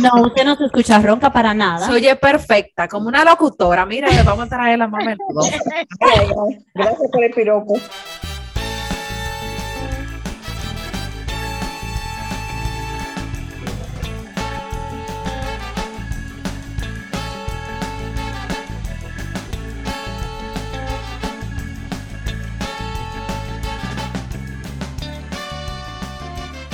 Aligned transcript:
No, 0.00 0.22
usted 0.22 0.44
no 0.44 0.56
se 0.56 0.64
escucha 0.64 0.98
ronca 0.98 1.32
para 1.32 1.54
nada. 1.54 1.86
Se 1.86 1.92
oye 1.92 2.16
perfecta, 2.16 2.88
como 2.88 3.06
una 3.06 3.24
locutora. 3.24 3.86
Mira, 3.86 4.10
le 4.10 4.22
vamos 4.24 4.46
a 4.46 4.48
traer 4.48 4.78
la 4.78 4.88
mamá. 4.88 5.14
Gracias 6.74 7.10
por 7.12 7.22
el 7.22 7.30
piropo. 7.32 7.74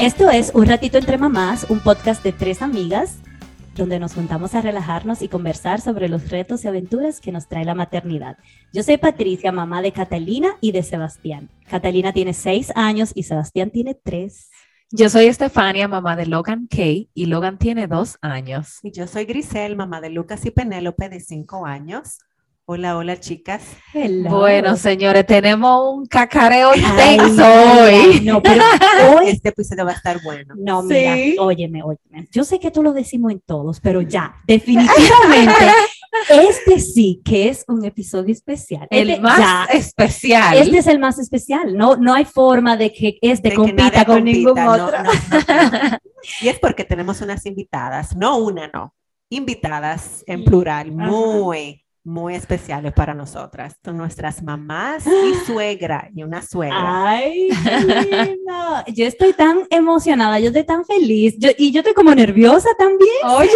Esto 0.02 0.30
es 0.30 0.50
Un 0.52 0.66
Ratito 0.66 0.98
Entre 0.98 1.16
Mamás, 1.16 1.64
un 1.70 1.78
podcast 1.78 2.24
de 2.24 2.32
tres 2.32 2.60
amigas 2.60 3.18
donde 3.76 4.00
nos 4.00 4.14
juntamos 4.14 4.52
a 4.56 4.60
relajarnos 4.60 5.22
y 5.22 5.28
conversar 5.28 5.80
sobre 5.80 6.08
los 6.08 6.28
retos 6.28 6.64
y 6.64 6.68
aventuras 6.68 7.20
que 7.20 7.30
nos 7.30 7.46
trae 7.46 7.64
la 7.64 7.76
maternidad. 7.76 8.36
Yo 8.72 8.82
soy 8.82 8.96
Patricia, 8.96 9.52
mamá 9.52 9.80
de 9.80 9.92
Catalina 9.92 10.56
y 10.60 10.72
de 10.72 10.82
Sebastián. 10.82 11.50
Catalina 11.68 12.12
tiene 12.12 12.34
seis 12.34 12.72
años 12.74 13.12
y 13.14 13.22
Sebastián 13.22 13.70
tiene 13.70 13.94
tres. 13.94 14.50
Yo 14.90 15.08
soy 15.08 15.26
Estefania, 15.26 15.86
mamá 15.86 16.16
de 16.16 16.26
Logan 16.26 16.66
Kay, 16.66 17.08
y 17.14 17.26
Logan 17.26 17.56
tiene 17.56 17.86
dos 17.86 18.18
años. 18.22 18.80
Y 18.82 18.90
yo 18.90 19.06
soy 19.06 19.24
Grisel, 19.24 19.76
mamá 19.76 20.00
de 20.00 20.10
Lucas 20.10 20.44
y 20.44 20.50
Penélope 20.50 21.10
de 21.10 21.20
cinco 21.20 21.64
años. 21.64 22.18
Hola, 22.64 22.96
hola 22.96 23.18
chicas. 23.18 23.62
Bueno, 24.30 24.76
señores, 24.76 25.26
tenemos 25.26 25.94
un 25.96 26.06
cacareo 26.06 26.70
intenso 26.74 27.42
hoy. 27.44 28.20
No, 28.22 28.40
pero 28.40 28.62
hoy 29.18 29.26
Este 29.30 29.48
episodio 29.48 29.84
va 29.84 29.90
a 29.90 29.94
estar 29.94 30.22
bueno. 30.22 30.54
No, 30.56 30.82
mira, 30.82 31.14
Sí. 31.16 31.36
óyeme, 31.40 31.82
óyeme. 31.82 32.28
Yo 32.30 32.44
sé 32.44 32.60
que 32.60 32.70
tú 32.70 32.82
lo 32.84 32.92
decimos 32.92 33.32
en 33.32 33.40
todos, 33.40 33.80
pero 33.80 34.00
ya, 34.00 34.36
definitivamente, 34.46 35.52
este 36.30 36.78
sí 36.78 37.20
que 37.24 37.48
es 37.48 37.64
un 37.66 37.84
episodio 37.84 38.32
especial. 38.32 38.86
El 38.90 39.10
Este 39.10 39.20
más 39.22 39.38
ya, 39.38 39.64
especial. 39.72 40.56
Este 40.56 40.78
es 40.78 40.86
el 40.86 41.00
más 41.00 41.18
especial. 41.18 41.76
No, 41.76 41.96
no 41.96 42.14
hay 42.14 42.24
forma 42.24 42.76
de 42.76 42.92
que 42.92 43.18
este 43.22 43.50
De 43.50 43.54
compita 43.56 44.04
con 44.04 44.18
compita, 44.18 44.38
ningún 44.38 44.54
no, 44.54 44.72
otro. 44.72 44.98
no, 45.02 45.12
no, 45.12 45.90
no. 45.90 45.98
Y 46.40 46.48
es 46.48 46.60
porque 46.60 46.84
tenemos 46.84 47.20
unas 47.22 47.44
invitadas, 47.44 48.16
no 48.16 48.36
una, 48.38 48.68
no. 48.72 48.94
Invitadas 49.30 50.22
en 50.26 50.44
plural, 50.44 50.92
Ajá. 50.96 51.10
muy, 51.10 51.81
muy 52.04 52.34
especiales 52.34 52.92
para 52.92 53.14
nosotras. 53.14 53.76
Son 53.84 53.96
nuestras 53.96 54.42
mamás 54.42 55.04
y 55.06 55.34
suegra, 55.46 56.08
y 56.14 56.22
una 56.22 56.42
suegra. 56.42 57.08
Ay, 57.08 57.48
qué 57.64 58.26
lindo. 58.26 58.84
Yo 58.88 59.06
estoy 59.06 59.32
tan 59.32 59.66
emocionada, 59.70 60.40
yo 60.40 60.48
estoy 60.48 60.64
tan 60.64 60.84
feliz. 60.84 61.34
Yo, 61.38 61.50
y 61.56 61.70
yo 61.72 61.80
estoy 61.80 61.94
como 61.94 62.14
nerviosa 62.14 62.68
también. 62.78 63.10
Oye, 63.24 63.48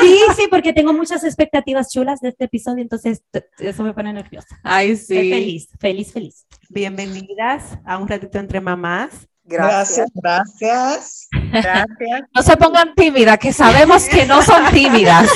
Sí, 0.00 0.18
sí, 0.36 0.46
porque 0.50 0.72
tengo 0.72 0.92
muchas 0.92 1.22
expectativas 1.24 1.92
chulas 1.92 2.20
de 2.20 2.30
este 2.30 2.44
episodio, 2.44 2.82
entonces 2.82 3.22
eso 3.58 3.82
me 3.82 3.92
pone 3.94 4.12
nerviosa. 4.12 4.58
ay, 4.62 4.90
Estoy 4.92 5.16
sí. 5.22 5.30
feliz, 5.30 5.68
feliz, 5.78 6.12
feliz. 6.12 6.46
Bienvenidas 6.68 7.78
a 7.84 7.98
un 7.98 8.08
ratito 8.08 8.38
entre 8.38 8.60
mamás. 8.60 9.10
Gracias, 9.48 10.08
gracias. 10.14 11.28
Gracias. 11.52 11.86
No 12.34 12.42
se 12.42 12.56
pongan 12.56 12.94
tímidas, 12.96 13.38
que 13.38 13.52
sabemos 13.52 14.08
que 14.08 14.26
no 14.26 14.42
son 14.42 14.64
tímidas. 14.72 15.30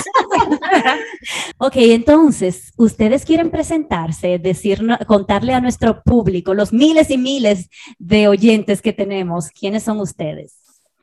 Ok, 1.59 1.75
entonces, 1.77 2.73
ustedes 2.77 3.25
quieren 3.25 3.51
presentarse, 3.51 4.39
decir, 4.39 4.81
contarle 5.07 5.53
a 5.53 5.61
nuestro 5.61 6.03
público, 6.03 6.55
los 6.55 6.73
miles 6.73 7.11
y 7.11 7.19
miles 7.19 7.69
de 7.99 8.29
oyentes 8.29 8.81
que 8.81 8.93
tenemos, 8.93 9.51
quiénes 9.51 9.83
son 9.83 10.01
ustedes. 10.01 10.57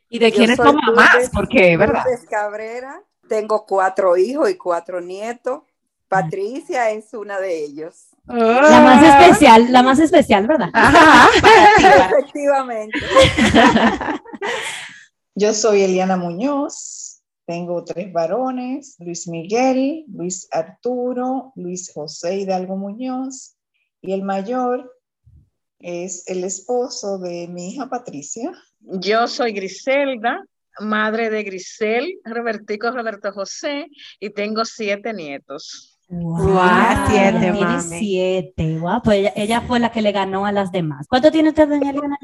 ¿Y 0.10 0.20
de 0.20 0.32
quiénes 0.32 0.58
son 0.58 0.76
mamás? 0.76 1.30
Porque, 1.34 1.78
¿verdad? 1.78 2.04
Lourdes 2.06 2.26
Cabrera, 2.28 3.02
tengo 3.28 3.66
cuatro 3.66 4.18
hijos 4.18 4.50
y 4.50 4.56
cuatro 4.56 5.02
nietos. 5.02 5.62
Patricia 6.08 6.90
es 6.92 7.14
una 7.14 7.40
de 7.40 7.64
ellos. 7.64 8.08
La 8.28 8.82
más 8.82 9.04
especial, 9.04 9.72
la 9.72 9.84
más 9.84 10.00
especial, 10.00 10.48
¿verdad? 10.48 10.70
Ajá. 10.74 11.30
Efectivamente. 12.10 13.00
Yo 15.36 15.54
soy 15.54 15.84
Eliana 15.84 16.18
Muñoz, 16.18 17.07
tengo 17.48 17.84
tres 17.86 18.12
varones, 18.12 18.98
Luis 19.00 19.28
Miguel, 19.28 20.04
Luis 20.10 20.50
Arturo, 20.52 21.54
Luis 21.56 21.92
José 21.94 22.40
Hidalgo 22.40 22.76
Muñoz, 22.76 23.56
y 24.02 24.12
el 24.12 24.22
mayor 24.22 24.94
es 25.80 26.28
el 26.28 26.44
esposo 26.44 27.18
de 27.20 27.48
mi 27.48 27.70
hija 27.70 27.90
Patricia. 27.90 28.52
Yo 28.82 29.28
soy 29.28 29.54
Griselda, 29.54 30.44
madre 30.80 31.30
de 31.30 31.44
Grisel, 31.44 32.20
Robertico 32.26 32.92
Roberto 32.92 33.32
José, 33.32 33.88
y 34.20 34.30
tengo 34.32 34.66
siete 34.66 35.14
nietos. 35.14 35.98
Wow, 36.10 36.60
siete, 37.10 37.40
tiene 37.40 37.62
mami. 37.62 38.00
siete. 38.00 38.78
Wow, 38.78 39.02
pues 39.04 39.20
ella, 39.20 39.34
ella 39.36 39.62
fue 39.62 39.80
la 39.80 39.92
que 39.92 40.02
le 40.02 40.12
ganó 40.12 40.46
a 40.46 40.52
las 40.52 40.72
demás. 40.72 41.08
¿Cuánto 41.08 41.32
tiene 41.32 41.50
usted, 41.50 41.70
doña 41.70 41.92
Eliana? 41.92 42.18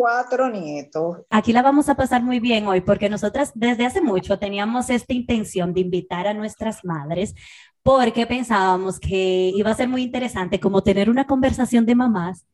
Cuatro 0.00 0.48
nietos. 0.48 1.22
Aquí 1.28 1.52
la 1.52 1.60
vamos 1.60 1.88
a 1.88 1.96
pasar 1.96 2.22
muy 2.22 2.38
bien 2.38 2.68
hoy 2.68 2.82
porque 2.82 3.08
nosotras 3.08 3.50
desde 3.56 3.84
hace 3.84 4.00
mucho 4.00 4.38
teníamos 4.38 4.90
esta 4.90 5.12
intención 5.12 5.74
de 5.74 5.80
invitar 5.80 6.28
a 6.28 6.34
nuestras 6.34 6.84
madres 6.84 7.34
porque 7.82 8.24
pensábamos 8.24 9.00
que 9.00 9.50
iba 9.52 9.72
a 9.72 9.74
ser 9.74 9.88
muy 9.88 10.02
interesante 10.02 10.60
como 10.60 10.84
tener 10.84 11.10
una 11.10 11.26
conversación 11.26 11.84
de 11.84 11.96
mamás, 11.96 12.46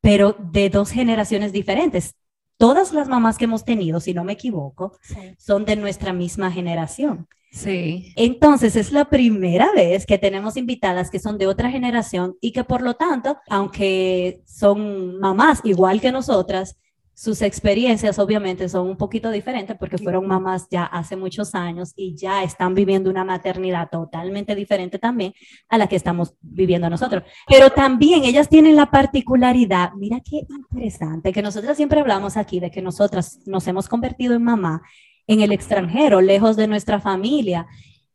pero 0.00 0.36
de 0.38 0.70
dos 0.70 0.92
generaciones 0.92 1.50
diferentes. 1.50 2.14
Todas 2.58 2.92
las 2.92 3.08
mamás 3.08 3.38
que 3.38 3.46
hemos 3.46 3.64
tenido, 3.64 3.98
si 3.98 4.14
no 4.14 4.22
me 4.22 4.34
equivoco, 4.34 4.96
son 5.36 5.64
de 5.64 5.74
nuestra 5.74 6.12
misma 6.12 6.52
generación. 6.52 7.26
Sí. 7.50 8.12
Entonces 8.14 8.76
es 8.76 8.92
la 8.92 9.06
primera 9.06 9.72
vez 9.74 10.06
que 10.06 10.18
tenemos 10.18 10.56
invitadas 10.56 11.10
que 11.10 11.18
son 11.18 11.38
de 11.38 11.48
otra 11.48 11.72
generación 11.72 12.36
y 12.40 12.52
que 12.52 12.62
por 12.62 12.82
lo 12.82 12.94
tanto, 12.94 13.38
aunque 13.48 14.42
son 14.46 15.18
mamás 15.18 15.60
igual 15.64 16.00
que 16.00 16.12
nosotras, 16.12 16.76
sus 17.14 17.42
experiencias 17.42 18.18
obviamente 18.18 18.68
son 18.68 18.88
un 18.88 18.96
poquito 18.96 19.30
diferentes 19.30 19.76
porque 19.78 19.98
fueron 19.98 20.26
mamás 20.26 20.66
ya 20.70 20.84
hace 20.84 21.16
muchos 21.16 21.54
años 21.54 21.92
y 21.94 22.16
ya 22.16 22.42
están 22.42 22.74
viviendo 22.74 23.08
una 23.08 23.24
maternidad 23.24 23.88
totalmente 23.90 24.54
diferente 24.54 24.98
también 24.98 25.32
a 25.68 25.78
la 25.78 25.86
que 25.86 25.96
estamos 25.96 26.34
viviendo 26.40 26.90
nosotros. 26.90 27.22
Pero 27.48 27.70
también 27.70 28.24
ellas 28.24 28.48
tienen 28.48 28.74
la 28.74 28.90
particularidad, 28.90 29.92
mira 29.94 30.20
qué 30.20 30.44
interesante, 30.48 31.32
que 31.32 31.42
nosotras 31.42 31.76
siempre 31.76 32.00
hablamos 32.00 32.36
aquí 32.36 32.58
de 32.58 32.70
que 32.70 32.82
nosotras 32.82 33.38
nos 33.46 33.66
hemos 33.68 33.88
convertido 33.88 34.34
en 34.34 34.42
mamá 34.42 34.82
en 35.26 35.40
el 35.40 35.52
extranjero, 35.52 36.20
lejos 36.20 36.56
de 36.56 36.66
nuestra 36.66 37.00
familia. 37.00 37.66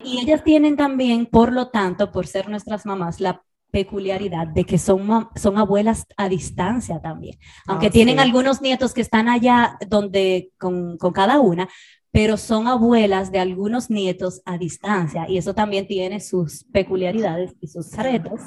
Y 0.04 0.20
ellas 0.20 0.44
tienen 0.44 0.78
también, 0.78 1.26
por 1.26 1.52
lo 1.52 1.70
tanto, 1.70 2.12
por 2.12 2.28
ser 2.28 2.50
nuestras 2.50 2.86
mamás, 2.86 3.20
la 3.20 3.44
peculiaridad 3.72 4.48
de 4.48 4.64
que 4.66 4.78
son, 4.78 5.28
son 5.36 5.58
abuelas 5.58 6.06
a 6.18 6.30
distancia 6.30 7.00
también. 7.02 7.38
Aunque 7.68 7.88
Ah, 7.88 7.92
tienen 7.92 8.16
sí. 8.16 8.22
algunos 8.22 8.62
nietos 8.62 8.94
que 8.94 9.02
están 9.02 9.30
allá 9.30 9.78
donde 9.88 10.52
con, 10.58 10.98
con 10.98 11.14
cada 11.14 11.40
una, 11.40 11.70
pero 12.12 12.38
son 12.38 12.68
abuelas 12.68 13.32
de 13.32 13.40
algunos 13.40 13.90
nietos 13.90 14.42
a 14.46 14.58
distancia. 14.58 15.26
Y 15.30 15.38
eso 15.38 15.54
también 15.54 15.88
tiene 15.88 16.20
sus 16.20 16.64
peculiaridades 16.74 17.54
y 17.62 17.68
sus 17.68 17.92
retos. 17.96 18.42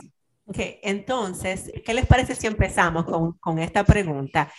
Ok, 0.44 0.58
entonces, 0.82 1.70
¿qué 1.84 1.94
les 1.94 2.06
parece 2.06 2.34
si 2.34 2.46
empezamos 2.48 3.04
con, 3.04 3.32
con 3.38 3.58
esta 3.60 3.84
pregunta? 3.84 4.50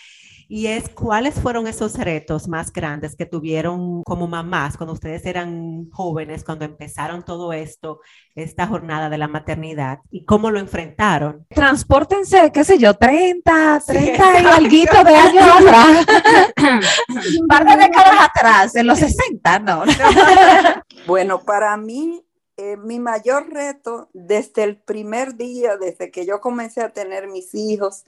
Y 0.48 0.66
es, 0.66 0.88
¿cuáles 0.88 1.34
fueron 1.34 1.66
esos 1.66 1.98
retos 1.98 2.48
más 2.48 2.72
grandes 2.72 3.16
que 3.16 3.26
tuvieron 3.26 4.02
como 4.02 4.26
mamás 4.26 4.76
cuando 4.76 4.92
ustedes 4.92 5.24
eran 5.26 5.90
jóvenes, 5.90 6.44
cuando 6.44 6.64
empezaron 6.64 7.24
todo 7.24 7.52
esto, 7.52 8.00
esta 8.34 8.66
jornada 8.66 9.08
de 9.08 9.18
la 9.18 9.28
maternidad? 9.28 10.00
¿Y 10.10 10.24
cómo 10.24 10.50
lo 10.50 10.58
enfrentaron? 10.58 11.46
Transpórtense, 11.48 12.50
qué 12.52 12.64
sé 12.64 12.78
yo, 12.78 12.94
30, 12.94 13.82
30 13.86 14.40
y 14.40 14.46
alguito 14.46 15.04
de 15.04 15.14
años 15.14 15.44
atrás. 15.60 16.06
Un 17.40 17.46
par 17.46 17.64
de 17.64 17.76
décadas 17.76 18.28
atrás, 18.30 18.76
en 18.76 18.86
los 18.86 18.98
60, 18.98 19.58
no. 19.60 19.86
no. 19.86 19.92
Bueno, 21.06 21.40
para 21.40 21.76
mí, 21.76 22.24
eh, 22.56 22.76
mi 22.78 22.98
mayor 22.98 23.52
reto 23.52 24.08
desde 24.14 24.64
el 24.64 24.76
primer 24.76 25.36
día, 25.36 25.76
desde 25.76 26.10
que 26.10 26.24
yo 26.24 26.40
comencé 26.40 26.80
a 26.80 26.90
tener 26.90 27.28
mis 27.28 27.54
hijos, 27.54 28.04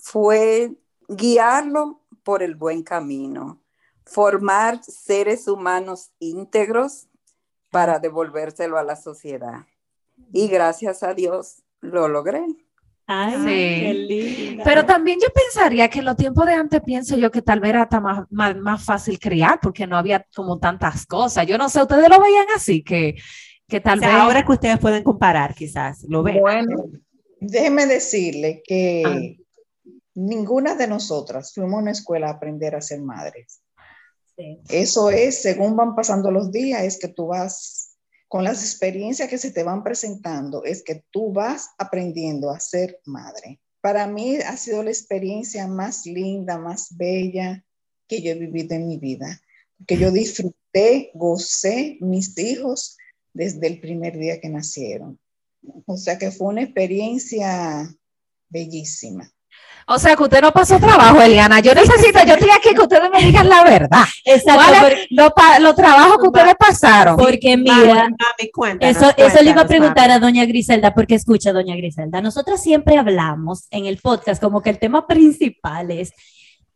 fue 0.00 0.72
guiarlo 1.16 2.00
por 2.22 2.42
el 2.42 2.54
buen 2.54 2.82
camino, 2.82 3.60
formar 4.04 4.82
seres 4.84 5.48
humanos 5.48 6.10
íntegros 6.18 7.08
para 7.70 7.98
devolvérselo 7.98 8.78
a 8.78 8.84
la 8.84 8.96
sociedad. 8.96 9.66
Y 10.32 10.48
gracias 10.48 11.02
a 11.02 11.14
Dios 11.14 11.62
lo 11.80 12.08
logré. 12.08 12.44
Ay, 13.06 13.34
Sí. 13.34 13.44
qué 13.44 13.94
linda. 13.94 14.64
Pero 14.64 14.86
también 14.86 15.18
yo 15.20 15.26
pensaría 15.34 15.88
que 15.88 15.98
en 15.98 16.04
los 16.04 16.16
tiempos 16.16 16.46
de 16.46 16.52
antes 16.52 16.80
pienso 16.82 17.16
yo 17.16 17.30
que 17.30 17.42
tal 17.42 17.58
vez 17.58 17.70
era 17.70 17.82
hasta 17.82 18.00
más, 18.00 18.24
más, 18.30 18.56
más 18.56 18.84
fácil 18.84 19.18
criar 19.18 19.58
porque 19.60 19.86
no 19.86 19.96
había 19.96 20.24
como 20.34 20.58
tantas 20.60 21.06
cosas. 21.06 21.44
Yo 21.46 21.58
no 21.58 21.68
sé, 21.68 21.82
ustedes 21.82 22.08
lo 22.08 22.20
veían 22.20 22.46
así, 22.54 22.84
que, 22.84 23.16
que 23.66 23.80
tal 23.80 23.98
O 23.98 24.02
sea, 24.02 24.12
vez... 24.12 24.20
ahora 24.20 24.44
que 24.44 24.52
ustedes 24.52 24.78
pueden 24.78 25.02
comparar, 25.02 25.54
quizás, 25.56 26.04
lo 26.08 26.22
ven. 26.22 26.38
Bueno, 26.40 26.84
déjeme 27.40 27.86
decirle 27.86 28.62
que 28.64 29.02
Ah. 29.04 29.39
Ninguna 30.14 30.74
de 30.74 30.86
nosotras 30.86 31.52
fuimos 31.54 31.74
a 31.74 31.82
una 31.82 31.90
escuela 31.92 32.28
a 32.28 32.32
aprender 32.32 32.74
a 32.74 32.80
ser 32.80 33.00
madres. 33.00 33.62
Eso 34.68 35.10
es, 35.10 35.42
según 35.42 35.76
van 35.76 35.94
pasando 35.94 36.30
los 36.30 36.50
días, 36.50 36.82
es 36.82 36.98
que 36.98 37.08
tú 37.08 37.26
vas, 37.26 37.96
con 38.28 38.44
las 38.44 38.62
experiencias 38.62 39.28
que 39.28 39.38
se 39.38 39.50
te 39.50 39.62
van 39.62 39.82
presentando, 39.82 40.64
es 40.64 40.82
que 40.82 41.04
tú 41.10 41.32
vas 41.32 41.68
aprendiendo 41.78 42.50
a 42.50 42.60
ser 42.60 43.00
madre. 43.04 43.60
Para 43.82 44.06
mí 44.06 44.36
ha 44.36 44.56
sido 44.56 44.82
la 44.82 44.90
experiencia 44.90 45.66
más 45.66 46.06
linda, 46.06 46.58
más 46.58 46.96
bella 46.96 47.64
que 48.06 48.22
yo 48.22 48.32
he 48.32 48.34
vivido 48.34 48.74
en 48.74 48.88
mi 48.88 48.98
vida, 48.98 49.40
que 49.86 49.98
yo 49.98 50.10
disfruté, 50.10 51.10
gocé 51.14 51.98
mis 52.00 52.36
hijos 52.38 52.96
desde 53.32 53.66
el 53.66 53.80
primer 53.80 54.18
día 54.18 54.40
que 54.40 54.48
nacieron. 54.48 55.18
O 55.86 55.96
sea 55.96 56.18
que 56.18 56.30
fue 56.30 56.48
una 56.48 56.62
experiencia 56.62 57.94
bellísima. 58.48 59.30
O 59.92 59.98
sea, 59.98 60.14
que 60.14 60.22
usted 60.22 60.40
no 60.40 60.52
pasó 60.52 60.78
trabajo, 60.78 61.20
Eliana. 61.20 61.58
Yo 61.58 61.74
necesito, 61.74 62.24
yo 62.24 62.34
estoy 62.34 62.50
aquí 62.50 62.72
que 62.76 62.80
ustedes 62.80 63.10
me 63.10 63.22
digan 63.22 63.48
la 63.48 63.64
verdad. 63.64 64.04
Exacto. 64.24 64.86
Los, 65.10 65.32
los 65.58 65.74
trabajos 65.74 66.18
que 66.18 66.28
ustedes 66.28 66.54
pasaron. 66.56 67.16
Porque 67.16 67.56
mira, 67.56 68.08
eso, 68.78 69.10
eso 69.16 69.42
le 69.42 69.50
iba 69.50 69.62
a 69.62 69.66
preguntar 69.66 70.12
a 70.12 70.20
doña 70.20 70.44
Griselda, 70.44 70.94
porque 70.94 71.16
escucha, 71.16 71.52
doña 71.52 71.74
Griselda, 71.74 72.20
nosotras 72.20 72.62
siempre 72.62 72.98
hablamos 72.98 73.66
en 73.72 73.86
el 73.86 73.96
podcast 73.96 74.40
como 74.40 74.62
que 74.62 74.70
el 74.70 74.78
tema 74.78 75.08
principal 75.08 75.90
es 75.90 76.12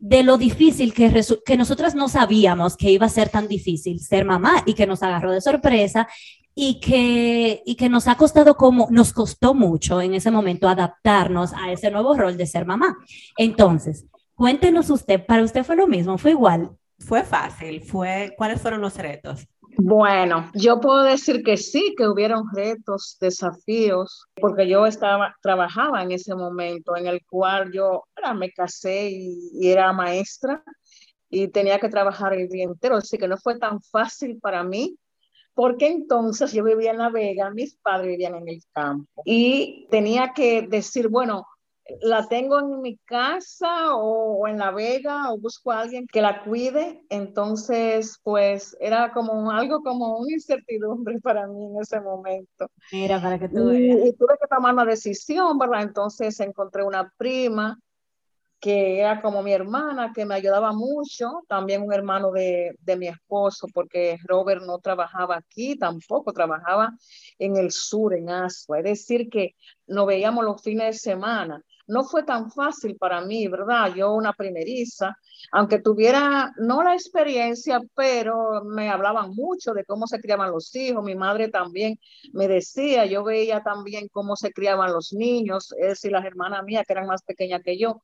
de 0.07 0.23
lo 0.23 0.37
difícil 0.37 0.93
que, 0.93 1.25
que 1.47 1.57
nosotras 1.57 1.95
no 1.95 2.09
sabíamos 2.09 2.77
que 2.77 2.91
iba 2.91 3.07
a 3.07 3.09
ser 3.09 3.31
tan 3.31 3.49
difícil 3.49 4.01
ser 4.01 4.27
mamá 4.27 4.63
y 4.67 4.75
que 4.75 4.87
nos 4.87 5.03
agarró 5.03 5.33
de 5.33 5.41
sorpresa 5.41 6.07
y 6.55 6.79
que, 6.79 7.63
y 7.65 7.75
que 7.75 7.89
nos 7.89 8.07
ha 8.07 8.15
costado 8.17 8.55
como, 8.55 8.89
nos 8.91 9.15
costó 9.15 9.55
mucho 9.55 10.03
en 10.03 10.13
ese 10.13 10.31
momento 10.31 10.69
adaptarnos 10.69 11.55
a 11.55 11.73
ese 11.73 11.91
nuevo 11.91 12.15
rol 12.15 12.37
de 12.37 12.47
ser 12.47 12.67
mamá. 12.67 12.99
Entonces, 13.39 14.05
cuéntenos 14.35 14.91
usted, 14.91 15.25
¿para 15.25 15.43
usted 15.43 15.65
fue 15.65 15.75
lo 15.75 15.87
mismo? 15.87 16.19
¿Fue 16.19 16.33
igual? 16.33 16.73
Fue 16.99 17.23
fácil, 17.23 17.81
fue, 17.81 18.35
¿cuáles 18.37 18.61
fueron 18.61 18.83
los 18.83 18.99
retos? 18.99 19.49
Bueno, 19.77 20.51
yo 20.55 20.81
puedo 20.81 21.03
decir 21.03 21.43
que 21.43 21.57
sí, 21.57 21.95
que 21.97 22.07
hubieron 22.07 22.45
retos, 22.55 23.17
desafíos, 23.21 24.27
porque 24.41 24.69
yo 24.69 24.87
estaba, 24.87 25.37
trabajaba 25.43 26.03
en 26.03 26.13
ese 26.13 26.35
momento 26.35 26.97
en 26.97 27.07
el 27.07 27.25
cual 27.27 27.73
yo 27.73 28.05
me 28.37 28.51
casé 28.53 29.11
y, 29.11 29.69
era 29.69 29.93
maestra 29.93 30.63
y 31.29 31.49
tenía 31.49 31.79
que 31.79 31.89
trabajar 31.89 32.35
el 32.35 32.49
día 32.49 32.65
entero, 32.65 32.97
así 32.97 33.19
que 33.19 33.29
no 33.29 33.37
fue 33.37 33.59
tan 33.59 33.83
fácil 33.83 34.39
para 34.41 34.63
mí 34.63 34.97
porque 35.55 35.87
entonces 35.87 36.53
yo 36.53 36.65
vivía 36.65 36.91
en 36.91 36.99
La 36.99 37.11
Vega, 37.11 37.51
mis 37.51 37.77
padres 37.77 38.09
vivían 38.09 38.35
en 38.35 38.49
el 38.49 38.61
campo 38.73 39.23
y 39.25 39.87
tenía 39.91 40.33
que 40.35 40.63
decir, 40.63 41.09
bueno, 41.09 41.47
la 42.01 42.27
tengo 42.29 42.59
en 42.59 42.81
mi 42.81 42.97
casa 42.99 43.95
o, 43.95 44.49
en 44.49 44.59
La 44.59 44.71
Vega 44.71 45.33
o 45.33 45.39
busco 45.39 45.71
a 45.71 45.81
alguien 45.81 46.07
que 46.07 46.23
la 46.23 46.43
cuide. 46.43 47.05
Entonces, 47.11 48.19
pues 48.23 48.77
era 48.81 49.13
como 49.13 49.51
algo 49.51 49.83
como 49.83 50.19
una 50.19 50.33
incertidumbre 50.33 51.21
para 51.21 51.47
mí 51.47 51.67
en 51.67 51.81
ese 51.81 52.01
momento. 52.01 52.69
Mira, 52.93 53.21
para 53.21 53.39
que 53.39 53.49
tú 53.49 53.73
y, 53.73 53.91
y 54.09 54.13
tuve 54.15 54.37
que 54.41 54.49
tomar 54.49 54.73
una 54.73 54.85
decisión, 54.85 55.59
¿verdad? 55.59 55.83
Entonces 55.83 56.39
encontré 56.41 56.83
una 56.83 57.13
prima 57.17 57.79
que 58.65 58.99
era 58.99 59.21
como 59.21 59.43
mi 59.43 59.53
hermana, 59.53 60.13
que 60.15 60.25
me 60.25 60.37
ayudaba 60.37 60.73
mucho, 60.73 61.43
también 61.49 61.83
un 61.83 61.93
hermano 61.93 62.31
de, 62.33 62.75
de, 62.81 62.97
mi 62.97 63.09
esposo, 63.09 63.67
porque 63.75 64.17
Robert 64.25 64.63
no 64.63 64.79
trabajaba 64.79 65.37
aquí, 65.37 65.77
tampoco 65.77 66.33
trabajaba 66.33 66.95
en 67.39 67.59
el 67.59 67.71
sur, 67.73 68.15
en 68.15 68.31
Asua, 68.31 68.79
es 68.79 68.85
decir, 68.85 69.29
que 69.29 69.55
nos 69.87 70.07
veíamos 70.07 70.47
los 70.47 70.63
fines 70.63 70.95
de 70.95 70.99
semana. 70.99 71.63
No 71.87 72.05
fue 72.05 72.23
tan 72.23 72.51
fácil 72.51 72.97
para 72.97 73.21
mí, 73.21 73.47
¿verdad? 73.49 73.95
Yo 73.95 74.15
una 74.15 74.33
primeriza, 74.33 75.17
aunque 75.53 75.81
tuviera 75.81 76.53
no 76.57 76.83
la 76.83 76.95
experiencia, 76.95 77.81
pero 77.95 78.65
me 78.65 78.89
hablaban 78.89 79.33
mucho 79.35 79.75
de 79.75 79.85
cómo 79.85 80.07
se 80.07 80.21
criaban 80.21 80.51
los 80.51 80.75
hijos, 80.75 81.05
mi 81.05 81.15
madre 81.15 81.49
también 81.49 81.99
me 82.33 82.49
decía, 82.49 83.05
yo 83.05 83.23
veía 83.23 83.63
también 83.63 84.09
cómo 84.09 84.37
se 84.37 84.53
criaban 84.53 84.93
los 84.93 85.13
niños, 85.13 85.73
es 85.79 85.89
decir, 85.89 86.13
las 86.13 86.25
hermanas 86.25 86.65
mías 86.65 86.85
que 86.87 86.95
eran 86.95 87.07
más 87.07 87.23
pequeñas 87.23 87.63
que 87.63 87.79
yo, 87.79 88.01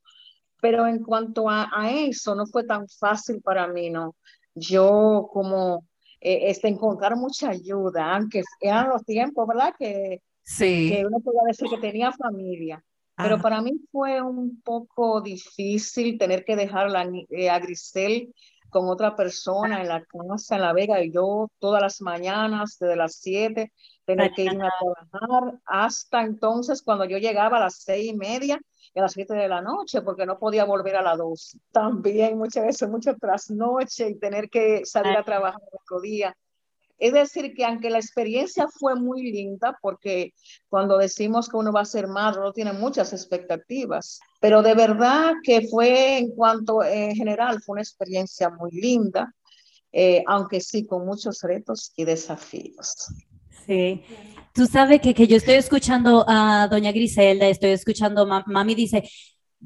pero 0.61 0.87
en 0.87 1.03
cuanto 1.03 1.49
a, 1.49 1.69
eso, 1.91 2.35
no 2.35 2.47
fue 2.47 2.65
tan 2.65 2.87
fácil 2.89 3.41
para 3.43 3.67
mí, 3.67 3.91
¿no? 3.91 4.17
Yo 4.55 5.29
como 5.33 5.87
eh, 6.21 6.51
este, 6.51 6.69
encontrar 6.69 7.17
mucha 7.17 7.51
ayuda, 7.51 8.15
aunque 8.15 8.43
eran 8.61 8.91
los 8.91 9.05
tiempos, 9.05 9.49
¿verdad? 9.49 9.75
Que, 9.79 10.23
sí. 10.43 10.91
que 10.91 11.07
uno 11.07 11.21
podía 11.21 11.41
decir 11.47 11.69
que 11.71 11.79
tenía 11.79 12.13
familia. 12.13 12.85
Pero 13.23 13.41
para 13.41 13.61
mí 13.61 13.73
fue 13.91 14.21
un 14.21 14.61
poco 14.63 15.21
difícil 15.21 16.19
tener 16.19 16.45
que 16.45 16.57
dejar 16.57 16.89
eh, 17.31 17.51
a 17.51 17.59
Grisel 17.59 18.35
con 18.71 18.89
otra 18.89 19.17
persona 19.17 19.81
en 19.81 19.89
la 19.89 20.05
casa 20.05 20.57
en 20.57 20.63
La 20.63 20.73
Vega 20.73 21.03
y 21.03 21.13
yo 21.13 21.51
todas 21.59 21.83
las 21.83 22.01
mañanas 22.01 22.77
desde 22.79 22.97
las 22.97 23.17
7 23.17 23.73
tener 24.05 24.33
que 24.33 24.45
irme 24.45 24.67
a 24.67 24.71
trabajar 25.11 25.59
hasta 25.65 26.23
entonces 26.23 26.83
cuando 26.83 27.05
yo 27.05 27.19
llegaba 27.19 27.57
a 27.57 27.61
las 27.61 27.83
seis 27.83 28.13
y 28.13 28.17
media 28.17 28.61
a 28.99 29.03
las 29.03 29.13
7 29.13 29.35
de 29.35 29.49
la 29.49 29.61
noche 29.61 30.03
porque 30.03 30.27
no 30.27 30.39
podía 30.39 30.65
volver 30.65 30.97
a 30.97 31.03
las 31.03 31.19
2. 31.19 31.59
También 31.71 32.39
muchas 32.39 32.65
veces, 32.65 32.89
mucho 32.89 33.15
trasnoche 33.17 34.09
y 34.09 34.19
tener 34.19 34.49
que 34.51 34.85
salir 34.85 35.17
a 35.17 35.25
trabajar 35.25 35.61
otro 35.73 36.01
día. 36.01 36.37
Es 37.01 37.15
decir, 37.15 37.55
que 37.55 37.65
aunque 37.65 37.91
la 37.91 37.99
experiencia 37.99 38.69
fue 38.69 38.95
muy 38.95 39.33
linda, 39.33 39.77
porque 39.81 40.35
cuando 40.69 40.99
decimos 40.99 41.49
que 41.49 41.57
uno 41.57 41.73
va 41.73 41.81
a 41.81 41.87
ser 41.87 42.07
madre, 42.07 42.41
uno 42.41 42.53
tiene 42.53 42.73
muchas 42.75 43.13
expectativas, 43.13 44.21
pero 44.41 44.63
de 44.63 44.75
verdad 44.75 45.33
que 45.43 45.67
fue 45.69 46.19
en 46.19 46.31
cuanto 46.31 46.85
en 46.85 47.17
general, 47.17 47.63
fue 47.63 47.73
una 47.75 47.83
experiencia 47.83 48.51
muy 48.51 48.71
linda, 48.71 49.35
eh, 49.93 50.23
aunque 50.27 50.61
sí 50.61 50.87
con 50.87 51.07
muchos 51.07 51.41
retos 51.43 51.93
y 51.97 52.05
desafíos. 52.05 52.95
Sí, 53.67 54.05
Tú 54.53 54.67
sabes 54.67 55.01
que, 55.01 55.15
que 55.15 55.29
yo 55.29 55.37
estoy 55.37 55.55
escuchando 55.55 56.25
a 56.29 56.67
doña 56.69 56.91
Griselda, 56.91 57.47
estoy 57.47 57.71
escuchando, 57.71 58.27
mami 58.27 58.75
dice, 58.75 59.09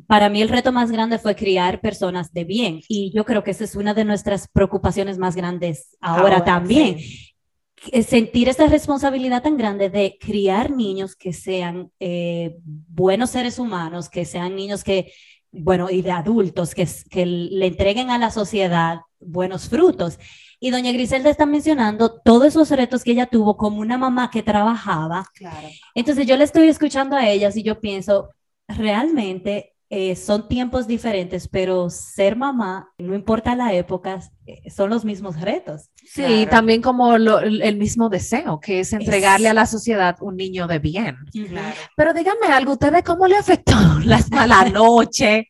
para 0.06 0.28
mí 0.28 0.42
el 0.42 0.48
reto 0.48 0.72
más 0.72 0.90
grande 0.90 1.18
fue 1.18 1.36
criar 1.36 1.80
personas 1.80 2.32
de 2.32 2.44
bien 2.44 2.80
y 2.88 3.12
yo 3.14 3.24
creo 3.24 3.44
que 3.44 3.52
esa 3.52 3.64
es 3.64 3.76
una 3.76 3.94
de 3.94 4.04
nuestras 4.04 4.48
preocupaciones 4.48 5.18
más 5.18 5.36
grandes 5.36 5.96
ahora, 6.00 6.44
también. 6.44 6.98
Sentir 8.06 8.48
esa 8.48 8.66
responsabilidad 8.66 9.42
tan 9.42 9.56
grande 9.56 9.90
de 9.90 10.16
criar 10.18 10.70
niños 10.70 11.16
que 11.16 11.32
sean 11.32 11.90
eh, 12.00 12.56
buenos 12.64 13.30
seres 13.30 13.58
humanos, 13.58 14.08
que 14.08 14.24
sean 14.24 14.56
niños 14.56 14.82
que, 14.82 15.12
bueno, 15.52 15.90
y 15.90 16.00
de 16.00 16.10
adultos, 16.10 16.74
que, 16.74 16.88
que 17.10 17.26
le 17.26 17.66
entreguen 17.66 18.10
a 18.10 18.18
la 18.18 18.30
sociedad 18.30 19.00
buenos 19.20 19.68
frutos. 19.68 20.18
Y 20.60 20.70
doña 20.70 20.92
Griselda 20.92 21.28
está 21.28 21.44
mencionando 21.44 22.20
todos 22.22 22.46
esos 22.46 22.70
retos 22.70 23.04
que 23.04 23.12
ella 23.12 23.26
tuvo 23.26 23.58
como 23.58 23.80
una 23.80 23.98
mamá 23.98 24.30
que 24.30 24.42
trabajaba. 24.42 25.26
Claro. 25.34 25.68
Entonces 25.94 26.26
yo 26.26 26.38
le 26.38 26.44
estoy 26.44 26.68
escuchando 26.68 27.16
a 27.16 27.28
ellas 27.28 27.54
y 27.56 27.62
yo 27.62 27.80
pienso, 27.80 28.30
realmente 28.66 29.73
eh, 29.96 30.16
son 30.16 30.48
tiempos 30.48 30.88
diferentes, 30.88 31.46
pero 31.46 31.88
ser 31.88 32.34
mamá, 32.34 32.90
no 32.98 33.14
importa 33.14 33.54
la 33.54 33.72
época, 33.74 34.18
eh, 34.44 34.68
son 34.68 34.90
los 34.90 35.04
mismos 35.04 35.40
retos. 35.40 35.90
Sí, 35.94 36.24
claro. 36.24 36.50
también 36.50 36.82
como 36.82 37.16
lo, 37.16 37.38
el 37.38 37.76
mismo 37.76 38.08
deseo, 38.08 38.58
que 38.58 38.80
es 38.80 38.92
entregarle 38.92 39.46
es... 39.46 39.50
a 39.52 39.54
la 39.54 39.66
sociedad 39.66 40.16
un 40.20 40.36
niño 40.36 40.66
de 40.66 40.80
bien. 40.80 41.16
Claro. 41.32 41.76
Pero 41.96 42.12
díganme 42.12 42.48
algo, 42.48 42.72
¿ustedes 42.72 43.04
cómo 43.04 43.28
le 43.28 43.36
afectó 43.36 43.72
las 44.04 44.32
malas 44.32 44.72
noches? 44.72 45.44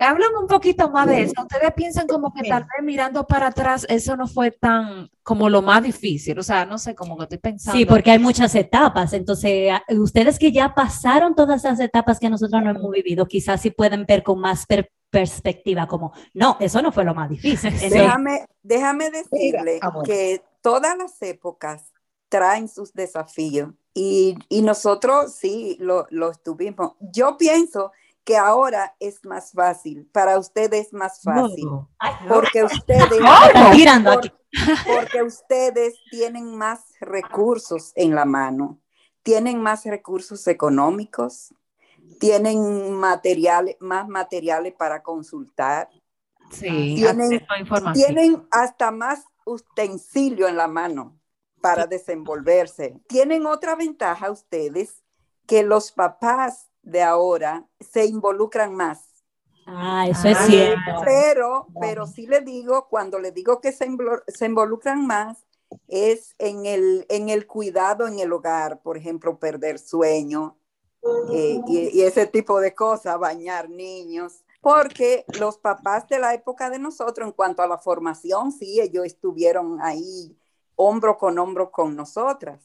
Háblame 0.00 0.38
un 0.42 0.48
poquito 0.48 0.90
más 0.90 1.06
de 1.06 1.22
eso. 1.22 1.34
Ustedes 1.40 1.72
piensan 1.76 2.08
como 2.08 2.32
que 2.34 2.48
tal 2.48 2.62
vez 2.64 2.84
mirando 2.84 3.24
para 3.28 3.46
atrás 3.46 3.86
eso 3.88 4.16
no 4.16 4.26
fue 4.26 4.50
tan 4.50 5.08
como 5.22 5.48
lo 5.48 5.62
más 5.62 5.82
difícil, 5.82 6.38
o 6.38 6.42
sea, 6.42 6.66
no 6.66 6.76
sé, 6.76 6.94
como 6.94 7.16
que 7.16 7.22
estoy 7.22 7.38
pensando. 7.38 7.78
Sí, 7.78 7.86
porque 7.86 8.10
hay 8.10 8.18
muchas 8.18 8.54
etapas, 8.54 9.14
entonces 9.14 9.72
ustedes 9.88 10.38
que 10.38 10.52
ya 10.52 10.74
pasaron 10.74 11.34
todas 11.34 11.64
esas 11.64 11.80
etapas 11.80 12.20
que 12.20 12.28
nosotros 12.28 12.62
no 12.62 12.70
hemos 12.70 12.90
vivido, 12.90 13.24
quizás 13.24 13.62
sí 13.62 13.70
pueden 13.70 13.83
ver 13.90 14.22
con 14.22 14.40
más 14.40 14.66
per 14.66 14.90
perspectiva, 15.10 15.86
como, 15.86 16.12
no, 16.34 16.56
eso 16.58 16.82
no 16.82 16.90
fue 16.90 17.04
lo 17.04 17.14
más 17.14 17.30
difícil. 17.30 17.68
Entonces, 17.72 17.92
déjame, 17.92 18.46
déjame 18.64 19.10
decirle 19.10 19.78
ah, 19.80 19.90
bueno. 19.90 20.02
que 20.02 20.42
todas 20.60 20.98
las 20.98 21.22
épocas 21.22 21.92
traen 22.28 22.68
sus 22.68 22.92
desafíos 22.92 23.70
y, 23.94 24.36
y 24.48 24.62
nosotros 24.62 25.32
sí 25.32 25.76
lo, 25.78 26.08
lo 26.10 26.32
estuvimos. 26.32 26.94
Yo 26.98 27.36
pienso 27.38 27.92
que 28.24 28.36
ahora 28.36 28.96
es 28.98 29.24
más 29.24 29.52
fácil, 29.52 30.08
para 30.10 30.38
ustedes 30.38 30.88
es 30.88 30.92
más 30.92 31.20
fácil, 31.22 31.66
no. 31.66 31.90
porque 32.28 32.64
ustedes, 32.64 33.20
no, 33.20 34.04
por, 34.04 34.32
porque 34.86 35.22
ustedes 35.22 35.94
tienen 36.10 36.56
más 36.56 36.80
recursos 37.00 37.92
en 37.94 38.14
la 38.14 38.24
mano, 38.24 38.80
tienen 39.22 39.60
más 39.60 39.84
recursos 39.84 40.46
económicos, 40.48 41.54
tienen 42.18 42.92
materiales, 42.92 43.76
más 43.80 44.08
materiales 44.08 44.74
para 44.74 45.02
consultar. 45.02 45.88
Sí, 46.50 46.94
tienen, 46.96 47.44
tienen 47.94 48.46
hasta 48.50 48.90
más 48.90 49.24
utensilio 49.44 50.46
en 50.48 50.56
la 50.56 50.68
mano 50.68 51.18
para 51.60 51.84
sí. 51.84 51.88
desenvolverse. 51.90 53.00
Tienen 53.08 53.46
otra 53.46 53.74
ventaja 53.74 54.30
ustedes 54.30 55.02
que 55.46 55.62
los 55.62 55.92
papás 55.92 56.70
de 56.82 57.02
ahora 57.02 57.66
se 57.80 58.06
involucran 58.06 58.74
más 58.74 59.14
Ah, 59.66 60.06
eso 60.08 60.28
es 60.28 60.36
Ah. 60.38 60.44
cierto. 60.46 61.00
Pero, 61.04 61.66
pero 61.80 62.06
sí 62.06 62.26
le 62.26 62.40
digo, 62.42 62.86
cuando 62.88 63.18
le 63.18 63.32
digo 63.32 63.60
que 63.62 63.72
se, 63.72 63.86
invlo- 63.88 64.22
se 64.26 64.46
involucran 64.46 65.06
más, 65.06 65.46
es 65.88 66.34
en 66.38 66.66
el, 66.66 67.06
en 67.08 67.30
el 67.30 67.46
cuidado 67.46 68.06
en 68.06 68.18
el 68.18 68.32
hogar, 68.32 68.82
por 68.82 68.98
ejemplo, 68.98 69.38
perder 69.38 69.78
sueño 69.78 70.58
eh, 71.28 71.62
y, 71.66 71.98
y 72.00 72.02
ese 72.02 72.26
tipo 72.26 72.60
de 72.60 72.74
cosas, 72.74 73.18
bañar 73.18 73.70
niños. 73.70 74.44
Porque 74.60 75.26
los 75.38 75.58
papás 75.58 76.08
de 76.08 76.18
la 76.18 76.34
época 76.34 76.70
de 76.70 76.78
nosotros, 76.78 77.26
en 77.28 77.32
cuanto 77.32 77.62
a 77.62 77.66
la 77.68 77.78
formación, 77.78 78.52
sí, 78.52 78.80
ellos 78.80 79.04
estuvieron 79.06 79.80
ahí 79.82 80.36
hombro 80.76 81.18
con 81.18 81.38
hombro 81.38 81.70
con 81.70 81.94
nosotras, 81.96 82.60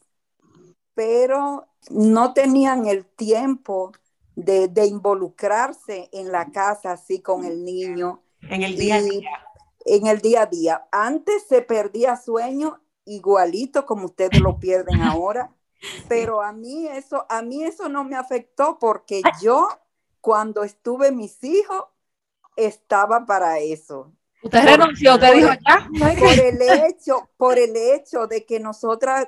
pero 0.94 1.68
no 1.90 2.34
tenían 2.34 2.86
el 2.88 3.06
tiempo 3.06 3.92
de, 4.36 4.68
de 4.68 4.86
involucrarse 4.88 6.10
en 6.12 6.32
la 6.32 6.52
casa 6.52 6.94
así 6.94 7.22
con 7.22 7.46
el 7.46 7.64
niño 7.64 8.24
En 8.50 8.64
el 8.64 8.76
día 8.78 8.98
a 8.98 9.02
y 9.02 9.02
día. 9.02 9.30
en 9.86 10.08
el 10.08 10.22
día 10.22 10.44
a 10.44 10.46
día. 10.48 10.88
Antes 10.92 11.44
se 11.48 11.62
perdía 11.62 12.16
sueño 12.18 12.82
igualito 13.06 13.86
como 13.86 14.06
ustedes 14.06 14.42
lo 14.42 14.60
pierden 14.60 15.02
ahora, 15.02 15.56
pero 16.08 16.42
a 16.42 16.52
mí 16.52 16.88
eso, 16.88 17.26
a 17.30 17.42
mí 17.42 17.64
eso 17.64 17.90
no 17.90 18.04
me 18.04 18.16
afectó 18.16 18.78
porque 18.80 19.22
yo 19.42 19.70
cuando 20.22 20.64
estuve 20.64 21.12
mis 21.12 21.44
hijos 21.44 21.86
estaba 22.56 23.26
para 23.26 23.60
eso. 23.60 24.14
Usted 24.42 24.64
renunció, 24.64 25.16
usted 25.16 25.34
dijo 25.34 25.50
ya. 25.68 25.90
Por 26.18 26.40
el 26.40 26.62
hecho, 26.62 27.30
por 27.38 27.58
el 27.58 27.76
hecho 27.76 28.28
de 28.28 28.46
que 28.46 28.60
nosotras 28.60 29.28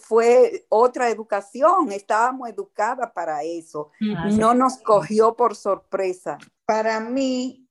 fue 0.00 0.66
otra 0.68 1.08
educación, 1.08 1.92
estábamos 1.92 2.48
educadas 2.48 3.10
para 3.12 3.42
eso. 3.42 3.90
No 4.00 4.54
nos 4.54 4.78
cogió 4.78 5.34
por 5.36 5.56
sorpresa. 5.56 6.38
Para 6.64 7.00
mí, 7.00 7.68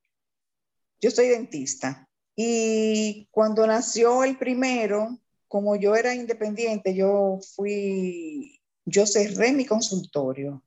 yo 1.01 1.11
soy 1.11 1.29
dentista 1.29 2.07
y 2.35 3.27
cuando 3.31 3.65
nació 3.67 4.23
el 4.23 4.37
primero, 4.37 5.17
como 5.49 5.75
yo 5.75 5.95
era 5.95 6.15
independiente, 6.15 6.95
yo 6.95 7.39
fui, 7.55 8.61
yo 8.85 9.05
cerré 9.05 9.51
mi 9.51 9.65
consultorio 9.65 10.63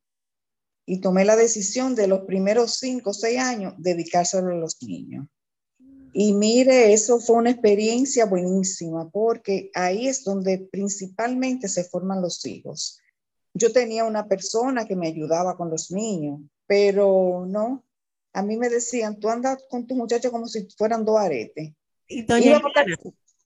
y 0.84 1.00
tomé 1.00 1.24
la 1.24 1.36
decisión 1.36 1.94
de 1.94 2.08
los 2.08 2.22
primeros 2.22 2.78
cinco 2.78 3.10
o 3.10 3.14
seis 3.14 3.38
años 3.38 3.74
dedicárselo 3.78 4.50
a 4.50 4.56
los 4.56 4.82
niños. 4.82 5.26
Y 6.12 6.34
mire, 6.34 6.92
eso 6.92 7.20
fue 7.20 7.36
una 7.36 7.50
experiencia 7.50 8.26
buenísima 8.26 9.08
porque 9.08 9.70
ahí 9.72 10.08
es 10.08 10.24
donde 10.24 10.58
principalmente 10.70 11.68
se 11.68 11.84
forman 11.84 12.20
los 12.20 12.44
hijos. 12.44 13.00
Yo 13.54 13.72
tenía 13.72 14.04
una 14.04 14.26
persona 14.26 14.84
que 14.84 14.96
me 14.96 15.06
ayudaba 15.06 15.56
con 15.56 15.70
los 15.70 15.92
niños, 15.92 16.40
pero 16.66 17.46
no, 17.46 17.84
a 18.32 18.42
mí 18.42 18.56
me 18.56 18.68
decían, 18.68 19.20
tú 19.20 19.28
andas 19.28 19.64
con 19.70 19.86
tu 19.86 19.94
muchacho 19.94 20.32
como 20.32 20.48
si 20.48 20.68
fueran 20.76 21.04
dos 21.04 21.18
aretes. 21.18 21.72
Y 22.08 22.22
doña 22.24 22.46
Iba 22.46 22.58
Eliana, 22.58 22.96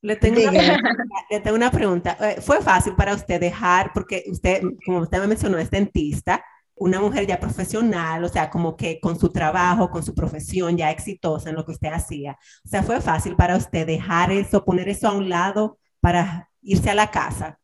le 0.06 0.16
tengo, 0.16 0.40
una 0.40 0.52
pregunta, 0.52 0.88
le 1.30 1.40
tengo 1.40 1.56
una 1.56 1.70
pregunta. 1.70 2.16
Eh, 2.20 2.40
¿Fue 2.40 2.60
fácil 2.60 2.94
para 2.94 3.14
usted 3.14 3.40
dejar, 3.40 3.92
porque 3.94 4.24
usted, 4.30 4.62
como 4.84 5.00
usted 5.00 5.20
me 5.20 5.26
mencionó, 5.28 5.58
es 5.58 5.70
dentista, 5.70 6.44
una 6.76 7.00
mujer 7.00 7.26
ya 7.26 7.40
profesional, 7.40 8.22
o 8.24 8.28
sea, 8.28 8.50
como 8.50 8.76
que 8.76 9.00
con 9.00 9.18
su 9.18 9.30
trabajo, 9.32 9.90
con 9.90 10.02
su 10.02 10.14
profesión 10.14 10.76
ya 10.76 10.90
exitosa 10.90 11.48
en 11.50 11.56
lo 11.56 11.64
que 11.64 11.72
usted 11.72 11.88
hacía? 11.92 12.38
O 12.64 12.68
sea, 12.68 12.82
¿fue 12.82 13.00
fácil 13.00 13.34
para 13.36 13.56
usted 13.56 13.86
dejar 13.86 14.30
eso, 14.32 14.64
poner 14.64 14.88
eso 14.88 15.08
a 15.08 15.12
un 15.16 15.28
lado 15.28 15.78
para 16.00 16.50
irse 16.62 16.90
a 16.90 16.94
la 16.94 17.10
casa? 17.10 17.58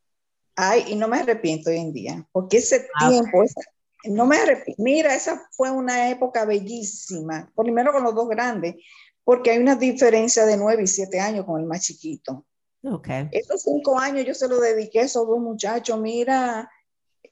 Ay, 0.55 0.85
y 0.89 0.95
no 0.95 1.07
me 1.07 1.17
arrepiento 1.19 1.69
hoy 1.69 1.77
en 1.77 1.93
día, 1.93 2.27
porque 2.31 2.57
ese 2.57 2.87
Ah, 2.99 3.09
tiempo, 3.09 3.43
esa- 3.43 3.61
no 4.05 4.25
me 4.25 4.37
arrepiento. 4.37 4.83
Mira, 4.83 5.15
esa 5.15 5.41
fue 5.51 5.71
una 5.71 6.09
época 6.09 6.45
bellísima, 6.45 7.51
primero 7.55 7.91
con 7.93 8.03
los 8.03 8.13
dos 8.13 8.27
grandes, 8.29 8.75
porque 9.23 9.51
hay 9.51 9.59
una 9.59 9.75
diferencia 9.75 10.45
de 10.45 10.57
nueve 10.57 10.83
y 10.83 10.87
siete 10.87 11.19
años 11.19 11.45
con 11.45 11.59
el 11.61 11.65
más 11.67 11.81
chiquito. 11.81 12.45
Ok. 12.83 13.07
Esos 13.31 13.61
cinco 13.63 13.97
años 13.97 14.25
yo 14.25 14.33
se 14.33 14.47
los 14.47 14.59
dediqué 14.61 14.99
a 14.99 15.03
esos 15.03 15.25
dos 15.27 15.39
muchachos, 15.39 15.99
mira, 15.99 16.69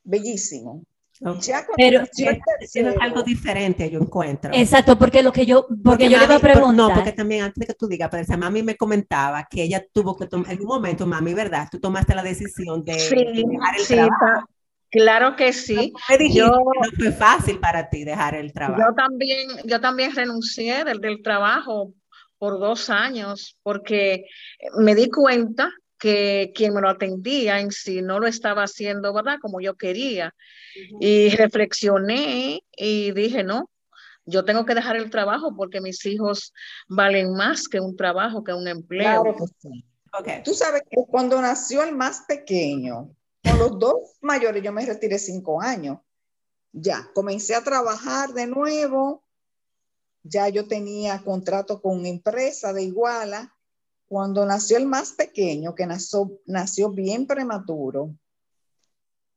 bellísimo. 0.04 0.84
ok. 1.24 1.40
Ya 1.42 1.66
cuando 1.66 1.76
Pero- 1.78 2.04
es 2.60 2.96
algo 3.02 3.24
diferente, 3.24 3.90
yo 3.90 4.00
encuentro. 4.00 4.52
Exacto, 4.54 4.98
porque 4.98 5.22
lo 5.22 5.32
que 5.32 5.46
yo, 5.46 5.68
porque, 5.84 6.10
yo 6.10 6.18
le 6.18 6.24
iba 6.26 6.36
a 6.36 6.40
preguntar. 6.40 6.74
No, 6.76 6.94
porque 6.94 7.12
también 7.12 7.44
antes 7.44 7.60
de 7.60 7.68
que 7.68 7.74
tú 7.74 7.88
digas, 7.88 8.10
pero 8.10 8.24
esa 8.24 8.38
mami 8.38 8.64
me 8.64 8.76
comentaba 8.78 9.46
que 9.50 9.64
ella 9.64 9.86
tuvo 9.92 10.16
que 10.16 10.28
tomar, 10.28 10.52
en 10.52 10.62
un 10.62 10.68
momento, 10.68 11.06
mami, 11.06 11.34
¿verdad? 11.34 11.68
Tú 11.70 11.80
tomaste 11.80 12.16
la 12.16 12.24
decisión 12.24 12.84
de 12.84 12.98
Sí, 13.00 13.16
dejar 13.16 13.76
el 13.78 13.86
sí, 13.86 13.94
trabajo. 13.96 14.48
Claro 14.92 15.36
que 15.36 15.54
sí. 15.54 15.94
Me 16.10 16.18
dijiste 16.18 16.40
Yo- 16.40 16.52
que 16.52 16.90
no 16.90 16.98
fue 16.98 17.12
fácil 17.12 17.60
para 17.60 17.90
ti 17.90 18.04
dejar 18.04 18.36
el 18.36 18.54
trabajo. 18.54 18.82
Yo 18.82 18.96
también, 18.96 19.50
yo 19.66 19.82
también 19.82 20.16
renuncié 20.16 20.84
del, 20.84 21.00
del 21.00 21.22
trabajo 21.22 21.94
por 22.38 22.60
dos 22.60 22.90
años 22.90 23.58
porque 23.64 24.26
me 24.80 24.96
di 24.96 25.10
cuenta 25.10 25.72
que 26.00 26.52
quien 26.56 26.74
me 26.74 26.82
lo 26.82 26.90
atendía 26.90 27.60
en 27.60 27.72
sí 27.72 28.02
no 28.02 28.20
lo 28.20 28.26
estaba 28.26 28.64
haciendo, 28.64 29.14
¿verdad? 29.14 29.38
Como 29.40 29.62
yo 29.62 29.76
quería. 29.76 30.34
Y 31.00 31.30
reflexioné 31.36 32.64
y 32.76 33.12
dije, 33.12 33.44
no, 33.44 33.70
yo 34.26 34.44
tengo 34.44 34.66
que 34.66 34.74
dejar 34.74 34.96
el 34.96 35.10
trabajo 35.12 35.56
porque 35.56 35.82
mis 35.82 36.04
hijos 36.06 36.54
valen 36.88 37.34
más 37.34 37.68
que 37.68 37.80
un 37.80 37.96
trabajo, 37.96 38.44
que 38.44 38.54
un 38.54 38.68
empleo. 38.68 39.22
claro 39.24 39.36
que 39.36 39.46
sí. 39.60 39.86
Ok. 40.20 40.44
Tú 40.44 40.54
sabes 40.54 40.82
que 40.90 40.98
cuando 41.08 41.40
nació 41.42 41.84
el 41.84 41.96
más 41.96 42.24
pequeño, 42.28 43.12
con 43.44 43.58
los 43.58 43.80
dos 43.80 44.18
mayores, 44.22 44.64
yo 44.64 44.72
me 44.72 44.86
retiré 44.86 45.20
cinco 45.20 45.62
años. 45.62 46.00
Ya, 46.72 47.10
comencé 47.14 47.56
a 47.56 47.64
trabajar 47.64 48.34
de 48.34 48.48
nuevo. 48.48 49.24
Ya 50.24 50.48
yo 50.50 50.68
tenía 50.68 51.24
contrato 51.24 51.82
con 51.82 52.06
empresa 52.06 52.74
de 52.74 52.84
Iguala. 52.84 53.56
Cuando 54.08 54.46
nació 54.46 54.78
el 54.78 54.86
más 54.86 55.14
pequeño, 55.14 55.74
que 55.74 55.86
nació, 55.86 56.40
nació 56.46 56.92
bien 56.92 57.26
prematuro, 57.26 58.14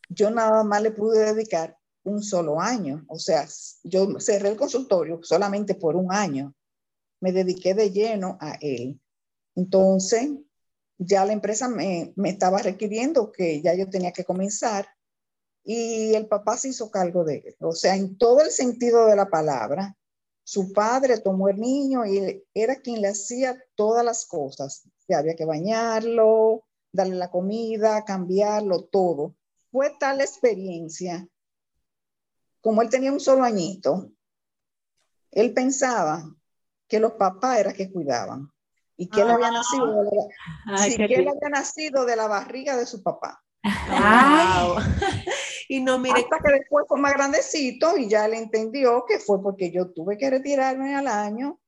yo 0.09 0.31
nada 0.31 0.65
más 0.65 0.83
le 0.83 0.91
pude 0.91 1.33
dedicar 1.33 1.79
un 2.03 2.23
solo 2.23 2.61
año. 2.61 3.05
O 3.09 3.19
sea, 3.19 3.47
yo 3.83 4.21
cerré 4.21 4.51
el 4.51 4.57
consultorio 4.57 5.21
solamente 5.23 5.75
por 5.75 5.97
un 5.97 6.13
año. 6.13 6.55
Me 7.21 7.33
dediqué 7.33 7.75
de 7.75 7.91
lleno 7.91 8.37
a 8.41 8.59
él. 8.61 9.01
Entonces, 9.55 10.31
ya 10.99 11.25
la 11.25 11.33
empresa 11.33 11.69
me, 11.69 12.13
me 12.17 12.31
estaba 12.31 12.59
requiriendo 12.59 13.33
que 13.33 13.61
ya 13.61 13.75
yo 13.75 13.89
tenía 13.89 14.13
que 14.13 14.25
comenzar 14.25 14.87
y 15.65 16.15
el 16.15 16.27
papá 16.27 16.57
se 16.57 16.69
hizo 16.69 16.91
cargo 16.91 17.25
de 17.25 17.37
él. 17.39 17.57
O 17.61 17.73
sea, 17.73 17.97
en 17.97 18.19
todo 18.19 18.43
el 18.43 18.51
sentido 18.51 19.07
de 19.07 19.17
la 19.17 19.31
palabra, 19.31 19.97
su 20.45 20.73
padre 20.73 21.19
tomó 21.19 21.49
el 21.49 21.59
niño 21.59 22.05
y 22.05 22.45
era 22.53 22.77
quien 22.77 23.01
le 23.01 23.09
hacía 23.09 23.59
todas 23.75 24.05
las 24.05 24.27
cosas. 24.27 24.83
Que 25.09 25.15
había 25.15 25.35
que 25.35 25.47
bañarlo, 25.47 26.65
darle 26.93 27.17
la 27.17 27.31
comida, 27.31 28.05
cambiarlo, 28.05 28.85
todo. 28.85 29.35
Fue 29.73 29.91
tal 29.99 30.21
experiencia, 30.21 31.27
como 32.61 32.83
él 32.83 32.89
tenía 32.89 33.13
un 33.13 33.21
solo 33.21 33.43
añito, 33.43 34.11
él 35.33 35.53
pensaba 35.53 36.25
que 36.87 37.01
los 37.01 37.13
papás 37.15 37.59
eran 37.59 37.75
que 37.75 37.91
cuidaban 37.91 38.54
y 38.97 39.09
que 39.09 39.23
él 39.23 39.31
había 39.31 39.51
nacido 39.51 39.87
de 39.87 40.05
la, 40.05 40.79
Ay, 40.79 40.91
sí, 40.93 40.97
qué 40.97 41.07
que 41.07 41.15
él 41.15 41.29
había 41.29 41.49
nacido 41.51 42.05
de 42.05 42.17
la 42.17 42.29
barriga 42.29 42.77
de 42.77 42.87
su 42.87 43.03
papá. 43.03 43.43
Wow. 43.63 44.77
y 45.69 45.81
no, 45.81 45.99
mire, 45.99 46.21
Hasta 46.21 46.39
que 46.39 46.53
después 46.53 46.85
fue 46.87 47.01
más 47.01 47.15
grandecito 47.15 47.97
y 47.97 48.09
ya 48.09 48.29
le 48.29 48.39
entendió 48.39 49.05
que 49.09 49.19
fue 49.19 49.43
porque 49.43 49.73
yo 49.73 49.91
tuve 49.91 50.17
que 50.19 50.31
retirarme 50.31 50.95
al 50.95 51.09
año 51.09 51.59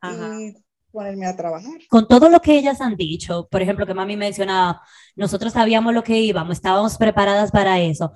Ajá. 0.00 0.40
y 0.40 0.54
ponerme 0.90 1.26
a 1.26 1.36
trabajar. 1.36 1.74
con 1.88 2.08
todo 2.08 2.28
lo 2.30 2.40
que 2.40 2.56
ellas 2.56 2.80
han 2.80 2.96
dicho, 2.96 3.46
por 3.50 3.60
ejemplo, 3.60 3.86
que 3.86 3.94
mami 3.94 4.16
mencionaba, 4.16 4.80
nosotros 5.16 5.52
sabíamos 5.52 5.92
lo 5.92 6.02
que 6.02 6.18
íbamos, 6.18 6.56
estábamos 6.56 6.96
preparadas 6.96 7.50
para 7.50 7.78
eso. 7.80 8.12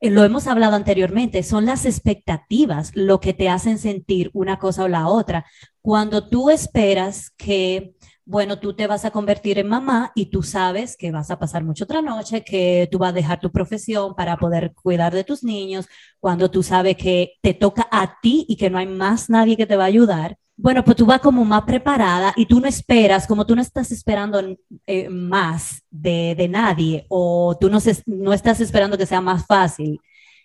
Eh, 0.00 0.10
Lo 0.10 0.24
hemos 0.24 0.46
hablado 0.46 0.76
anteriormente, 0.76 1.42
son 1.42 1.66
las 1.66 1.84
expectativas 1.84 2.92
lo 2.94 3.20
que 3.20 3.32
te 3.34 3.48
hacen 3.48 3.78
sentir 3.78 4.30
una 4.32 4.58
cosa 4.58 4.84
o 4.84 4.88
la 4.88 5.08
otra. 5.08 5.44
Cuando 5.82 6.28
tú 6.28 6.50
esperas 6.50 7.30
que, 7.36 7.94
bueno, 8.24 8.58
tú 8.60 8.74
te 8.76 8.86
vas 8.86 9.04
a 9.04 9.10
convertir 9.10 9.58
en 9.58 9.68
mamá 9.68 10.12
y 10.14 10.26
tú 10.30 10.42
sabes 10.42 10.96
que 10.96 11.10
vas 11.10 11.30
a 11.30 11.38
pasar 11.38 11.64
mucho 11.64 11.84
otra 11.84 12.02
noche, 12.02 12.44
que 12.44 12.88
tú 12.92 12.98
vas 12.98 13.10
a 13.10 13.12
dejar 13.12 13.40
tu 13.40 13.50
profesión 13.50 14.14
para 14.14 14.36
poder 14.36 14.72
cuidar 14.74 15.12
de 15.14 15.24
tus 15.24 15.42
niños, 15.42 15.86
cuando 16.20 16.50
tú 16.50 16.62
sabes 16.62 16.96
que 16.96 17.32
te 17.42 17.54
toca 17.54 17.88
a 17.90 18.18
ti 18.20 18.44
y 18.48 18.56
que 18.56 18.70
no 18.70 18.78
hay 18.78 18.86
más 18.86 19.28
nadie 19.30 19.56
que 19.56 19.66
te 19.66 19.76
va 19.76 19.84
a 19.84 19.86
ayudar, 19.86 20.36
bueno, 20.60 20.84
pues 20.84 20.96
tú 20.96 21.06
vas 21.06 21.20
como 21.20 21.44
más 21.44 21.62
preparada 21.62 22.34
y 22.36 22.44
tú 22.46 22.60
no 22.60 22.66
esperas, 22.66 23.28
como 23.28 23.46
tú 23.46 23.54
no 23.54 23.62
estás 23.62 23.92
esperando 23.92 24.56
eh, 24.86 25.08
más 25.08 25.84
de, 25.88 26.34
de 26.36 26.48
nadie 26.48 27.06
o 27.08 27.56
tú 27.60 27.70
no, 27.70 27.78
no 28.06 28.32
estás 28.32 28.60
esperando 28.60 28.98
que 28.98 29.06
sea 29.06 29.20
más 29.20 29.46
fácil, 29.46 30.00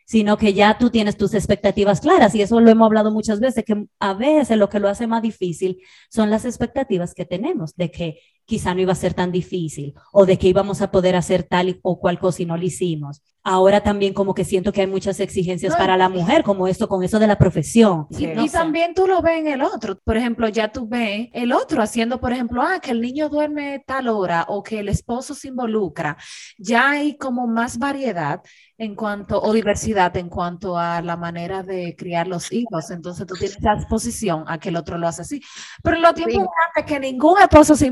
sino 0.06 0.38
que 0.38 0.54
ya 0.54 0.78
tú 0.78 0.92
tienes 0.92 1.18
tus 1.18 1.34
expectativas 1.34 2.00
claras. 2.00 2.36
Y 2.36 2.44
eso 2.44 2.60
lo 2.60 2.70
hemos 2.70 2.86
hablado 2.86 3.12
muchas 3.12 3.40
veces, 3.40 3.66
que 3.66 3.88
a 4.00 4.14
veces 4.14 4.56
lo 4.58 4.70
que 4.70 4.80
lo 4.80 4.88
hace 4.88 5.08
más 5.08 5.24
difícil 5.24 5.82
son 6.12 6.30
las 6.30 6.46
expectativas 6.46 7.16
que 7.16 7.26
tenemos 7.26 7.76
de 7.76 7.90
que 7.90 8.20
quizá 8.46 8.74
no 8.74 8.82
iba 8.82 8.92
a 8.92 8.96
ser 8.96 9.14
tan 9.14 9.32
difícil 9.32 9.94
o 10.12 10.26
de 10.26 10.38
que 10.38 10.48
íbamos 10.48 10.82
a 10.82 10.92
poder 10.92 11.16
hacer 11.16 11.44
tal 11.44 11.80
o 11.82 12.00
cual 12.00 12.20
cosa 12.20 12.42
y 12.42 12.46
no 12.46 12.58
lo 12.58 12.64
hicimos. 12.64 13.22
Ahora 13.46 13.82
también 13.84 14.14
como 14.14 14.34
que 14.34 14.46
siento 14.46 14.72
que 14.72 14.80
hay 14.82 14.88
muchas 14.88 15.20
exigencias 15.20 15.74
No, 15.74 15.78
para 15.78 15.98
la 15.98 16.08
mujer, 16.08 16.44
como 16.44 16.66
esto, 16.66 16.88
con 16.88 17.04
eso 17.04 17.20
de 17.20 17.28
la 17.28 17.38
profesión. 17.38 18.08
Y, 18.10 18.24
y 18.26 18.28
No 18.36 18.44
sé. 18.48 18.54
también 18.54 18.94
tú 18.94 19.06
lo 19.06 19.22
ves 19.22 19.40
en 19.40 19.48
el 19.48 19.62
otro. 19.62 19.98
Por 20.02 20.16
ejemplo, 20.16 20.48
ya 20.48 20.72
tú 20.72 20.88
ves 20.88 21.28
el 21.34 21.52
otro 21.52 21.82
haciendo, 21.82 22.22
por 22.22 22.32
ejemplo, 22.32 22.62
ah, 22.62 22.80
que 22.82 22.92
el 22.92 23.02
niño 23.02 23.28
duerme 23.28 23.84
tal 23.86 24.08
hora 24.08 24.46
o 24.48 24.64
que 24.64 24.80
el 24.80 24.88
esposo 24.88 25.36
se 25.36 25.50
involucra. 25.50 26.16
Ya 26.58 26.92
hay 26.92 27.18
como 27.18 27.46
más 27.46 27.78
variedad 27.78 28.42
en 28.78 28.96
cuanto, 28.96 29.42
o 29.42 29.52
diversidad 29.54 30.16
en 30.18 30.30
cuanto 30.30 30.78
a 30.78 31.02
la 31.02 31.18
manera 31.18 31.64
de 31.64 31.96
criar 31.98 32.28
los 32.28 32.50
hijos. 32.52 32.92
Entonces 32.92 33.28
tú 33.28 33.36
tienes 33.36 33.58
esa 33.58 33.74
exposición 33.74 34.46
a 34.48 34.58
que 34.58 34.70
el 34.70 34.78
otro 34.78 34.98
lo 34.98 35.08
hace 35.08 35.22
así. 35.24 35.42
Pero 35.84 35.98
en 35.98 36.02
los 36.02 36.14
tiempos 36.14 36.48
Sí. 36.78 36.84
que 36.86 37.00
ningún 37.00 37.40
esposo 37.42 37.76
se 37.76 37.88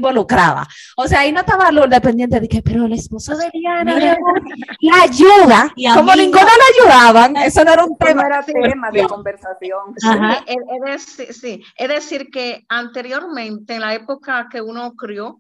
O 0.96 1.08
sea, 1.08 1.22
ahí 1.22 1.32
no 1.32 1.42
estaba 1.42 1.72
lo 1.72 1.88
dependiente 1.88 2.40
de 2.40 2.48
que, 2.48 2.62
pero 2.62 2.86
el 2.86 2.94
esposo 2.94 3.36
de 3.38 3.50
Diana 3.54 3.96
Mira. 3.96 4.18
la 4.82 5.02
ayuda. 5.04 5.72
Y 5.76 5.92
como 5.94 6.16
ninguno 6.16 6.44
le 6.44 6.90
ayudaban, 6.90 7.38
eso 7.38 7.64
no 7.64 7.74
era 7.74 7.86
un 7.86 7.98
tema. 7.98 8.26
era 8.26 8.44
tema 8.44 8.92
de 8.92 9.04
conversación. 9.04 9.96
Ajá. 10.04 10.44
Es, 10.46 10.58
es 10.58 11.18
decir, 11.18 11.34
sí, 11.34 11.64
es 11.76 11.90
decir 11.90 12.30
que 12.32 12.66
anteriormente, 12.70 13.76
en 13.76 13.82
la 13.82 13.94
época 13.94 14.48
que 14.50 14.62
uno 14.62 14.94
crió, 14.96 15.40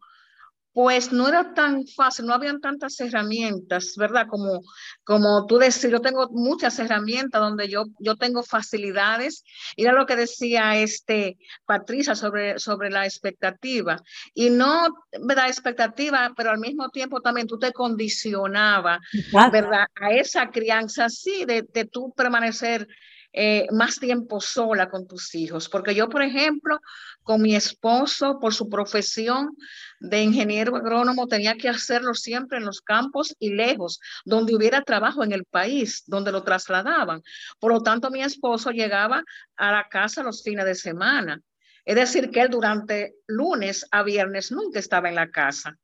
pues 0.73 1.11
no 1.11 1.27
era 1.27 1.53
tan 1.53 1.85
fácil, 1.85 2.25
no 2.25 2.33
habían 2.33 2.61
tantas 2.61 2.99
herramientas, 2.99 3.93
¿verdad? 3.97 4.27
Como, 4.27 4.61
como 5.03 5.45
tú 5.45 5.57
decís, 5.57 5.89
yo 5.89 5.99
tengo 5.99 6.29
muchas 6.31 6.79
herramientas 6.79 7.41
donde 7.41 7.67
yo, 7.67 7.85
yo 7.99 8.15
tengo 8.15 8.41
facilidades. 8.41 9.43
Y 9.75 9.83
era 9.83 9.93
lo 9.93 10.05
que 10.05 10.15
decía 10.15 10.77
este 10.77 11.37
Patricia 11.65 12.15
sobre, 12.15 12.57
sobre 12.59 12.89
la 12.89 13.05
expectativa. 13.05 13.97
Y 14.33 14.49
no, 14.49 14.87
¿verdad? 15.21 15.47
Expectativa, 15.47 16.31
pero 16.37 16.51
al 16.51 16.59
mismo 16.59 16.89
tiempo 16.89 17.21
también 17.21 17.47
tú 17.47 17.59
te 17.59 17.73
condicionabas 17.73 18.99
Exacto. 19.13 19.51
¿verdad? 19.51 19.87
A 19.95 20.11
esa 20.11 20.49
crianza, 20.49 21.09
sí, 21.09 21.43
de, 21.45 21.63
de 21.73 21.85
tú 21.85 22.13
permanecer 22.15 22.87
eh, 23.33 23.67
más 23.71 23.99
tiempo 23.99 24.41
sola 24.41 24.89
con 24.89 25.07
tus 25.07 25.33
hijos. 25.35 25.69
Porque 25.69 25.95
yo, 25.95 26.09
por 26.09 26.21
ejemplo, 26.21 26.79
con 27.23 27.41
mi 27.41 27.55
esposo, 27.55 28.39
por 28.39 28.53
su 28.53 28.69
profesión 28.69 29.55
de 29.99 30.23
ingeniero 30.23 30.75
agrónomo, 30.75 31.27
tenía 31.27 31.55
que 31.55 31.69
hacerlo 31.69 32.13
siempre 32.13 32.57
en 32.57 32.65
los 32.65 32.81
campos 32.81 33.35
y 33.39 33.53
lejos, 33.53 33.99
donde 34.25 34.55
hubiera 34.55 34.81
trabajo 34.81 35.23
en 35.23 35.31
el 35.31 35.45
país, 35.45 36.03
donde 36.07 36.31
lo 36.31 36.43
trasladaban. 36.43 37.21
Por 37.59 37.71
lo 37.71 37.81
tanto, 37.81 38.11
mi 38.11 38.21
esposo 38.21 38.71
llegaba 38.71 39.23
a 39.55 39.71
la 39.71 39.87
casa 39.89 40.23
los 40.23 40.43
fines 40.43 40.65
de 40.65 40.75
semana. 40.75 41.41
Es 41.85 41.95
decir, 41.95 42.29
que 42.31 42.41
él 42.41 42.49
durante 42.49 43.15
lunes 43.27 43.87
a 43.91 44.03
viernes 44.03 44.51
nunca 44.51 44.79
estaba 44.79 45.09
en 45.09 45.15
la 45.15 45.31
casa. 45.31 45.77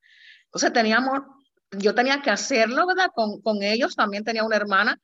Entonces 0.46 0.74
teníamos 0.74 1.22
yo 1.72 1.94
tenía 1.94 2.22
que 2.22 2.30
hacerlo, 2.30 2.88
¿verdad? 2.88 3.12
Con, 3.13 3.42
con 3.42 3.62
ellos. 3.62 3.96
También 3.96 4.24
tenía 4.24 4.44
una 4.44 4.56
hermana 4.56 5.00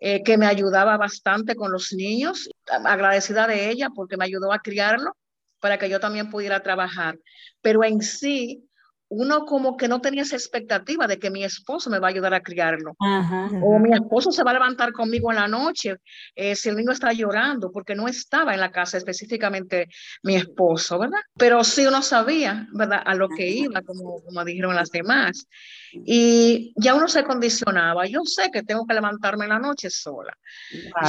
eh, 0.00 0.22
que 0.22 0.38
me 0.38 0.46
ayudaba 0.46 0.96
bastante 0.96 1.54
con 1.54 1.70
los 1.70 1.92
niños. 1.92 2.48
Agradecida 2.66 3.46
de 3.46 3.70
ella 3.70 3.90
porque 3.94 4.16
me 4.16 4.24
ayudó 4.24 4.52
a 4.52 4.60
criarlo 4.60 5.16
para 5.60 5.78
que 5.78 5.90
yo 5.90 6.00
también 6.00 6.30
pudiera 6.30 6.62
trabajar. 6.62 7.18
Pero 7.60 7.84
en 7.84 8.00
sí, 8.00 8.66
uno 9.10 9.44
como 9.44 9.76
que 9.76 9.88
no 9.88 10.00
tenía 10.00 10.22
esa 10.22 10.36
expectativa 10.36 11.08
de 11.08 11.18
que 11.18 11.30
mi 11.30 11.42
esposo 11.42 11.90
me 11.90 11.98
va 11.98 12.06
a 12.06 12.10
ayudar 12.10 12.32
a 12.32 12.40
criarlo. 12.40 12.94
Ajá. 13.00 13.50
O 13.60 13.78
mi 13.80 13.92
esposo 13.92 14.30
se 14.30 14.44
va 14.44 14.52
a 14.52 14.54
levantar 14.54 14.92
conmigo 14.92 15.32
en 15.32 15.36
la 15.36 15.48
noche 15.48 15.96
eh, 16.36 16.54
si 16.54 16.68
el 16.68 16.76
niño 16.76 16.92
está 16.92 17.12
llorando, 17.12 17.72
porque 17.72 17.96
no 17.96 18.06
estaba 18.06 18.54
en 18.54 18.60
la 18.60 18.70
casa 18.70 18.98
específicamente 18.98 19.88
mi 20.22 20.36
esposo, 20.36 20.96
¿verdad? 21.00 21.18
Pero 21.36 21.64
sí 21.64 21.86
uno 21.86 22.02
sabía, 22.02 22.68
¿verdad? 22.72 23.02
A 23.04 23.16
lo 23.16 23.28
que 23.28 23.48
iba, 23.48 23.82
como, 23.82 24.22
como 24.22 24.44
dijeron 24.44 24.76
las 24.76 24.90
demás. 24.90 25.48
Y 25.92 26.72
ya 26.76 26.94
uno 26.94 27.08
se 27.08 27.24
condicionaba. 27.24 28.06
Yo 28.06 28.20
sé 28.24 28.48
que 28.52 28.62
tengo 28.62 28.86
que 28.86 28.94
levantarme 28.94 29.46
en 29.46 29.50
la 29.50 29.58
noche 29.58 29.90
sola. 29.90 30.32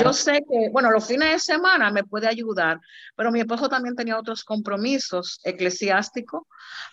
Yo 0.04 0.12
sé 0.12 0.42
que, 0.50 0.70
bueno, 0.72 0.90
los 0.90 1.06
fines 1.06 1.34
de 1.34 1.40
semana 1.40 1.92
me 1.92 2.04
puede 2.04 2.28
ayudar, 2.28 2.80
pero 3.16 3.32
mi 3.32 3.42
esposo 3.42 3.70
también 3.70 3.96
tenía 3.96 4.18
otros 4.18 4.44
compromisos 4.44 5.40
eclesiásticos, 5.44 6.42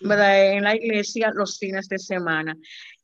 ¿verdad? 0.01 0.51
En 0.51 0.63
la 0.65 0.75
iglesia 0.75 0.98
los 1.33 1.57
fines 1.57 1.87
de 1.87 1.99
semana. 1.99 2.55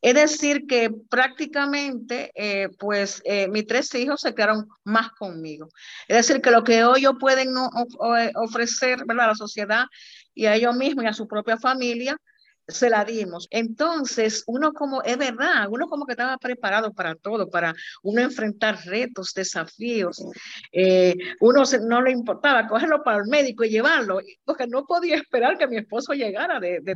Es 0.01 0.13
decir, 0.13 0.65
que 0.67 0.91
prácticamente, 1.09 2.31
eh, 2.35 2.69
pues, 2.77 3.21
eh, 3.25 3.47
mis 3.47 3.65
tres 3.65 3.93
hijos 3.95 4.21
se 4.21 4.35
quedaron 4.35 4.67
más 4.83 5.09
conmigo. 5.11 5.69
Es 6.07 6.17
decir, 6.17 6.41
que 6.41 6.51
lo 6.51 6.63
que 6.63 6.83
hoy 6.83 6.99
ellos 6.99 7.15
pueden 7.19 7.49
eh, 7.49 8.31
ofrecer, 8.35 9.03
¿verdad? 9.05 9.25
A 9.25 9.29
la 9.29 9.35
sociedad 9.35 9.85
y 10.33 10.45
a 10.45 10.55
ellos 10.55 10.75
mismos 10.75 11.05
y 11.05 11.07
a 11.07 11.13
su 11.13 11.27
propia 11.27 11.57
familia, 11.57 12.17
se 12.67 12.89
la 12.89 13.05
dimos. 13.05 13.47
Entonces, 13.51 14.43
uno 14.47 14.73
como, 14.73 15.01
es 15.03 15.17
verdad, 15.17 15.67
uno 15.69 15.87
como 15.87 16.05
que 16.05 16.13
estaba 16.13 16.37
preparado 16.37 16.93
para 16.93 17.15
todo, 17.15 17.49
para 17.49 17.73
uno 18.03 18.21
enfrentar 18.21 18.77
retos, 18.85 19.33
desafíos. 19.33 20.23
Eh, 20.71 21.15
uno 21.41 21.65
se- 21.65 21.79
no 21.79 22.01
le 22.01 22.11
importaba 22.11 22.67
cogerlo 22.67 23.03
para 23.03 23.17
el 23.17 23.27
médico 23.29 23.63
y 23.63 23.69
llevarlo, 23.69 24.19
porque 24.43 24.67
no 24.67 24.85
podía 24.85 25.15
esperar 25.17 25.57
que 25.57 25.67
mi 25.67 25.77
esposo 25.77 26.13
llegara 26.13 26.59
de, 26.59 26.79
de, 26.81 26.93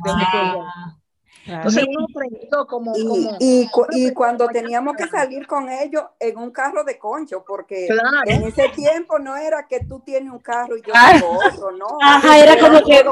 Entonces 1.46 1.84
uno 1.88 2.06
aprendió 2.10 2.66
como, 2.66 2.92
Y, 2.96 3.04
como 3.06 3.36
y, 3.40 3.68
cu- 3.70 3.86
y 3.92 4.12
cuando 4.12 4.46
teníamos 4.48 4.94
que 4.94 5.08
salir 5.08 5.46
con 5.46 5.70
ellos 5.70 6.02
en 6.18 6.36
un 6.38 6.50
carro 6.50 6.84
de 6.84 6.98
concho, 6.98 7.42
porque 7.46 7.86
Claro. 7.88 8.20
en 8.26 8.42
ese 8.44 8.68
tiempo 8.68 9.18
no 9.18 9.36
era 9.36 9.66
que 9.66 9.80
tú 9.80 10.00
tienes 10.00 10.30
un 10.32 10.38
carro 10.40 10.76
y 10.76 10.82
yo 10.82 10.92
Ah. 10.94 11.12
tengo 11.14 11.38
otro, 11.38 11.72
no. 11.72 11.86
Ajá, 12.02 12.38
era 12.38 12.58
como 12.58 12.78
que-. 12.84 13.04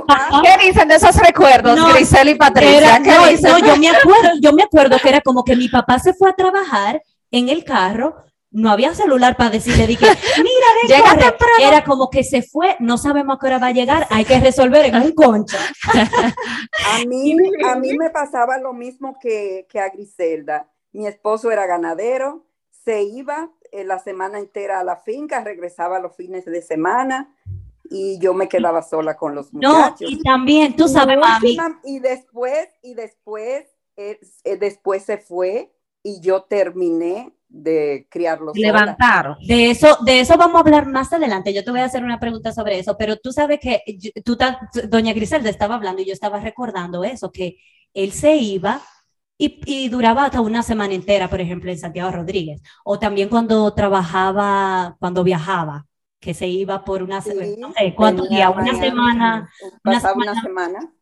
¿Qué 0.42 0.66
dicen 0.66 0.88
de 0.88 0.96
esos 0.96 1.16
recuerdos, 1.16 1.76
No, 1.76 1.88
Grisel 1.94 2.28
y 2.28 2.34
Patricia? 2.34 2.78
Era- 2.98 3.02
¿Qué 3.02 3.10
no, 3.10 3.58
no, 3.58 3.58
yo 3.66 3.76
me 3.78 3.88
acuerdo, 3.88 4.30
yo 4.40 4.52
me 4.52 4.62
acuerdo 4.62 4.98
que 5.02 5.08
era 5.08 5.20
como 5.22 5.42
que 5.42 5.56
mi 5.56 5.68
papá 5.68 5.98
se 5.98 6.12
fue 6.12 6.28
a 6.30 6.34
trabajar 6.34 7.02
en 7.30 7.48
el 7.48 7.64
carro, 7.64 8.16
no 8.50 8.70
había 8.70 8.94
celular 8.94 9.36
para 9.36 9.50
decirle, 9.50 9.86
di 9.86 9.96
que, 9.96 10.06
mira, 10.06 10.16
ven, 10.82 10.88
Llega 10.88 11.10
corre". 11.10 11.22
temprano. 11.22 11.54
Era 11.60 11.84
como 11.84 12.10
que 12.10 12.24
se 12.24 12.42
fue, 12.42 12.76
no 12.80 12.96
sabemos 12.98 13.36
a 13.36 13.38
qué 13.40 13.46
hora 13.46 13.58
va 13.58 13.66
a 13.68 13.72
llegar, 13.72 14.06
hay 14.10 14.24
que 14.24 14.40
resolver 14.40 14.86
en 14.86 14.96
un 14.96 15.12
concho. 15.12 15.56
A 16.86 17.04
mí, 17.06 17.36
a 17.64 17.76
mí 17.76 17.96
me 17.96 18.10
pasaba 18.10 18.58
lo 18.58 18.72
mismo 18.72 19.18
que, 19.20 19.66
que 19.70 19.80
a 19.80 19.88
Griselda. 19.90 20.70
Mi 20.92 21.06
esposo 21.06 21.50
era 21.50 21.66
ganadero, 21.66 22.46
se 22.84 23.02
iba 23.02 23.50
eh, 23.70 23.84
la 23.84 23.98
semana 23.98 24.38
entera 24.38 24.80
a 24.80 24.84
la 24.84 24.96
finca, 24.96 25.44
regresaba 25.44 25.98
los 26.00 26.16
fines 26.16 26.44
de 26.46 26.62
semana 26.62 27.34
y 27.90 28.18
yo 28.18 28.34
me 28.34 28.48
quedaba 28.48 28.82
sola 28.82 29.16
con 29.16 29.34
los 29.34 29.52
No, 29.52 29.74
muchachos. 29.74 30.10
y 30.10 30.22
también, 30.22 30.74
tú 30.76 30.86
Y 30.86 30.88
sabes, 30.88 31.18
mami, 31.18 31.56
Y 31.84 31.98
después, 32.00 32.68
y 32.82 32.94
después, 32.94 33.66
eh, 33.96 34.18
eh, 34.44 34.56
después 34.56 35.04
se 35.04 35.18
fue 35.18 35.72
y 36.02 36.20
yo 36.20 36.42
terminé 36.44 37.34
de 37.48 38.06
criarlos. 38.10 38.54
sola. 38.54 38.66
Levantaron. 38.66 39.36
De 39.46 39.70
eso, 39.70 39.98
de 40.04 40.20
eso 40.20 40.36
vamos 40.36 40.56
a 40.56 40.60
hablar 40.60 40.86
más 40.86 41.12
adelante. 41.12 41.52
Yo 41.54 41.64
te 41.64 41.70
voy 41.70 41.80
a 41.80 41.84
hacer 41.86 42.04
una 42.04 42.20
pregunta 42.20 42.52
sobre 42.52 42.78
eso, 42.78 42.96
pero 42.98 43.16
tú 43.16 43.32
sabes 43.32 43.58
que 43.60 43.82
yo- 43.98 44.10
tú, 44.24 44.36
doña 44.88 45.12
Griselda 45.14 45.48
estaba 45.50 45.74
hablando 45.76 46.02
y 46.02 46.06
yo 46.06 46.12
estaba 46.12 46.40
recordando 46.40 47.04
eso, 47.04 47.32
que 47.32 47.56
él 47.94 48.12
se 48.12 48.36
iba 48.36 48.80
y, 49.38 49.60
y 49.66 49.88
duraba 49.88 50.24
hasta 50.26 50.40
una 50.40 50.62
semana 50.62 50.94
entera, 50.94 51.28
por 51.28 51.40
ejemplo, 51.40 51.70
en 51.70 51.78
Santiago 51.78 52.10
Rodríguez, 52.10 52.60
o 52.84 52.98
también 52.98 53.28
cuando 53.28 53.72
trabajaba, 53.72 54.96
cuando 54.98 55.24
viajaba, 55.24 55.86
que 56.20 56.34
se 56.34 56.48
iba 56.48 56.84
por 56.84 57.02
una, 57.02 57.22
Sí, 57.22 57.30
no 57.58 57.72
sé, 57.72 57.94
¿cuántos 57.94 58.28
días? 58.28 58.50
Una 58.54 58.74
semana. 58.78 59.50
una 59.84 60.00
semana. 60.42 60.92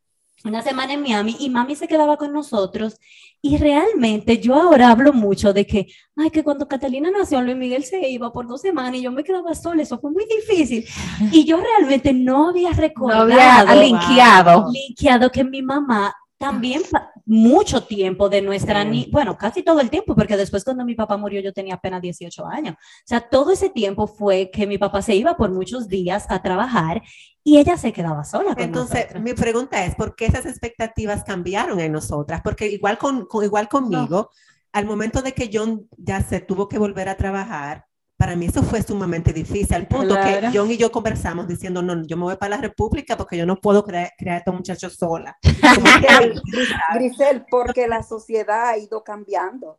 Una 0.49 0.63
semana 0.63 0.93
en 0.95 1.03
Miami 1.03 1.37
y 1.41 1.51
mami 1.51 1.75
se 1.77 1.89
quedaba 1.89 2.17
con 2.17 2.33
nosotros 2.33 2.97
y 3.43 3.59
realmente 3.59 4.39
yo 4.39 4.55
ahora 4.55 4.91
hablo 4.91 5.13
mucho 5.13 5.53
de 5.53 5.67
que, 5.67 5.87
ay, 6.17 6.31
que 6.31 6.43
cuando 6.43 6.67
Catalina 6.67 7.11
nació, 7.11 7.41
Luis 7.43 7.57
Miguel 7.57 7.85
se 7.85 8.09
iba 8.09 8.33
por 8.33 8.47
dos 8.49 8.61
semanas 8.63 8.95
y 8.95 9.03
yo 9.03 9.13
me 9.13 9.23
quedaba 9.23 9.55
sola, 9.55 9.83
eso 9.83 9.99
fue 9.99 10.11
muy 10.11 10.25
difícil. 10.27 10.85
Y 11.33 11.45
yo 11.45 11.59
realmente 11.61 12.13
no 12.13 12.49
había 12.49 12.71
No 12.71 12.77
recordado, 12.77 13.23
había 13.71 13.75
linkeado. 13.75 14.67
linkeado 14.73 15.31
que 15.31 15.45
mi 15.45 15.63
mamá 15.63 16.15
también 16.39 16.83
mucho 17.29 17.83
tiempo 17.85 18.29
de 18.29 18.41
nuestra 18.41 18.85
ni 18.85 19.11
bueno, 19.11 19.37
casi 19.37 19.63
todo 19.65 19.81
el 19.81 19.91
tiempo, 19.91 20.15
porque 20.15 20.37
después 20.37 20.63
cuando 20.65 20.85
mi 20.85 20.95
papá 20.95 21.17
murió 21.17 21.41
yo 21.41 21.53
tenía 21.53 21.75
apenas 21.75 22.01
18 22.01 22.47
años. 22.47 22.75
O 22.75 22.79
sea, 23.05 23.21
todo 23.29 23.51
ese 23.53 23.69
tiempo 23.69 24.07
fue 24.07 24.51
que 24.53 24.67
mi 24.67 24.79
papá 24.79 25.03
se 25.03 25.17
iba 25.17 25.37
por 25.37 25.51
muchos 25.51 25.89
días 25.89 26.27
a 26.29 26.41
trabajar 26.41 27.03
y 27.43 27.59
ella 27.59 27.77
se 27.77 27.93
quedaba 27.93 28.23
sola 28.25 28.55
con 28.55 28.63
Entonces, 28.63 29.01
nosotros. 29.07 29.23
mi 29.25 29.35
pregunta 29.35 29.85
es, 29.85 29.97
¿por 29.97 30.15
qué 30.15 30.27
esas 30.27 30.47
expectativas 30.47 31.25
cambiaron 31.25 31.81
en 31.81 31.93
nosotras? 31.93 32.41
Porque 32.45 32.69
igual, 32.69 32.97
con, 32.99 33.27
con- 33.27 33.45
igual 33.45 33.69
conmigo, 33.69 34.31
al 34.73 34.87
momento 34.87 35.21
de 35.23 35.33
que 35.33 35.51
John 35.53 35.89
ya 35.97 36.23
se 36.23 36.41
tuvo 36.41 36.69
que 36.69 36.79
volver 36.79 37.09
a 37.09 37.17
trabajar, 37.17 37.87
para 38.17 38.35
mí 38.35 38.47
eso 38.47 38.63
fue 38.63 38.83
sumamente 38.83 39.33
difícil, 39.33 39.75
al 39.75 39.87
punto 39.87 40.15
Claro. 40.15 40.51
que 40.51 40.59
John 40.59 40.71
y 40.71 40.77
yo 40.77 40.91
conversamos 40.91 41.47
diciendo, 41.47 41.83
no, 41.83 42.03
yo 42.07 42.17
me 42.17 42.25
voy 42.25 42.37
para 42.37 42.57
la 42.57 42.63
República 42.63 43.17
porque 43.17 43.37
yo 43.37 43.45
no 43.45 43.57
puedo 43.57 43.85
crear, 43.85 44.11
crear 44.17 44.37
a 44.37 44.39
estos 44.39 44.55
muchachos 44.55 44.95
sola. 44.95 45.37
Grisel, 46.95 47.45
porque 47.51 47.87
la 47.87 48.03
sociedad 48.03 48.69
ha 48.71 48.79
ido 48.79 49.05
cambiando. 49.05 49.79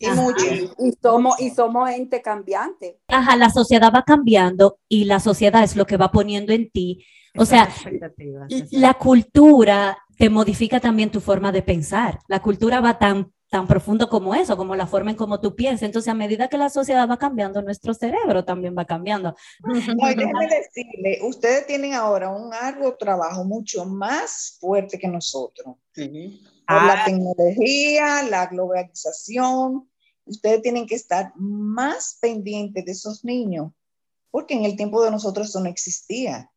Y 0.00 0.08
mucho. 0.10 0.44
Y 0.78 0.92
somos, 1.02 1.40
y 1.40 1.50
somos 1.50 1.90
gente 1.90 2.22
cambiante. 2.22 3.00
Ajá, 3.08 3.36
la 3.36 3.50
sociedad 3.50 3.92
va 3.92 4.04
cambiando 4.04 4.78
y 4.88 5.04
la 5.04 5.18
sociedad 5.18 5.64
es 5.64 5.74
lo 5.74 5.86
que 5.86 5.96
va 5.96 6.12
poniendo 6.12 6.52
en 6.52 6.70
ti. 6.70 7.04
O 7.36 7.44
sea. 7.44 7.68
La 8.70 8.94
cultura 8.94 9.98
te 10.16 10.30
modifica 10.30 10.80
también 10.80 11.10
tu 11.10 11.20
forma 11.20 11.52
de 11.52 11.62
pensar. 11.62 12.18
La 12.28 12.40
cultura 12.40 12.80
va 12.80 12.98
tan, 12.98 13.32
tan 13.50 13.66
profundo 13.66 14.08
como 14.08 14.34
eso, 14.34 14.56
como 14.56 14.76
la 14.76 14.86
forma 14.86 15.10
en 15.10 15.16
cómo 15.16 15.40
tú 15.40 15.54
piensas. 15.54 15.84
Entonces, 15.84 16.10
a 16.10 16.14
medida 16.14 16.48
que 16.48 16.58
la 16.58 16.68
sociedad 16.68 17.08
va 17.08 17.16
cambiando, 17.16 17.62
nuestro 17.62 17.94
cerebro 17.94 18.44
también 18.44 18.74
va 18.76 18.84
cambiando. 18.84 19.34
No, 19.64 19.76
y 20.10 20.14
déjeme 20.14 20.46
decirle, 20.48 21.20
ustedes 21.22 21.66
tienen 21.66 21.94
ahora 21.94 22.28
un 22.30 22.52
arduo 22.52 22.94
trabajo 22.96 23.44
mucho 23.44 23.84
más 23.86 24.58
fuerte 24.60 24.98
que 24.98 25.08
nosotros. 25.08 25.76
Por 25.94 26.82
la 26.82 26.94
Ah. 27.00 27.04
tecnología, 27.06 28.22
la 28.24 28.46
globalización, 28.46 29.88
ustedes 30.26 30.60
tienen 30.62 30.86
que 30.86 30.94
estar 30.96 31.32
más 31.36 32.18
pendientes 32.20 32.84
de 32.84 32.92
esos 32.92 33.24
niños, 33.24 33.72
porque 34.30 34.54
en 34.54 34.64
el 34.64 34.76
tiempo 34.76 35.02
de 35.02 35.10
nosotros 35.10 35.48
eso 35.48 35.60
no 35.60 35.68
existía. 35.70 36.50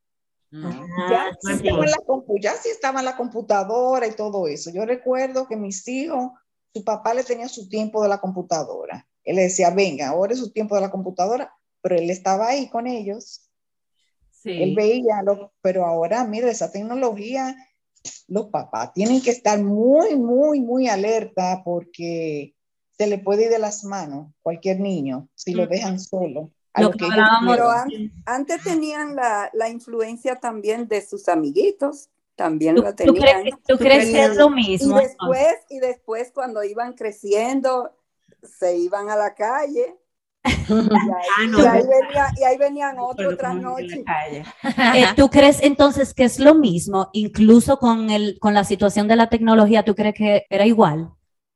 Ya, 0.51 0.59
Ah, 0.59 1.31
sí 1.39 1.53
sí. 1.53 1.67
estaba 1.67 1.85
en 1.85 1.91
la 1.91 1.97
ya 2.41 2.53
sí 2.57 2.67
estaba 2.69 2.99
en 2.99 3.05
la 3.05 3.15
computadora 3.15 4.05
y 4.07 4.11
todo 4.11 4.47
eso. 4.49 4.69
Yo 4.69 4.85
recuerdo 4.85 5.47
que 5.47 5.55
mis 5.55 5.87
hijos, 5.87 6.31
su 6.73 6.83
papá 6.83 7.13
le 7.13 7.23
tenía 7.23 7.47
su 7.47 7.67
tiempo 7.67 8.01
de 8.03 8.09
la 8.09 8.19
computadora. 8.19 9.07
Él 9.23 9.35
le 9.35 9.43
decía, 9.43 9.69
venga, 9.69 10.09
ahora 10.09 10.33
es 10.33 10.39
su 10.39 10.51
tiempo 10.51 10.75
de 10.75 10.81
la 10.81 10.91
computadora, 10.91 11.53
pero 11.81 11.95
él 11.95 12.09
estaba 12.09 12.47
ahí 12.47 12.69
con 12.69 12.87
ellos. 12.87 13.47
Él 14.43 14.69
Sí. 14.69 14.75
veía, 14.75 15.21
lo, 15.23 15.53
pero 15.61 15.85
ahora, 15.85 16.23
mira, 16.25 16.49
esa 16.49 16.71
tecnología, 16.71 17.55
los 18.27 18.47
papás 18.47 18.91
tienen 18.93 19.21
que 19.21 19.29
estar 19.29 19.61
muy, 19.61 20.15
muy, 20.15 20.59
muy 20.61 20.87
alerta 20.87 21.61
porque 21.63 22.55
se 22.97 23.05
le 23.07 23.19
puede 23.19 23.43
ir 23.45 23.49
de 23.51 23.59
las 23.59 23.83
manos 23.83 24.31
cualquier 24.41 24.79
niño 24.79 25.29
si 25.35 25.53
lo 25.53 25.67
dejan 25.67 25.99
solo. 25.99 26.51
a 26.73 26.81
Lo 26.81 26.91
que 26.91 27.05
ellos 27.05 27.27
Pero 27.47 27.69
an- 27.69 28.11
antes 28.25 28.63
tenían 28.63 29.15
la, 29.15 29.51
la 29.53 29.69
influencia 29.69 30.39
también 30.39 30.87
de 30.87 31.05
sus 31.05 31.27
amiguitos, 31.27 32.09
también 32.41 32.75
¿Tú, 32.75 32.83
la 32.83 32.95
tú 33.03 33.13
crees, 33.13 33.37
tenían. 33.37 33.61
tú 33.67 33.77
crees 33.77 34.09
que 34.11 34.23
es 34.25 34.35
lo 34.37 34.49
Y 34.77 34.93
mismo? 34.95 34.95
después, 34.95 35.55
y 35.69 35.79
después 35.79 36.31
cuando 36.33 36.63
iban 36.63 36.93
creciendo, 36.93 37.95
se 38.43 38.77
iban 38.77 39.09
a 39.09 39.15
la 39.15 39.35
calle. 39.35 39.97
Y 40.93 41.09
ahí, 41.11 41.35
Ah, 41.37 41.47
no, 41.47 41.59
y 41.59 41.65
ahí 41.65 41.83
venía- 41.87 42.31
y 42.37 42.43
ahí 42.43 42.57
venían 42.57 42.97
Recuerdo 42.97 42.99
otro 42.99 43.35
tras 43.35 43.55
cómo 43.55 43.77
en 43.77 43.89
la 43.91 43.97
noche. 43.97 44.05
calle. 44.05 44.43
Eh, 44.95 45.13
¿Tú 45.15 45.29
crees 45.29 45.61
entonces 45.63 46.13
que 46.13 46.23
es 46.25 46.39
lo 46.39 46.55
mismo, 46.55 47.09
incluso 47.13 47.77
con, 47.77 48.09
el, 48.09 48.37
con 48.39 48.53
la 48.53 48.63
situación 48.63 49.07
de 49.07 49.15
la 49.15 49.29
tecnología? 49.29 49.83
¿Tú 49.83 49.95
crees 49.95 50.15
que 50.15 50.45
era 50.49 50.65
igual? 50.65 51.11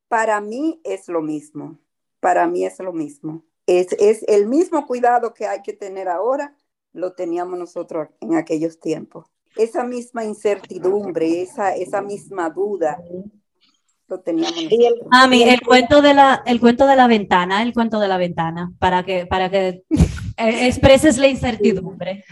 Para 0.08 0.41
mí 0.41 0.82
es 0.84 1.08
lo 1.08 1.21
mismo. 1.21 1.80
Para 2.19 2.48
mí 2.48 2.65
es 2.65 2.80
lo 2.80 2.93
mismo. 2.93 3.45
Es, 3.67 3.93
es 3.93 4.24
el 4.28 4.48
mismo 4.48 4.86
cuidado 4.88 5.34
que 5.34 5.48
hay 5.48 5.62
que 5.62 5.74
tener 5.74 6.08
ahora, 6.10 6.56
lo 6.93 7.13
teníamos 7.13 7.58
nosotros 7.60 8.10
en 8.21 8.36
aquellos 8.36 8.80
tiempos. 8.80 9.28
Esa 9.55 9.83
misma 9.83 10.23
incertidumbre, 10.25 11.41
esa, 11.41 11.75
esa 11.75 12.01
misma 12.01 12.49
duda, 12.49 12.99
lo 14.07 14.19
teníamos. 14.19 14.57
Y 14.57 14.85
el- 14.85 14.95
y 15.33 15.43
el 15.43 15.61
cuento 15.61 16.01
de 16.01 16.13
la, 16.13 16.43
el 16.45 16.59
cuento 16.59 16.85
de 16.87 16.95
la 16.95 17.07
ventana, 17.07 17.61
el 17.63 17.73
cuento 17.73 17.99
de 17.99 18.07
la 18.07 18.17
ventana, 18.17 18.73
para 18.79 19.03
que, 19.03 19.25
para 19.25 19.49
que 19.49 19.83
eh, 19.87 19.87
expreses 20.67 21.17
la 21.17 21.27
incertidumbre. 21.27 22.23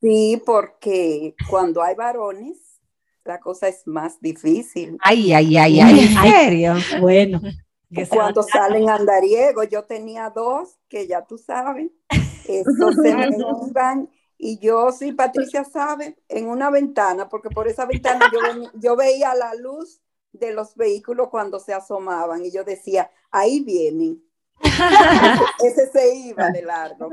Sí, 0.00 0.40
porque 0.46 1.34
cuando 1.50 1.82
hay 1.82 1.94
varones, 1.94 2.58
la 3.24 3.38
cosa 3.38 3.68
es 3.68 3.86
más 3.86 4.20
difícil. 4.20 4.96
Ay, 5.00 5.32
ay, 5.32 5.56
ay, 5.56 5.80
ay. 5.80 6.00
¿En 6.00 6.32
serio? 6.32 6.74
Bueno, 7.00 7.40
Cuando 8.08 8.42
salen 8.42 8.88
andariegos, 8.88 9.68
yo 9.68 9.84
tenía 9.84 10.30
dos, 10.30 10.78
que 10.88 11.06
ya 11.06 11.24
tú 11.26 11.38
sabes, 11.38 11.90
esos 12.48 12.94
se 12.94 13.14
me 13.14 13.28
iban, 13.68 14.08
y 14.42 14.58
yo, 14.58 14.90
sí, 14.90 15.12
Patricia 15.12 15.64
sabe, 15.64 16.16
en 16.28 16.48
una 16.48 16.70
ventana, 16.70 17.28
porque 17.28 17.50
por 17.50 17.68
esa 17.68 17.84
ventana 17.84 18.30
yo, 18.32 18.38
yo 18.74 18.96
veía 18.96 19.34
la 19.34 19.54
luz 19.54 20.00
de 20.32 20.52
los 20.52 20.74
vehículos 20.76 21.28
cuando 21.28 21.60
se 21.60 21.74
asomaban, 21.74 22.44
y 22.44 22.50
yo 22.50 22.64
decía, 22.64 23.10
ahí 23.30 23.60
vienen. 23.60 24.22
Ese, 25.64 25.90
se 25.90 26.14
iba 26.14 26.50
de 26.50 26.62
largo, 26.62 27.10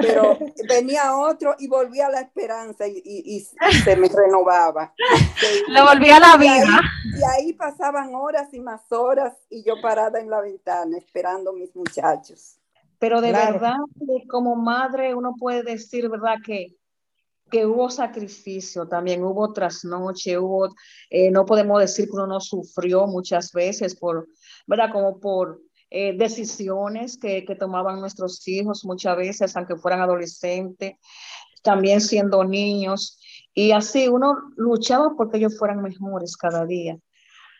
pero 0.00 0.38
venía 0.68 1.16
otro 1.16 1.54
y 1.58 1.66
volvía 1.66 2.06
a 2.06 2.10
la 2.10 2.20
esperanza 2.20 2.86
y, 2.86 3.00
y- 3.04 3.36
y 3.36 3.40
se 3.84 3.96
me 3.96 4.08
renovaba. 4.08 4.94
Se 5.40 5.72
Lo 5.72 5.84
volví 5.86 6.10
a 6.10 6.20
la 6.20 6.36
y 6.42 6.46
ahí, 6.46 6.60
vida. 6.60 6.80
y 7.04 7.22
ahí 7.24 7.52
pasaban 7.54 8.14
horas 8.14 8.52
y 8.52 8.60
más 8.60 8.90
horas 8.92 9.34
y 9.50 9.62
yo 9.64 9.80
parada 9.80 10.20
en 10.20 10.28
la 10.30 10.40
ventana 10.40 10.96
esperando 10.98 11.50
a 11.50 11.54
mis 11.54 11.74
muchachos. 11.74 12.58
Pero 12.98 13.20
de 13.20 13.30
Claro. 13.30 13.54
verdad, 13.54 13.76
que 13.98 14.26
como 14.28 14.56
madre, 14.56 15.14
uno 15.14 15.34
puede 15.38 15.62
decir, 15.62 16.08
¿verdad? 16.08 16.36
Que, 16.44 16.76
que 17.50 17.66
hubo 17.66 17.90
sacrificio 17.90 18.88
también, 18.88 19.22
hubo 19.24 19.52
trasnoche, 19.52 20.38
hubo, 20.38 20.74
eh, 21.10 21.30
no 21.30 21.44
podemos 21.44 21.80
decir 21.80 22.06
que 22.06 22.12
uno 22.12 22.26
no 22.26 22.40
sufrió 22.40 23.06
muchas 23.06 23.52
veces 23.52 23.94
por, 23.94 24.26
¿verdad? 24.66 24.90
Como 24.92 25.20
por 25.20 25.60
eh, 25.90 26.16
decisiones 26.16 27.18
que, 27.18 27.44
que 27.44 27.54
tomaban 27.54 28.00
nuestros 28.00 28.46
hijos 28.48 28.84
muchas 28.84 29.16
veces, 29.16 29.56
aunque 29.56 29.76
fueran 29.76 30.00
adolescentes, 30.00 30.94
también 31.62 32.00
siendo 32.00 32.44
niños. 32.44 33.20
Y 33.54 33.70
así 33.72 34.08
uno 34.08 34.36
luchaba 34.56 35.14
porque 35.16 35.38
ellos 35.38 35.56
fueran 35.58 35.82
mejores 35.82 36.36
cada 36.36 36.64
día. 36.66 36.98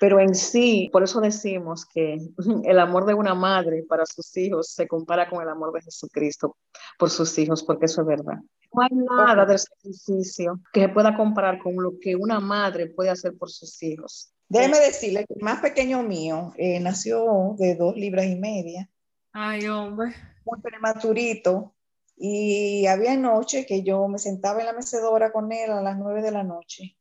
Pero 0.04 0.20
en 0.20 0.34
sí, 0.34 0.90
por 0.92 1.02
eso 1.02 1.18
decimos 1.18 1.86
que 1.86 2.18
el 2.64 2.78
amor 2.78 3.06
de 3.06 3.14
una 3.14 3.34
madre 3.34 3.84
para 3.88 4.04
sus 4.04 4.36
hijos 4.36 4.68
se 4.68 4.86
compara 4.86 5.30
con 5.30 5.40
el 5.40 5.48
amor 5.48 5.72
de 5.72 5.80
Jesucristo 5.80 6.58
por 6.98 7.08
sus 7.08 7.38
hijos, 7.38 7.62
porque 7.62 7.86
eso 7.86 8.02
es 8.02 8.06
verdad. 8.06 8.36
No 8.74 8.82
hay 8.82 8.90
nada 8.92 9.46
del 9.46 9.58
sacrificio 9.58 10.60
que 10.74 10.82
se 10.82 10.88
pueda 10.90 11.16
comparar 11.16 11.58
con 11.58 11.82
lo 11.82 11.94
que 11.98 12.16
una 12.16 12.38
madre 12.38 12.88
puede 12.88 13.08
hacer 13.08 13.32
por 13.38 13.48
sus 13.48 13.82
hijos. 13.82 14.30
Déjeme 14.46 14.78
decirle 14.78 15.24
que 15.26 15.36
el 15.36 15.42
más 15.42 15.62
pequeño 15.62 16.02
mío 16.02 16.52
eh, 16.58 16.80
nació 16.80 17.54
de 17.56 17.74
dos 17.74 17.96
libras 17.96 18.26
y 18.26 18.36
media, 18.36 18.90
Ay, 19.32 19.66
hombre. 19.68 20.14
muy 20.44 20.60
prematurito, 20.60 21.74
y 22.14 22.84
había 22.88 23.16
noche 23.16 23.64
que 23.64 23.82
yo 23.82 24.06
me 24.08 24.18
sentaba 24.18 24.60
en 24.60 24.66
la 24.66 24.74
mecedora 24.74 25.32
con 25.32 25.50
él 25.50 25.70
a 25.70 25.80
las 25.80 25.96
nueve 25.96 26.20
de 26.20 26.30
la 26.30 26.44
noche, 26.44 26.98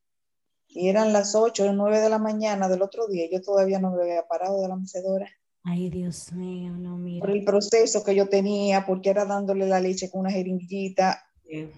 y 0.74 0.90
eran 0.90 1.14
las 1.14 1.36
ocho 1.36 1.64
o 1.66 1.74
nueve 1.74 2.00
de 2.00 2.10
la 2.10 2.20
mañana 2.20 2.68
del 2.70 2.82
otro 2.82 3.08
día, 3.08 3.28
yo 3.32 3.42
todavía 3.42 3.80
no 3.80 3.92
me 3.92 4.02
había 4.04 4.28
parado 4.28 4.62
de 4.62 4.68
la 4.68 4.76
mecedora, 4.76 5.28
Ay, 5.66 5.90
Dios 5.90 6.34
mío, 6.34 6.72
no, 6.74 6.98
mira. 6.98 7.26
por 7.26 7.34
el 7.36 7.46
proceso 7.46 8.04
que 8.04 8.16
yo 8.16 8.28
tenía, 8.28 8.86
porque 8.86 9.10
era 9.10 9.24
dándole 9.26 9.66
la 9.66 9.80
leche 9.80 10.10
con 10.12 10.22
una 10.22 10.32
jeringuillita, 10.32 11.24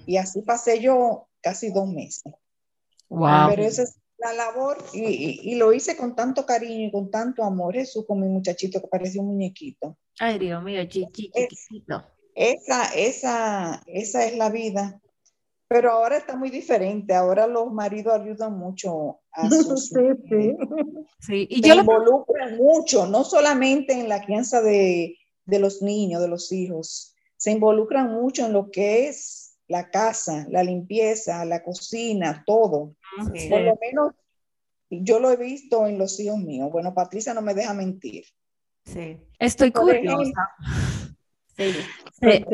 y 0.07 0.17
así 0.17 0.41
pasé 0.41 0.79
yo 0.81 1.27
casi 1.41 1.69
dos 1.71 1.87
meses. 1.87 2.33
Wow. 3.09 3.49
Pero 3.49 3.63
esa 3.63 3.83
es 3.83 3.99
la 4.17 4.33
labor 4.33 4.77
y, 4.93 5.01
y- 5.05 5.39
y 5.51 5.55
lo 5.55 5.71
hice 5.73 5.95
con 5.97 6.15
tanto 6.15 6.45
cariño 6.45 6.87
y 6.87 6.91
con 6.91 7.11
tanto 7.11 7.43
amor, 7.43 7.75
Jesús, 7.75 8.05
con 8.07 8.21
mi 8.21 8.27
muchachito 8.27 8.81
que 8.81 8.87
parecía 8.87 9.21
un 9.21 9.27
muñequito. 9.27 9.97
Ay, 10.19 10.39
Dios 10.39 10.63
mío, 10.63 10.83
chichi, 10.87 11.29
Es- 11.33 11.49
chiquitito. 11.49 12.03
Esa, 12.33 12.85
esa, 12.95 13.83
esa 13.85 14.25
es 14.25 14.35
la 14.37 14.49
vida. 14.49 14.99
Pero 15.67 15.91
ahora 15.91 16.17
está 16.17 16.35
muy 16.35 16.49
diferente. 16.49 17.13
Ahora 17.13 17.47
los 17.47 17.71
maridos 17.71 18.13
ayudan 18.13 18.57
mucho 18.57 19.19
a 19.31 19.49
sus 19.49 19.89
Sí, 19.89 20.01
sí. 20.29 20.55
Sí, 21.19 21.47
y 21.49 21.61
se 21.61 21.69
yo 21.69 21.75
involucran 21.75 22.57
mucho, 22.57 23.07
no 23.07 23.23
solamente 23.23 23.93
en 23.93 24.09
la 24.09 24.23
crianza 24.23 24.61
de, 24.61 25.17
de 25.45 25.59
los 25.59 25.81
niños, 25.81 26.21
de 26.21 26.27
los 26.27 26.51
hijos, 26.51 27.15
se 27.37 27.51
involucran 27.51 28.11
mucho 28.11 28.45
en 28.45 28.53
lo 28.53 28.69
que 28.69 29.07
es 29.07 29.57
la 29.67 29.89
casa, 29.89 30.45
la 30.49 30.63
limpieza, 30.63 31.45
la 31.45 31.63
cocina, 31.63 32.43
todo. 32.45 32.95
Sí. 33.33 33.49
Por 33.49 33.61
lo 33.61 33.77
menos 33.81 34.13
yo 34.89 35.19
lo 35.19 35.31
he 35.31 35.37
visto 35.37 35.87
en 35.87 35.97
los 35.97 36.19
hijos 36.19 36.37
míos. 36.37 36.69
Bueno, 36.71 36.93
Patricia 36.93 37.33
no 37.33 37.41
me 37.41 37.53
deja 37.53 37.73
mentir. 37.73 38.25
Sí. 38.85 39.17
estoy 39.39 39.71
curiosa. 39.71 40.49
Sí. 41.57 41.71
Sí. 42.19 42.45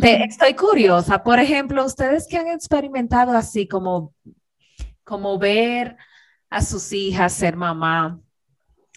Te- 0.00 0.24
estoy 0.24 0.54
curiosa. 0.54 1.22
Por 1.22 1.38
ejemplo, 1.38 1.84
ustedes 1.84 2.26
que 2.28 2.36
han 2.38 2.48
experimentado 2.48 3.36
así 3.36 3.66
como, 3.68 4.12
como 5.04 5.38
ver 5.38 5.96
a 6.50 6.62
sus 6.62 6.92
hijas 6.92 7.32
ser 7.32 7.56
mamá. 7.56 8.20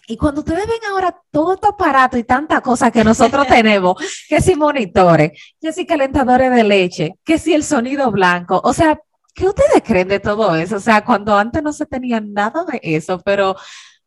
Y 0.08 0.16
cuando 0.16 0.40
ustedes 0.40 0.66
ven 0.66 0.80
ahora 0.90 1.16
todo 1.30 1.54
este 1.54 1.68
aparato 1.68 2.18
y 2.18 2.24
tanta 2.24 2.60
cosa 2.60 2.90
que 2.90 3.04
nosotros 3.04 3.46
tenemos, 3.48 3.96
que 4.28 4.40
si 4.40 4.54
monitores, 4.56 5.32
que 5.60 5.72
si 5.72 5.86
calentadores 5.86 6.50
de 6.50 6.64
leche, 6.64 7.14
que 7.24 7.38
si 7.38 7.54
el 7.54 7.62
sonido 7.64 8.10
blanco, 8.10 8.60
o 8.64 8.72
sea, 8.72 8.98
¿qué 9.34 9.46
ustedes 9.46 9.82
creen 9.84 10.08
de 10.08 10.20
todo 10.20 10.54
eso? 10.56 10.76
O 10.76 10.80
sea, 10.80 11.04
cuando 11.04 11.36
antes 11.36 11.62
no 11.62 11.72
se 11.72 11.86
tenía 11.86 12.20
nada 12.20 12.64
de 12.64 12.80
eso, 12.82 13.20
pero 13.24 13.54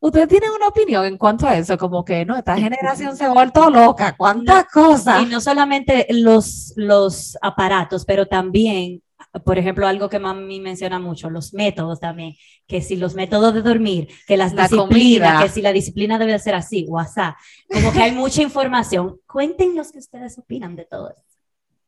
ustedes 0.00 0.28
tienen 0.28 0.50
una 0.50 0.68
opinión 0.68 1.04
en 1.04 1.18
cuanto 1.18 1.46
a 1.46 1.56
eso, 1.56 1.76
como 1.78 2.04
que 2.04 2.24
no, 2.24 2.36
esta 2.36 2.56
generación 2.56 3.16
se 3.16 3.24
ha 3.24 3.32
vuelto 3.32 3.70
loca, 3.70 4.14
cuántas 4.16 4.66
cosas. 4.66 5.22
Y 5.22 5.26
no 5.26 5.40
solamente 5.40 6.06
los, 6.10 6.72
los 6.76 7.36
aparatos, 7.42 8.04
pero 8.04 8.26
también 8.26 9.02
por 9.44 9.58
ejemplo, 9.58 9.86
algo 9.86 10.08
que 10.08 10.18
mami 10.18 10.60
menciona 10.60 10.98
mucho, 10.98 11.30
los 11.30 11.52
métodos 11.52 12.00
también, 12.00 12.34
que 12.66 12.80
si 12.80 12.96
los 12.96 13.14
métodos 13.14 13.54
de 13.54 13.62
dormir, 13.62 14.08
que 14.26 14.36
las 14.36 14.54
La 14.54 14.62
disciplinas, 14.62 15.32
comida. 15.32 15.42
que 15.42 15.48
si 15.48 15.62
la 15.62 15.72
disciplina 15.72 16.18
debe 16.18 16.38
ser 16.38 16.54
así 16.54 16.86
o 16.88 16.98
asá, 16.98 17.36
como 17.70 17.92
que 17.92 18.02
hay 18.02 18.12
mucha 18.12 18.42
información. 18.42 19.20
Cuéntenos 19.26 19.92
qué 19.92 19.98
ustedes 19.98 20.38
opinan 20.38 20.76
de 20.76 20.84
todo 20.86 21.10
esto. 21.10 21.22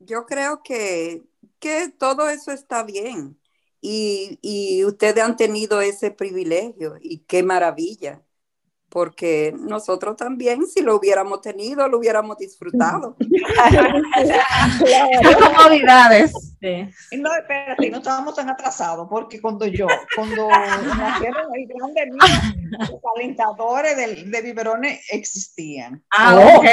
Yo 0.01 0.27
creo 0.27 0.63
que, 0.63 1.23
que 1.59 1.89
todo 1.89 2.29
eso 2.29 2.53
está 2.53 2.83
bien 2.83 3.38
y, 3.81 4.39
y 4.43 4.85
ustedes 4.85 5.23
han 5.23 5.37
tenido 5.37 5.81
ese 5.81 6.11
privilegio 6.11 6.97
y 7.01 7.19
qué 7.21 7.43
maravilla, 7.43 8.23
porque 8.91 9.55
nosotros 9.59 10.17
también, 10.17 10.67
si 10.67 10.81
lo 10.81 10.97
hubiéramos 10.97 11.43
tenido, 11.43 11.87
lo 11.89 11.99
hubiéramos 11.99 12.39
disfrutado. 12.39 13.17
Qué 14.85 15.37
comodidades. 15.39 16.33
Sí. 16.61 16.89
No, 17.19 17.35
espérate, 17.35 17.91
no 17.91 17.99
estábamos 17.99 18.35
tan 18.35 18.49
atrasados, 18.49 19.07
porque 19.11 19.41
cuando 19.41 19.67
yo, 19.67 19.87
cuando 20.17 20.49
nacieron 20.49 21.47
el 21.55 21.67
grande 21.69 22.07
mío, 22.07 22.79
los 22.81 23.01
calentadores 23.15 23.97
de, 23.97 24.25
de 24.25 24.43
biberones 24.43 25.01
existían, 25.11 26.03
Ah, 26.11 26.37
Oh. 26.39 26.59
ok. 26.59 26.67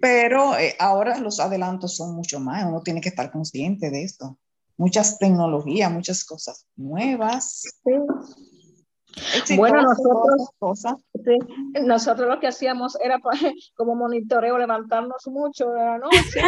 pero 0.00 0.56
eh, 0.58 0.76
ahora 0.78 1.18
los 1.18 1.40
adelantos 1.40 1.96
son 1.96 2.14
mucho 2.14 2.38
más, 2.38 2.64
uno 2.64 2.82
tiene 2.82 3.00
que 3.00 3.08
estar 3.08 3.30
consciente 3.30 3.90
de 3.90 4.04
esto. 4.04 4.38
Muchas 4.78 5.18
tecnologías, 5.18 5.90
muchas 5.90 6.24
cosas 6.24 6.66
nuevas. 6.76 7.62
Bueno, 9.56 9.80
nosotros- 9.82 10.50
cosas. 10.58 10.94
Sí, 11.14 11.38
Nosotros 11.82 12.28
lo 12.28 12.38
que 12.38 12.48
hacíamos 12.48 12.98
era 13.02 13.18
como 13.74 13.94
monitoreo, 13.94 14.58
levantarnos 14.58 15.26
mucho 15.28 15.70
de 15.70 15.80
la 15.80 15.98
noche. 15.98 16.40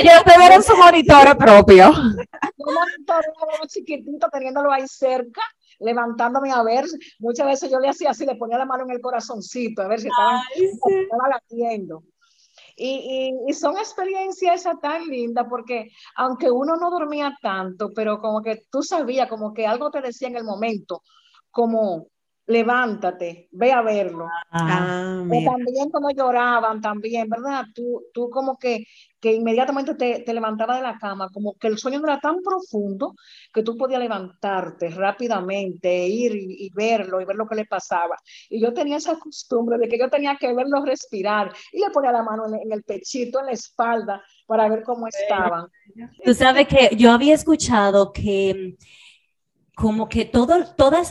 Ellos 0.00 0.22
tuvieron 0.24 0.62
su 0.62 0.76
monitor 0.76 1.36
propio. 1.38 1.90
Yo 1.92 2.66
monitoreo 2.66 3.66
chiquititos, 3.66 4.30
teniéndolo 4.30 4.70
ahí 4.70 4.86
cerca, 4.86 5.40
levantándome 5.80 6.52
a 6.52 6.62
ver. 6.62 6.84
Muchas 7.18 7.46
veces 7.46 7.70
yo 7.70 7.78
le 7.80 7.88
hacía 7.88 8.10
así, 8.10 8.26
le 8.26 8.36
ponía 8.36 8.58
la 8.58 8.66
mano 8.66 8.84
en 8.84 8.90
el 8.90 9.00
corazoncito, 9.00 9.82
a 9.82 9.88
ver 9.88 10.00
si 10.00 10.08
estaban 10.08 10.40
estaba 10.54 11.28
latiendo. 11.28 12.02
Y, 12.80 13.52
son 13.54 13.76
experiencias 13.76 14.64
tan 14.80 15.06
lindas 15.06 15.46
porque 15.50 15.90
aunque 16.14 16.48
uno 16.50 16.76
no 16.76 16.90
dormía 16.90 17.36
tanto, 17.42 17.90
pero 17.94 18.20
como 18.20 18.40
que 18.40 18.62
tú 18.70 18.82
sabías, 18.82 19.28
como 19.28 19.52
que 19.52 19.66
algo 19.66 19.90
te 19.90 20.00
decía 20.00 20.28
en 20.28 20.36
el 20.36 20.44
momento, 20.44 21.02
como 21.50 22.06
levántate, 22.48 23.48
ve 23.52 23.72
a 23.72 23.82
verlo. 23.82 24.34
Ah, 24.66 24.86
Ah, 24.90 25.24
O 25.30 25.42
también 25.42 25.90
como 25.90 26.10
lloraban 26.10 26.80
también, 26.80 27.28
¿verdad? 27.28 27.64
Tú, 27.74 28.02
tú 28.14 28.30
como 28.30 28.56
que, 28.58 28.84
que 29.20 29.32
inmediatamente 29.34 29.94
te, 29.94 30.20
te 30.20 30.32
levantabas 30.34 30.78
de 30.78 30.82
la 30.82 30.98
cama, 30.98 31.28
como 31.32 31.54
que 31.58 31.68
el 31.68 31.78
sueño 31.78 32.00
no 32.00 32.08
era 32.08 32.18
tan 32.20 32.36
profundo 32.42 33.14
que 33.52 33.62
tú 33.62 33.76
podías 33.76 34.00
levantarte 34.00 34.90
rápidamente, 34.90 36.06
ir 36.08 36.34
y, 36.34 36.66
y 36.66 36.70
verlo 36.74 37.20
y 37.20 37.24
ver 37.26 37.36
lo 37.36 37.46
que 37.46 37.56
le 37.56 37.66
pasaba. 37.66 38.16
Y 38.48 38.60
yo 38.60 38.72
tenía 38.72 38.96
esa 38.96 39.18
costumbre 39.18 39.78
de 39.78 39.88
que 39.88 39.98
yo 39.98 40.08
tenía 40.10 40.36
que 40.36 40.52
verlo 40.54 40.84
respirar 40.84 41.52
y 41.72 41.80
le 41.80 41.90
ponía 41.90 42.12
la 42.12 42.22
mano 42.22 42.46
en, 42.46 42.54
en 42.62 42.72
el 42.72 42.82
pechito, 42.84 43.40
en 43.40 43.46
la 43.46 43.52
espalda, 43.52 44.22
para 44.46 44.68
ver 44.68 44.82
cómo 44.82 45.06
estaban. 45.08 45.66
Tú 46.22 46.34
sabes 46.34 46.68
que 46.68 46.90
yo 46.96 47.10
había 47.12 47.34
escuchado 47.34 48.12
que 48.12 48.76
como 49.78 50.08
que 50.08 50.24
todo, 50.24 50.56
todos 50.76 51.10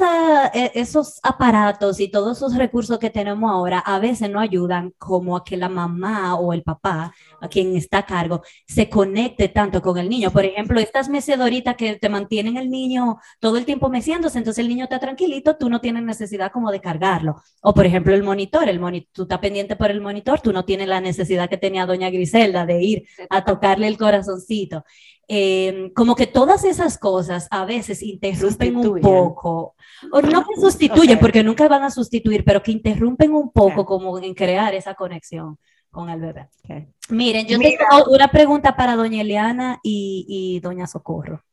esos 0.73 1.21
aparatos 1.23 2.01
y 2.01 2.10
todos 2.10 2.36
esos 2.36 2.58
recursos 2.58 2.99
que 2.99 3.10
tenemos 3.10 3.49
ahora 3.49 3.80
a 3.80 3.97
veces 3.97 4.30
no 4.30 4.41
ayudan 4.41 4.93
como 4.97 5.38
a 5.38 5.45
que 5.45 5.56
la 5.56 5.69
mamá 5.69 6.36
o 6.36 6.51
el 6.51 6.63
papá, 6.63 7.13
a 7.39 7.47
quien 7.47 7.77
está 7.77 7.99
a 7.99 8.06
cargo, 8.06 8.41
se 8.67 8.89
conecte 8.89 9.47
tanto 9.47 9.82
con 9.82 9.97
el 9.97 10.10
niño. 10.10 10.32
Por 10.32 10.43
ejemplo, 10.43 10.82
estas 10.82 11.08
mecedoritas 11.08 11.77
que 11.77 11.95
te 11.95 12.10
mantienen 12.10 12.58
el 12.58 12.69
niño 12.69 13.19
todo 13.39 13.56
el 13.56 13.63
tiempo 13.63 13.88
meciéndose, 13.88 14.38
entonces 14.38 14.62
el 14.62 14.67
niño 14.67 14.84
está 14.84 14.99
tranquilito, 14.99 15.56
tú 15.56 15.69
no 15.69 15.80
tienes 15.80 16.03
necesidad 16.03 16.51
como 16.51 16.69
de 16.69 16.82
cargarlo. 16.82 17.41
O 17.62 17.73
por 17.73 17.86
ejemplo 17.86 18.13
el 18.13 18.23
monitor, 18.23 18.67
el 18.67 18.82
moni- 18.82 19.08
tú 19.13 19.21
estás 19.23 19.39
pendiente 19.39 19.77
por 19.77 19.91
el 19.91 20.01
monitor, 20.01 20.41
tú 20.41 20.51
no 20.51 20.65
tienes 20.65 20.89
la 20.89 20.99
necesidad 20.99 21.47
que 21.49 21.58
tenía 21.58 21.86
doña 21.86 22.10
Griselda 22.10 22.65
de 22.65 22.84
ir 22.84 23.08
a 23.30 23.45
tocarle 23.45 23.88
el 23.88 23.97
corazoncito. 23.97 24.84
Eh, 25.30 25.92
como 25.94 26.16
que 26.16 26.26
todas 26.26 26.63
esas 26.63 26.98
cosas 26.98 27.48
a 27.52 27.66
veces 27.66 28.02
interrumpen 28.02 28.78
un 28.78 29.02
poco, 29.02 29.76
o 30.12 30.22
no 30.22 30.46
que 30.48 30.62
sustituyen, 30.62 31.16
Ok. 31.18 31.22
porque 31.22 31.44
nunca 31.44 31.68
van 31.68 31.84
a 31.84 31.92
sustituir, 31.92 32.46
pero 32.46 32.63
que 32.63 32.72
interrumpen 32.72 33.34
un 33.34 33.52
poco 33.52 33.82
Ok. 33.82 33.88
como 33.88 34.20
en 34.20 34.34
crear 34.34 34.74
esa 34.74 34.94
conexión 34.96 35.58
con 35.92 36.10
el 36.10 36.22
bebé. 36.22 36.48
Ok. 36.63 36.88
Miren, 37.10 37.46
yo 37.46 37.60
Mira. 37.60 37.78
tengo 37.90 38.12
una 38.12 38.30
pregunta 38.30 38.76
para 38.78 38.96
doña 38.96 39.22
Eliana 39.22 39.80
y, 39.84 40.26
y 40.30 40.60
doña 40.62 40.88
Socorro. 40.88 41.44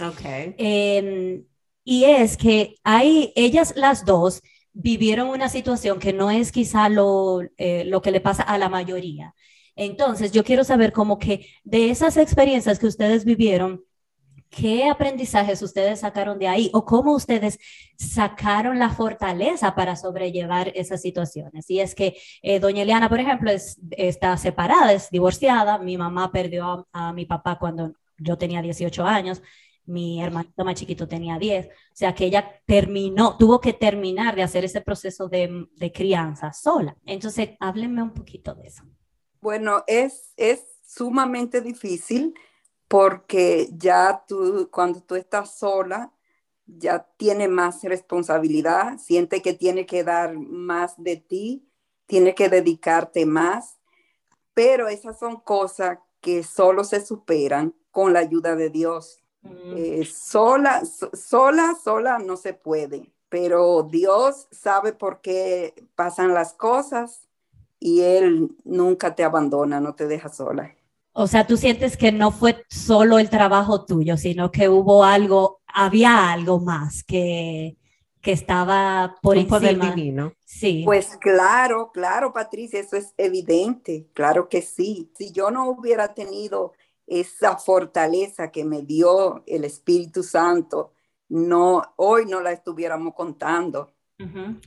Ok. 0.00 0.20
Eh, 0.24 1.42
y 1.84 2.04
es 2.04 2.36
que 2.36 2.76
hay, 2.84 3.32
ellas 3.36 3.74
las 3.76 4.04
dos 4.04 4.40
vivieron 4.72 5.28
una 5.28 5.48
situación 5.48 5.98
que 5.98 6.12
no 6.12 6.30
es 6.30 6.52
quizá 6.52 6.88
lo, 6.88 7.40
eh, 7.58 7.84
lo 7.86 8.00
que 8.00 8.12
le 8.12 8.20
pasa 8.20 8.44
a 8.44 8.56
la 8.56 8.68
mayoría. 8.68 9.34
Entonces, 9.80 10.30
yo 10.30 10.44
quiero 10.44 10.62
saber 10.62 10.92
como 10.92 11.18
que 11.18 11.46
de 11.64 11.88
esas 11.88 12.18
experiencias 12.18 12.78
que 12.78 12.86
ustedes 12.86 13.24
vivieron, 13.24 13.82
¿qué 14.50 14.90
aprendizajes 14.90 15.62
ustedes 15.62 16.00
sacaron 16.00 16.38
de 16.38 16.48
ahí 16.48 16.70
o 16.74 16.84
cómo 16.84 17.14
ustedes 17.14 17.58
sacaron 17.96 18.78
la 18.78 18.90
fortaleza 18.90 19.74
para 19.74 19.96
sobrellevar 19.96 20.70
esas 20.74 21.00
situaciones? 21.00 21.70
Y 21.70 21.80
es 21.80 21.94
que 21.94 22.14
eh, 22.42 22.60
doña 22.60 22.82
Eliana, 22.82 23.08
por 23.08 23.20
ejemplo, 23.20 23.50
es, 23.50 23.80
está 23.92 24.36
separada, 24.36 24.92
es 24.92 25.08
divorciada, 25.08 25.78
mi 25.78 25.96
mamá 25.96 26.30
perdió 26.30 26.86
a, 26.92 27.08
a 27.08 27.12
mi 27.14 27.24
papá 27.24 27.58
cuando 27.58 27.94
yo 28.18 28.36
tenía 28.36 28.60
18 28.60 29.02
años, 29.06 29.40
mi 29.86 30.22
hermanito 30.22 30.62
más 30.62 30.74
chiquito 30.74 31.08
tenía 31.08 31.38
10, 31.38 31.68
o 31.68 31.70
sea 31.94 32.14
que 32.14 32.26
ella 32.26 32.60
terminó, 32.66 33.38
tuvo 33.38 33.62
que 33.62 33.72
terminar 33.72 34.36
de 34.36 34.42
hacer 34.42 34.62
ese 34.62 34.82
proceso 34.82 35.30
de, 35.30 35.68
de 35.74 35.90
crianza 35.90 36.52
sola. 36.52 36.98
Entonces, 37.06 37.52
háblenme 37.60 38.02
un 38.02 38.12
poquito 38.12 38.54
de 38.54 38.66
eso. 38.66 38.84
Bueno, 39.40 39.84
es, 39.86 40.32
es 40.36 40.64
sumamente 40.86 41.60
difícil 41.62 42.34
porque 42.88 43.68
ya 43.72 44.24
tú, 44.28 44.68
cuando 44.72 45.02
tú 45.02 45.14
estás 45.14 45.56
sola, 45.58 46.12
ya 46.66 47.08
tiene 47.16 47.48
más 47.48 47.82
responsabilidad, 47.84 48.98
siente 48.98 49.42
que 49.42 49.54
tiene 49.54 49.86
que 49.86 50.04
dar 50.04 50.36
más 50.36 50.94
de 51.02 51.16
ti, 51.16 51.68
tiene 52.06 52.34
que 52.34 52.48
dedicarte 52.48 53.26
más, 53.26 53.78
pero 54.54 54.88
esas 54.88 55.18
son 55.18 55.38
cosas 55.40 55.98
que 56.20 56.42
solo 56.44 56.84
se 56.84 57.04
superan 57.04 57.74
con 57.92 58.12
la 58.14 58.20
ayuda 58.20 58.56
de 58.56 58.70
Dios. 58.70 59.18
Eh, 59.70 60.04
sola, 60.06 60.84
so- 60.86 61.10
sola, 61.14 61.76
sola 61.82 62.18
no 62.20 62.36
se 62.38 62.54
puede, 62.54 63.12
pero 63.30 63.84
Dios 63.84 64.48
sabe 64.52 64.92
por 64.94 65.20
qué 65.22 65.74
pasan 65.96 66.34
las 66.34 66.54
cosas 66.54 67.29
y 67.80 68.02
Él 68.02 68.56
nunca 68.64 69.14
te 69.16 69.24
abandona, 69.24 69.80
no 69.80 69.94
te 69.96 70.06
deja 70.06 70.28
sola. 70.28 70.76
O 71.12 71.26
sea, 71.26 71.46
tú 71.46 71.56
sientes 71.56 71.96
que 71.96 72.12
no 72.12 72.30
fue 72.30 72.64
solo 72.68 73.18
el 73.18 73.30
trabajo 73.30 73.84
tuyo, 73.84 74.16
sino 74.16 74.50
que 74.52 74.68
hubo 74.68 75.04
algo, 75.04 75.60
había 75.66 76.30
algo 76.32 76.60
más 76.60 77.02
que, 77.02 77.76
que 78.20 78.32
estaba 78.32 79.16
por 79.22 79.36
Un 79.36 79.46
poder 79.48 79.74
encima. 79.74 79.94
divino. 79.94 80.32
Sí. 80.44 80.82
Pues 80.84 81.16
claro, 81.18 81.90
claro, 81.92 82.32
Patricia, 82.32 82.80
eso 82.80 82.96
es 82.96 83.12
evidente, 83.16 84.08
claro 84.14 84.48
que 84.48 84.62
sí. 84.62 85.10
Si 85.16 85.32
yo 85.32 85.50
no 85.50 85.68
hubiera 85.70 86.14
tenido 86.14 86.72
esa 87.06 87.56
fortaleza 87.56 88.50
que 88.52 88.64
me 88.64 88.82
dio 88.82 89.42
el 89.46 89.64
Espíritu 89.64 90.22
Santo, 90.22 90.92
no, 91.28 91.82
hoy 91.96 92.26
no 92.26 92.40
la 92.40 92.52
estuviéramos 92.52 93.14
contando. 93.14 93.92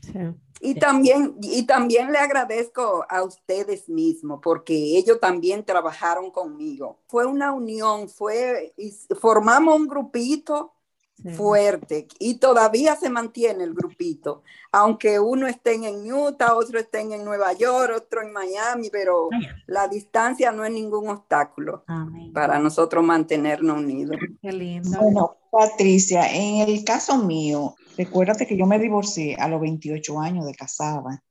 Sí. 0.02 0.20
Y 0.62 0.74
Sí. 0.74 0.80
también, 0.80 1.36
y 1.42 1.66
también 1.66 2.12
le 2.12 2.18
agradezco 2.20 3.06
a 3.10 3.24
ustedes 3.24 3.90
mismos 3.90 4.40
porque 4.42 4.74
ellos 4.98 5.20
también 5.20 5.66
trabajaron 5.66 6.32
conmigo. 6.32 7.00
Fue 7.08 7.26
una 7.26 7.52
unión, 7.52 8.08
fue, 8.10 8.74
y 8.78 8.92
formamos 9.20 9.76
un 9.76 9.88
grupito 9.88 10.73
Sí. 11.16 11.30
fuerte 11.30 12.08
y 12.20 12.36
todavía 12.36 12.96
se 12.96 13.10
mantiene 13.10 13.64
el 13.64 13.74
grupito, 13.74 14.42
aunque 14.72 15.20
uno 15.20 15.48
esté 15.48 15.76
en 15.76 16.12
Utah, 16.12 16.56
otro 16.56 16.80
esté 16.80 17.02
en 17.02 17.24
Nueva 17.24 17.54
York, 17.54 17.94
otro 17.96 18.24
en 18.24 18.34
Miami, 18.34 18.90
pero 18.92 19.30
la 19.68 19.88
distancia 19.88 20.52
no 20.52 20.66
es 20.66 20.74
ningún 20.74 21.10
obstáculo 21.10 21.84
Amén. 21.88 22.34
para 22.34 22.58
nosotros 22.60 23.06
mantenernos 23.06 23.78
unidos. 23.78 24.18
Qué 24.42 24.52
lindo. 24.52 25.00
Bueno, 25.00 25.38
Patricia, 25.52 26.34
en 26.34 26.68
el 26.68 26.84
caso 26.84 27.18
mío, 27.18 27.76
recuérdate 27.96 28.48
que 28.48 28.58
yo 28.58 28.66
me 28.66 28.80
divorcié 28.80 29.36
a 29.36 29.48
los 29.48 29.62
28 29.62 30.20
años 30.20 30.46
de 30.46 30.56
casada. 30.56 31.24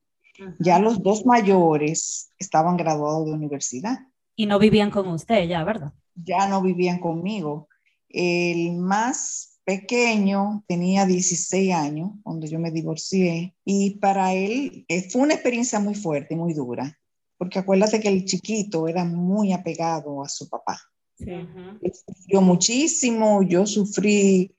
Ya 0.58 0.78
los 0.78 1.02
dos 1.02 1.26
mayores 1.26 2.30
estaban 2.38 2.76
graduados 2.76 3.26
de 3.26 3.32
universidad. 3.32 3.98
Y 4.36 4.46
no 4.46 4.58
vivían 4.58 4.90
con 4.90 5.08
usted 5.08 5.46
ya, 5.46 5.62
¿verdad? 5.64 5.92
Ya 6.14 6.48
no 6.48 6.62
vivían 6.62 6.98
conmigo. 6.98 7.68
El 8.08 8.72
más 8.76 9.51
pequeño 9.64 10.64
tenía 10.66 11.06
16 11.06 11.72
años 11.72 12.12
cuando 12.22 12.46
yo 12.46 12.58
me 12.58 12.70
divorcié 12.70 13.54
y 13.64 13.98
para 13.98 14.34
él 14.34 14.84
eh, 14.88 15.08
fue 15.08 15.22
una 15.22 15.34
experiencia 15.34 15.78
muy 15.78 15.94
fuerte, 15.94 16.36
muy 16.36 16.52
dura, 16.52 16.98
porque 17.38 17.58
acuérdate 17.58 18.00
que 18.00 18.08
el 18.08 18.24
chiquito 18.24 18.88
era 18.88 19.04
muy 19.04 19.52
apegado 19.52 20.22
a 20.22 20.28
su 20.28 20.48
papá. 20.48 20.80
Sí. 21.16 21.30
Él 21.30 21.92
sufrió 22.06 22.40
muchísimo, 22.40 23.42
yo 23.42 23.66
sufrí, 23.66 24.54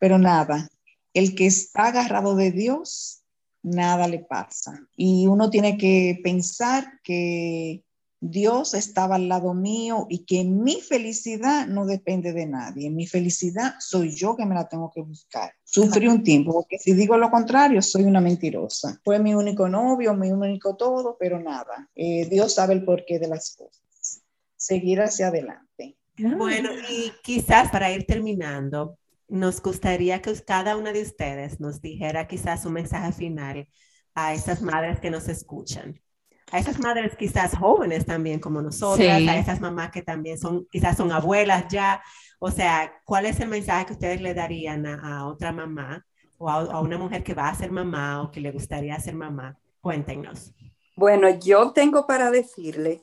pero 0.00 0.18
nada. 0.18 0.68
El 1.14 1.34
que 1.34 1.46
está 1.46 1.88
agarrado 1.88 2.34
de 2.34 2.50
Dios, 2.50 3.22
nada 3.62 4.08
le 4.08 4.20
pasa. 4.20 4.88
Y 4.96 5.26
uno 5.26 5.50
tiene 5.50 5.76
que 5.76 6.20
pensar 6.22 7.00
que 7.04 7.84
Dios 8.24 8.74
estaba 8.74 9.16
al 9.16 9.26
lado 9.26 9.52
mío 9.52 10.06
y 10.08 10.24
que 10.24 10.44
mi 10.44 10.80
felicidad 10.80 11.66
no 11.66 11.86
depende 11.86 12.32
de 12.32 12.46
nadie. 12.46 12.88
Mi 12.88 13.04
felicidad 13.04 13.74
soy 13.80 14.14
yo 14.14 14.36
que 14.36 14.46
me 14.46 14.54
la 14.54 14.68
tengo 14.68 14.92
que 14.94 15.00
buscar. 15.00 15.52
Sufrí 15.64 16.06
un 16.06 16.22
tiempo, 16.22 16.52
porque 16.52 16.78
si 16.78 16.94
digo 16.94 17.16
lo 17.16 17.32
contrario, 17.32 17.82
soy 17.82 18.04
una 18.04 18.20
mentirosa. 18.20 19.00
Fue 19.02 19.18
mi 19.18 19.34
único 19.34 19.68
novio, 19.68 20.14
mi 20.14 20.30
único 20.30 20.76
todo, 20.76 21.16
pero 21.18 21.40
nada. 21.40 21.90
Eh, 21.96 22.28
Dios 22.30 22.54
sabe 22.54 22.74
el 22.74 22.84
porqué 22.84 23.18
de 23.18 23.26
las 23.26 23.56
cosas. 23.56 24.22
Seguir 24.54 25.00
hacia 25.00 25.26
adelante. 25.26 25.96
Bueno, 26.16 26.70
y 26.88 27.10
quizás 27.24 27.72
para 27.72 27.90
ir 27.90 28.06
terminando, 28.06 28.98
nos 29.26 29.60
gustaría 29.60 30.22
que 30.22 30.32
cada 30.46 30.76
una 30.76 30.92
de 30.92 31.02
ustedes 31.02 31.58
nos 31.58 31.80
dijera 31.80 32.28
quizás 32.28 32.64
un 32.66 32.74
mensaje 32.74 33.10
final 33.10 33.66
a 34.14 34.32
esas 34.32 34.62
madres 34.62 35.00
que 35.00 35.10
nos 35.10 35.28
escuchan 35.28 36.00
a 36.52 36.58
esas 36.58 36.78
madres 36.78 37.16
quizás 37.16 37.56
jóvenes 37.56 38.04
también 38.04 38.38
como 38.38 38.60
nosotras, 38.60 39.22
a 39.26 39.36
esas 39.38 39.58
mamás 39.60 39.90
que 39.90 40.02
también 40.02 40.38
son, 40.38 40.66
quizás 40.70 40.98
son 40.98 41.10
abuelas 41.10 41.66
ya. 41.68 42.02
O 42.38 42.50
sea, 42.50 42.92
¿cuál 43.06 43.24
es 43.24 43.40
el 43.40 43.48
mensaje 43.48 43.86
que 43.86 43.94
ustedes 43.94 44.20
le 44.20 44.34
darían 44.34 44.84
a, 44.86 45.26
otra 45.26 45.50
mamá 45.50 46.04
o 46.36 46.50
a, 46.50 46.80
una 46.80 46.98
mujer 46.98 47.24
que 47.24 47.32
va 47.32 47.48
a 47.48 47.54
ser 47.54 47.72
mamá 47.72 48.22
o 48.22 48.30
que 48.30 48.40
le 48.40 48.52
gustaría 48.52 49.00
ser 49.00 49.14
mamá? 49.14 49.58
Cuéntenos. 49.80 50.52
Bueno, 50.94 51.30
yo 51.30 51.72
tengo 51.72 52.06
para 52.06 52.30
decirle 52.30 53.02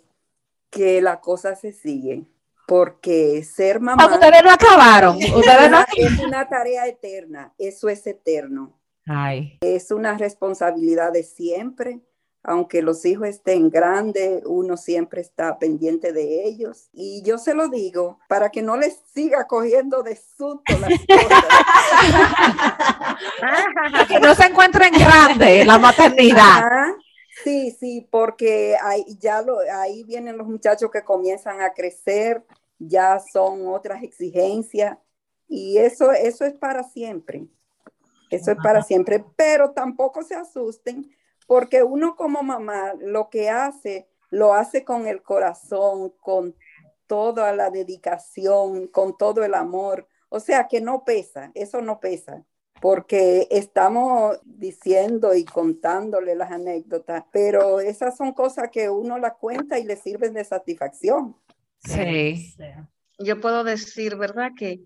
que 0.70 1.02
la 1.02 1.20
cosa 1.20 1.56
se 1.56 1.74
sigue, 1.74 2.28
porque 2.68 3.44
ser 3.44 3.80
mamá... 3.80 4.06
ustedes 4.06 4.44
no 4.44 4.52
acabaron. 4.52 5.16
Ustedes 5.36 5.72
no... 5.72 5.84
Es 5.98 6.20
una 6.20 6.48
tarea 6.48 6.86
eterna, 6.86 7.52
eso 7.58 7.90
es 7.90 8.06
eterno. 8.06 8.80
Ay. 9.08 9.58
Es 9.62 9.90
una 9.90 10.16
responsabilidad 10.20 11.12
de 11.12 11.24
siempre 11.24 12.02
aunque 12.50 12.82
los 12.82 13.06
hijos 13.06 13.28
estén 13.28 13.70
grandes, 13.70 14.42
uno 14.44 14.76
siempre 14.76 15.22
está 15.22 15.60
pendiente 15.60 16.12
de 16.14 16.46
ellos. 16.46 16.90
Y 16.94 17.22
yo 17.22 17.38
se 17.38 17.54
lo 17.54 17.68
digo 17.68 18.20
para 18.28 18.50
que 18.50 18.64
no 18.64 18.76
les 18.76 18.98
siga 19.14 19.46
cogiendo 19.46 20.02
de 20.02 20.16
susto 20.16 20.64
las 20.80 20.90
cosas. 21.08 21.44
que 24.08 24.20
no 24.20 24.34
se 24.34 24.48
encuentren 24.48 24.92
grandes 24.94 25.68
la 25.68 25.78
maternidad. 25.78 26.88
Sí, 27.44 27.70
sí, 27.80 28.08
porque 28.10 28.76
ahí, 28.82 29.06
ya 29.20 29.44
lo, 29.44 29.60
ahí 29.72 30.04
vienen 30.04 30.36
los 30.36 30.48
muchachos 30.48 30.90
que 30.90 31.04
comienzan 31.04 31.62
a 31.62 31.72
crecer, 31.74 32.44
ya 32.80 33.20
son 33.20 33.68
otras 33.68 34.02
exigencias 34.02 34.98
y 35.48 35.78
eso, 35.78 36.12
eso 36.14 36.46
es 36.46 36.54
para 36.54 36.82
siempre. 36.82 37.46
Eso 38.32 38.52
es 38.52 38.58
para 38.58 38.82
siempre, 38.82 39.24
pero 39.36 39.70
tampoco 39.70 40.24
se 40.24 40.34
asusten 40.34 41.12
porque 41.50 41.82
uno 41.82 42.16
como 42.16 42.44
mamá 42.44 42.94
lo 43.00 43.32
que 43.32 43.50
hace, 43.50 44.08
lo 44.30 44.54
hace 44.54 44.84
con 44.86 45.08
el 45.08 45.24
corazón, 45.24 46.14
con 46.20 46.56
toda 47.08 47.52
la 47.54 47.72
dedicación, 47.72 48.86
con 48.86 49.18
todo 49.18 49.44
el 49.44 49.56
amor. 49.56 50.08
O 50.30 50.40
sea 50.40 50.68
que 50.68 50.80
no 50.80 51.04
pesa, 51.04 51.50
eso 51.56 51.82
no 51.82 52.00
pesa, 52.00 52.46
porque 52.82 53.48
estamos 53.50 54.40
diciendo 54.46 55.34
y 55.34 55.44
contándole 55.44 56.36
las 56.36 56.52
anécdotas, 56.52 57.24
pero 57.32 57.80
esas 57.80 58.16
son 58.16 58.34
cosas 58.34 58.70
que 58.72 58.92
uno 58.92 59.18
las 59.18 59.34
cuenta 59.38 59.80
y 59.80 59.86
le 59.86 59.96
sirven 59.96 60.36
de 60.36 60.46
satisfacción. 60.46 61.36
Sí. 61.84 62.56
Yo 63.18 63.42
puedo 63.42 63.64
decir, 63.64 64.18
¿verdad? 64.18 64.52
Que 64.56 64.84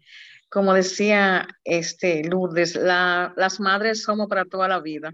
como 0.50 0.74
decía 0.74 1.46
este 1.66 2.24
Lourdes, 2.24 2.76
las 2.76 3.60
madres 3.60 4.04
somos 4.04 4.30
para 4.30 4.46
toda 4.46 4.70
la 4.70 4.80
vida. 4.80 5.12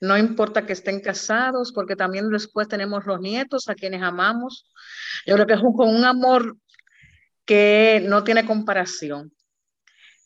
No 0.00 0.16
importa 0.18 0.66
que 0.66 0.72
estén 0.74 1.00
casados, 1.00 1.72
porque 1.72 1.96
también 1.96 2.28
después 2.28 2.68
tenemos 2.68 3.06
los 3.06 3.20
nietos 3.20 3.68
a 3.68 3.74
quienes 3.74 4.02
amamos. 4.02 4.66
Yo 5.26 5.34
creo 5.34 5.46
que 5.46 5.54
es 5.54 5.60
con 5.60 5.88
un 5.94 6.04
amor 6.04 6.56
que 7.44 8.04
no 8.06 8.24
tiene 8.24 8.44
comparación. 8.46 9.32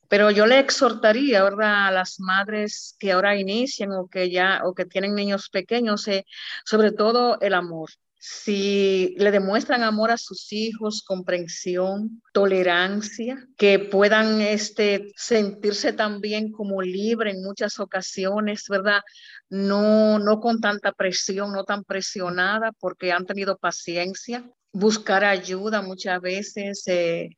Pero 0.09 0.31
yo 0.33 0.47
le 0.47 0.59
exhortaría, 0.59 1.45
¿verdad?, 1.45 1.87
a 1.89 1.91
las 1.93 2.19
madres 2.19 2.97
que 2.99 3.13
ahora 3.13 3.37
inician 3.37 3.93
o 3.93 4.09
que 4.09 4.31
ya 4.31 4.63
o 4.65 4.75
que 4.75 4.85
tienen 4.87 5.15
niños 5.15 5.49
pequeños, 5.51 6.09
eh, 6.09 6.25
sobre 6.65 6.91
todo 6.93 7.39
el 7.41 7.55
amor 7.55 7.91
si 8.23 9.15
le 9.17 9.31
demuestran 9.31 9.83
amor 9.83 10.11
a 10.11 10.19
sus 10.19 10.53
hijos, 10.53 11.03
comprensión, 11.03 12.23
tolerancia, 12.35 13.49
que 13.57 13.79
puedan 13.79 14.43
este, 14.43 15.11
sentirse 15.17 15.95
también 15.95 16.53
como 16.53 16.83
libre 16.83 17.31
en 17.31 17.43
muchas 17.43 17.81
ocasiones, 17.81 18.67
¿verdad? 18.69 19.01
No, 19.49 20.19
no 20.19 20.39
con 20.39 20.61
tanta 20.61 20.93
presión, 20.93 21.55
no 21.55 21.65
tan 21.65 21.83
presionada 21.83 22.73
porque 22.73 23.11
han 23.11 23.25
tenido 23.25 23.57
paciencia, 23.57 24.45
buscar 24.71 25.25
ayuda 25.25 25.81
muchas 25.81 26.21
veces 26.21 26.83
eh, 26.89 27.31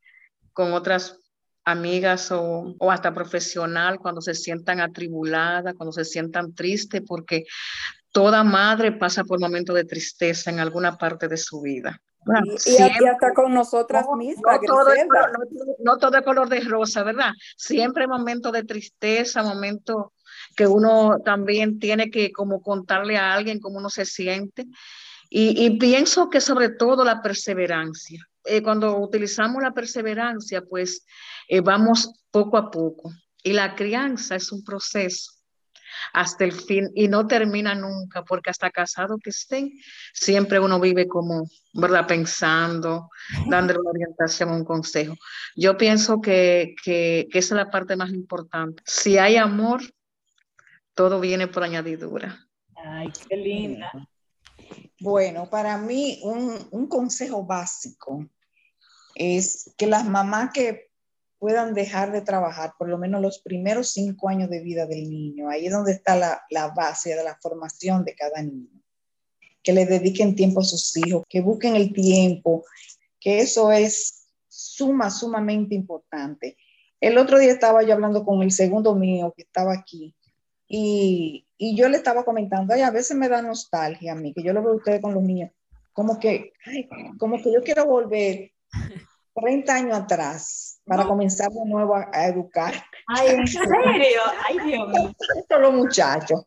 con 0.53 0.73
otras 0.73 1.17
amigas 1.65 2.33
o, 2.33 2.75
o, 2.77 2.91
hasta 2.91 3.15
profesional 3.15 4.01
cuando 4.01 4.21
se 4.21 4.35
sientan 4.35 4.81
atribuladas, 4.81 5.75
cuando 5.77 5.93
se 5.93 6.05
sientan 6.05 6.55
tristes, 6.55 7.03
porque 7.07 7.45
toda 8.13 8.45
madre 8.45 8.93
pasa 8.93 9.25
por 9.25 9.41
momentos 9.41 9.75
de 9.75 9.85
tristeza 9.85 10.51
en 10.51 10.61
alguna 10.61 10.97
parte 10.97 11.27
de 11.29 11.37
su 11.37 11.61
vida. 11.61 12.01
y, 12.67 12.81
hasta 12.81 13.35
con 13.35 13.53
nosotras 13.53 14.07
mismas. 14.17 14.61
No 14.63 14.67
todo, 14.67 14.91
no, 15.81 15.99
todo, 15.99 16.19
es 16.19 16.25
color 16.25 16.49
de 16.49 16.61
rosa, 16.61 17.03
¿verdad? 17.03 17.33
Siempre 17.57 18.07
momentos 18.07 18.53
de 18.53 18.63
tristeza, 18.63 19.43
momentos 19.43 20.07
que 20.55 20.67
uno 20.67 21.19
también 21.25 21.79
tiene 21.79 22.11
que 22.11 22.31
como 22.31 22.63
contarle 22.63 23.17
a 23.17 23.33
alguien 23.33 23.59
cómo 23.59 23.79
uno 23.79 23.91
se 23.91 24.05
siente. 24.05 24.67
Y, 25.29 25.65
y 25.65 25.79
pienso 25.79 26.29
que 26.29 26.41
sobre 26.41 26.69
todo 26.69 27.05
la 27.05 27.23
perseverancia. 27.23 28.25
Eh, 28.45 28.63
cuando 28.63 28.99
utilizamos 28.99 29.63
la 29.63 29.73
perseverancia, 29.73 30.63
pues 30.63 31.07
eh, 31.49 31.61
vamos 31.61 32.13
poco 32.31 32.59
a 32.59 32.71
poco. 32.71 33.11
Y 33.43 33.55
la 33.55 33.75
crianza 33.75 34.37
es 34.37 34.53
un 34.53 34.63
proceso 34.63 35.42
hasta 36.13 36.45
el 36.45 36.53
fin 36.53 36.91
y 36.95 37.09
no 37.09 37.27
termina 37.27 37.75
nunca, 37.75 38.25
porque 38.25 38.51
hasta 38.51 38.71
casado 38.71 39.19
que 39.19 39.31
estén, 39.31 39.73
siempre 40.13 40.61
uno 40.61 40.81
vive 40.81 41.07
como, 41.07 41.47
¿verdad? 41.73 42.07
Pensando, 42.07 43.09
dándole 43.49 43.81
una 43.81 43.91
orientación, 43.91 44.51
un 44.51 44.65
consejo. 44.65 45.15
Yo 45.57 45.77
pienso 45.77 46.21
que, 46.21 46.75
que, 46.85 47.29
esa 47.33 47.55
es 47.55 47.59
la 47.65 47.71
parte 47.71 47.97
más 47.97 48.11
importante. 48.11 48.83
Si 48.87 49.19
hay 49.19 49.37
amor, 49.37 49.83
todo 50.95 51.21
viene 51.21 51.47
por 51.47 51.65
añadidura. 51.65 52.47
Ay, 52.77 53.11
qué 53.29 53.37
linda. 53.37 53.91
Bueno, 55.01 55.49
para 55.51 55.79
mí 55.79 56.21
un, 56.23 56.69
un 56.71 56.87
consejo 56.87 57.45
básico 57.45 58.27
es 59.15 59.75
que 59.77 59.87
las 59.87 60.05
mamás 60.05 60.51
que 60.53 60.92
puedan 61.43 61.75
dejar 61.75 62.13
de 62.13 62.21
trabajar 62.21 62.75
por 62.79 62.89
lo 62.89 62.99
menos 62.99 63.21
los 63.21 63.41
primeros 63.41 63.91
cinco 63.91 64.29
años 64.29 64.49
de 64.49 64.61
vida 64.61 64.87
del 64.87 65.11
niño. 65.11 65.49
Ahí 65.51 65.67
es 65.67 65.73
donde 65.73 65.91
está 65.91 66.15
la, 66.15 66.41
la 66.51 66.69
base 66.69 67.17
de 67.17 67.25
la 67.25 67.37
formación 67.43 68.05
de 68.05 68.15
cada 68.15 68.41
niño. 68.41 68.81
Que 69.61 69.73
le 69.73 69.85
dediquen 69.85 70.37
tiempo 70.37 70.61
a 70.61 70.63
sus 70.63 70.97
hijos, 70.99 71.25
que 71.29 71.41
busquen 71.41 71.75
el 71.75 71.93
tiempo, 71.93 72.65
que 73.19 73.41
eso 73.41 73.73
es 73.73 74.29
suma, 74.47 75.11
sumamente 75.11 75.75
importante. 75.75 76.57
El 77.01 77.19
otro 77.19 77.41
día 77.41 77.51
estaba 77.51 77.83
yo 77.83 77.95
hablando 77.95 78.25
con 78.25 78.41
el 78.43 78.53
segundo 78.53 78.95
mío 78.95 79.35
que 79.37 79.43
estaba 79.43 79.73
aquí 79.73 80.15
y, 80.69 81.49
y 81.59 81.75
yo 81.77 81.89
le 81.89 81.97
estaba 81.97 82.25
comentando, 82.25 82.73
ay, 82.73 82.83
a 82.83 82.93
veces 82.93 83.17
me 83.17 83.29
da 83.29 83.43
nostalgia 83.43 84.13
a 84.13 84.15
mí, 84.15 84.33
que 84.33 84.45
yo 84.45 84.53
lo 84.53 84.63
veo 84.63 84.75
a 84.75 84.77
ustedes 84.77 85.01
con 85.01 85.13
los 85.13 85.25
niños, 85.25 85.51
como 85.93 86.21
que, 86.21 86.53
ay, 86.67 86.89
como 87.19 87.43
que 87.43 87.53
yo 87.53 87.65
quiero 87.65 87.85
volver 87.87 88.53
30 89.35 89.75
años 89.75 89.99
atrás 89.99 90.81
para 90.85 91.07
comenzar 91.07 91.51
de 91.51 91.65
nuevo 91.65 91.95
a, 91.95 92.27
educar. 92.27 92.75
Ay, 93.07 93.29
¿en 93.31 93.47
serio? 93.47 94.21
Ay, 94.49 94.59
Dios 94.67 94.89
mío. 94.89 95.15
los 95.61 95.75
muchachos. 95.75 96.45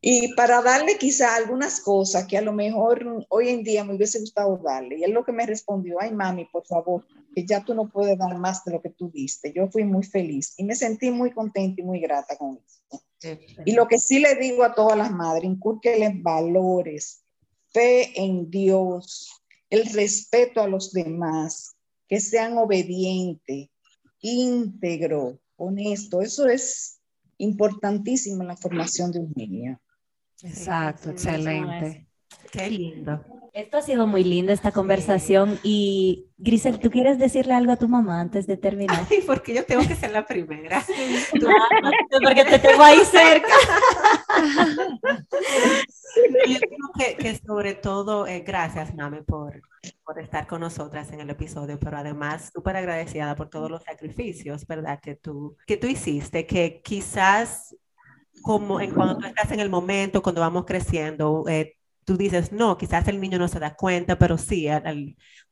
Y 0.00 0.32
para 0.34 0.62
darle 0.62 0.96
quizá 0.96 1.34
algunas 1.34 1.80
cosas 1.80 2.26
que 2.26 2.38
a 2.38 2.42
lo 2.42 2.52
mejor 2.52 3.26
hoy 3.28 3.48
en 3.48 3.64
día 3.64 3.82
me 3.82 3.96
hubiese 3.96 4.20
gustado 4.20 4.56
darle. 4.58 4.98
Y 4.98 5.04
él 5.04 5.10
lo 5.10 5.24
que 5.24 5.32
me 5.32 5.44
respondió, 5.44 5.96
ay 6.00 6.12
mami, 6.12 6.44
por 6.46 6.64
favor, 6.66 7.04
que 7.34 7.44
ya 7.44 7.64
tú 7.64 7.74
no 7.74 7.88
puedes 7.88 8.16
dar 8.16 8.36
más 8.38 8.64
de 8.64 8.72
lo 8.72 8.80
que 8.80 8.90
tú 8.90 9.10
diste. 9.10 9.52
Yo 9.52 9.68
fui 9.68 9.84
muy 9.84 10.04
feliz 10.04 10.54
y 10.56 10.64
me 10.64 10.76
sentí 10.76 11.10
muy 11.10 11.32
contenta 11.32 11.80
y 11.80 11.84
muy 11.84 12.00
grata 12.00 12.36
con 12.36 12.60
eso. 12.64 13.02
Y 13.64 13.72
lo 13.72 13.88
que 13.88 13.98
sí 13.98 14.20
le 14.20 14.36
digo 14.36 14.62
a 14.62 14.74
todas 14.74 14.96
las 14.96 15.10
madres, 15.10 15.44
incúrqueles 15.44 16.22
valores, 16.22 17.24
fe 17.72 18.12
en 18.20 18.48
Dios, 18.48 19.42
el 19.68 19.84
respeto 19.86 20.60
a 20.60 20.68
los 20.68 20.92
demás, 20.92 21.74
que 22.08 22.20
sean 22.20 22.56
obedientes, 22.58 23.68
íntegro, 24.20 25.40
honesto. 25.56 26.22
Eso 26.22 26.46
es 26.48 27.00
importantísimo 27.36 28.42
en 28.42 28.48
la 28.48 28.56
formación 28.56 29.12
de 29.12 29.20
un 29.20 29.32
niño. 29.36 29.80
Exacto, 30.42 31.10
excelente. 31.10 32.08
Qué 32.50 32.70
lindo. 32.70 33.24
Esto 33.52 33.78
ha 33.78 33.82
sido 33.82 34.06
muy 34.06 34.24
lindo, 34.24 34.52
esta 34.52 34.72
conversación. 34.72 35.58
Y 35.62 36.26
Grisel, 36.38 36.78
¿tú 36.78 36.90
quieres 36.90 37.18
decirle 37.18 37.54
algo 37.54 37.72
a 37.72 37.76
tu 37.76 37.88
mamá 37.88 38.20
antes 38.20 38.46
de 38.46 38.56
terminar? 38.56 39.06
Ay, 39.10 39.22
porque 39.26 39.54
yo 39.54 39.64
tengo 39.64 39.86
que 39.86 39.94
ser 39.94 40.12
la 40.12 40.26
primera. 40.26 40.84
porque 42.22 42.44
te 42.44 42.58
tengo 42.58 42.82
ahí 42.82 42.98
cerca. 43.04 43.52
Yo 46.48 46.58
creo 46.58 46.90
que, 46.98 47.16
que 47.16 47.36
sobre 47.36 47.74
todo, 47.74 48.26
eh, 48.26 48.40
gracias, 48.40 48.94
mami, 48.94 49.22
por, 49.22 49.60
por 50.04 50.18
estar 50.18 50.46
con 50.46 50.60
nosotras 50.60 51.12
en 51.12 51.20
el 51.20 51.30
episodio, 51.30 51.78
pero 51.78 51.98
además 51.98 52.50
súper 52.52 52.76
agradecida 52.76 53.34
por 53.36 53.48
todos 53.48 53.70
los 53.70 53.82
sacrificios, 53.84 54.66
¿verdad? 54.66 55.00
Que 55.00 55.14
tú, 55.14 55.56
que 55.66 55.76
tú 55.76 55.86
hiciste, 55.86 56.46
que 56.46 56.80
quizás 56.82 57.76
como 58.42 58.80
en 58.80 58.92
cuando 58.92 59.18
tú 59.18 59.26
estás 59.26 59.50
en 59.52 59.60
el 59.60 59.70
momento, 59.70 60.22
cuando 60.22 60.40
vamos 60.40 60.64
creciendo, 60.64 61.44
eh, 61.48 61.77
tú 62.08 62.16
dices, 62.16 62.52
no, 62.52 62.78
quizás 62.78 63.06
el 63.08 63.20
niño 63.20 63.38
no 63.38 63.48
se 63.48 63.60
da 63.60 63.74
cuenta, 63.74 64.16
pero 64.18 64.38
sí, 64.38 64.66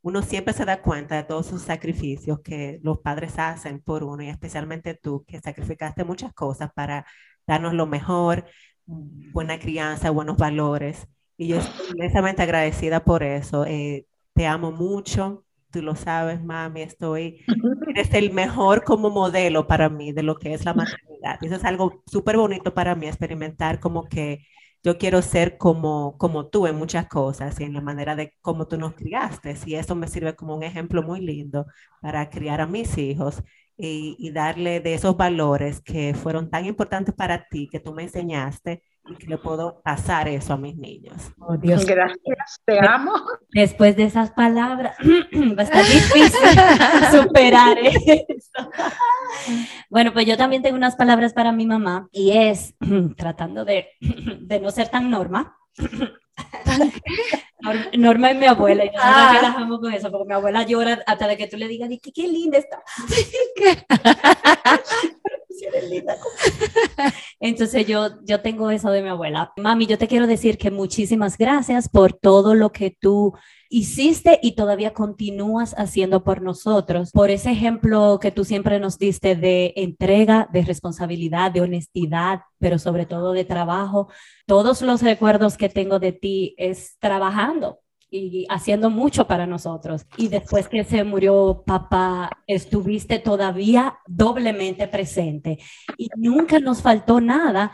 uno 0.01 0.23
siempre 0.23 0.55
se 0.55 0.65
da 0.65 0.81
cuenta 0.81 1.15
de 1.15 1.25
todos 1.25 1.45
sus 1.45 1.61
sacrificios 1.61 2.41
que 2.41 2.81
los 2.83 3.01
padres 3.01 3.39
hacen 3.39 3.79
por 3.83 4.03
uno 4.03 4.23
y 4.23 4.31
especialmente 4.31 4.95
tú, 4.95 5.23
que 5.27 5.39
sacrificaste 5.39 6.03
muchas 6.05 6.33
cosas 6.33 6.71
para 6.73 7.05
darnos 7.47 7.75
lo 7.75 7.85
mejor, 7.87 8.47
buena 8.87 9.59
crianza, 9.59 10.09
buenos 10.09 10.39
valores. 10.39 11.07
Y 11.37 11.49
yo 11.49 11.59
estoy 11.59 11.89
inmensamente 11.95 12.41
agradecida 12.41 13.05
por 13.05 13.23
eso. 13.23 13.67
Eh, 13.67 14.07
te 14.33 14.47
amo 14.47 14.73
mucho, 14.73 15.45
tú 15.71 15.83
lo 15.83 15.95
sabes, 15.95 16.43
mami, 16.43 16.81
estoy, 16.81 17.45
eres 17.89 18.15
el 18.15 18.33
mejor 18.33 18.83
como 18.83 19.11
modelo 19.11 19.67
para 19.67 19.91
mí 19.91 20.13
de 20.13 20.23
lo 20.23 20.37
que 20.39 20.55
es 20.55 20.65
la 20.65 20.73
maternidad. 20.73 21.39
Eso 21.43 21.57
es 21.57 21.65
algo 21.65 22.03
súper 22.07 22.39
bonito 22.39 22.73
para 22.73 22.95
mí, 22.95 23.07
experimentar 23.09 23.79
como 23.79 24.05
que 24.05 24.47
yo 24.83 24.99
quiero 24.99 25.23
ser 25.23 25.59
como, 25.59 26.17
como 26.19 26.47
tú 26.49 26.67
en 26.67 26.77
muchas 26.77 27.09
cosas 27.09 27.59
y 27.61 27.65
en 27.65 27.75
la 27.75 27.81
manera 27.81 28.15
de 28.17 28.35
cómo 28.41 28.69
tú 28.69 28.79
nos 28.79 28.95
criaste. 28.95 29.57
Y 29.67 29.75
eso 29.75 29.95
me 29.97 30.09
sirve 30.09 30.37
como 30.37 30.57
un 30.57 30.63
ejemplo 30.63 31.03
muy 31.03 31.21
lindo 31.21 31.67
para 32.01 32.31
criar 32.31 32.61
a 32.61 32.67
mis 32.67 32.97
hijos 32.99 33.43
y, 33.77 34.17
y 34.19 34.31
darle 34.33 34.81
de 34.81 34.95
esos 34.95 35.17
valores 35.17 35.81
que 35.81 36.15
fueron 36.15 36.51
tan 36.51 36.65
importantes 36.67 37.15
para 37.15 37.47
ti, 37.49 37.69
que 37.71 37.81
tú 37.81 37.93
me 37.93 38.05
enseñaste 38.05 38.83
y 39.09 39.17
que 39.17 39.27
le 39.27 39.39
puedo 39.39 39.81
pasar 39.83 40.29
eso 40.29 40.55
a 40.55 40.57
mis 40.57 40.77
niños. 40.77 41.33
Oh, 41.39 41.57
Dios. 41.57 41.85
Gracias, 41.85 42.63
te 42.65 42.79
amo. 42.79 43.13
Después 43.53 43.97
de 43.97 44.05
esas 44.05 44.31
palabras, 44.31 44.97
va 45.03 45.61
a 45.61 45.65
estar 45.65 45.85
difícil 45.85 46.31
superar 47.11 47.79
eso. 47.79 48.71
Bueno, 49.91 50.13
pues 50.13 50.27
yo 50.27 50.37
también 50.37 50.63
tengo 50.63 50.77
unas 50.77 50.97
palabras 50.97 51.33
para 51.33 51.53
mi 51.53 51.67
mamá 51.67 52.09
y 52.13 52.33
es 52.33 52.75
tratando 53.17 53.65
de, 53.65 53.89
de 54.01 54.61
no 54.61 54.71
ser 54.71 54.89
tan 54.89 55.11
norma. 55.11 55.57
Norma 57.97 58.31
es 58.31 58.37
mi 58.37 58.47
abuela 58.47 58.85
y 58.85 58.89
nosotros 58.89 59.15
ah. 59.17 59.33
relajamos 59.35 59.81
con 59.81 59.93
eso, 59.93 60.11
porque 60.11 60.29
mi 60.29 60.35
abuela 60.35 60.63
llora 60.63 61.03
hasta 61.07 61.27
de 61.27 61.37
que 61.37 61.47
tú 61.47 61.57
le 61.57 61.67
digas, 61.67 61.89
qué, 62.03 62.13
qué 62.13 62.29
linda 62.29 62.59
está. 62.59 62.83
Entonces 67.47 67.87
yo, 67.87 68.09
yo 68.25 68.41
tengo 68.41 68.71
eso 68.73 68.91
de 68.91 69.03
mi 69.03 69.09
abuela. 69.09 69.53
Mami, 69.57 69.87
yo 69.87 69.99
te 69.99 70.09
quiero 70.09 70.27
decir 70.27 70.59
que 70.59 70.73
muchísimas 70.73 71.39
gracias 71.39 71.89
por 71.89 72.13
todo 72.13 72.55
lo 72.55 72.73
que 72.73 72.97
tú 73.01 73.35
hiciste 73.69 74.41
y 74.43 74.57
todavía 74.57 74.93
continúas 74.93 75.73
haciendo 75.79 76.25
por 76.25 76.43
nosotros, 76.43 77.11
por 77.13 77.31
ese 77.31 77.53
ejemplo 77.53 78.19
que 78.21 78.33
tú 78.33 78.45
siempre 78.45 78.81
nos 78.81 78.99
diste 78.99 79.37
de 79.37 79.73
entrega, 79.77 80.49
de 80.53 80.63
responsabilidad, 80.63 81.53
de 81.53 81.61
honestidad, 81.61 82.41
pero 82.59 82.81
sobre 82.81 83.07
todo 83.07 83.33
de 83.33 83.45
trabajo. 83.45 84.09
Todos 84.47 84.83
los 84.83 85.03
recuerdos 85.03 85.57
que 85.57 85.69
tengo 85.69 86.01
de 86.01 86.13
ti 86.13 86.55
es 86.59 86.97
trabajando, 86.99 87.79
y 88.11 88.47
haciendo 88.49 88.91
mucho 88.91 89.27
para 89.27 89.47
nosotros. 89.47 90.07
Y 90.17 90.29
después 90.29 90.69
que 90.69 90.85
se 90.85 91.05
murió 91.05 91.63
papá, 91.67 92.31
estuviste 92.47 93.19
todavía 93.19 93.99
doblemente 94.07 94.89
presente 94.89 95.59
y 95.99 96.09
nunca 96.17 96.61
nos 96.61 96.83
faltó 96.83 97.21
nada 97.21 97.73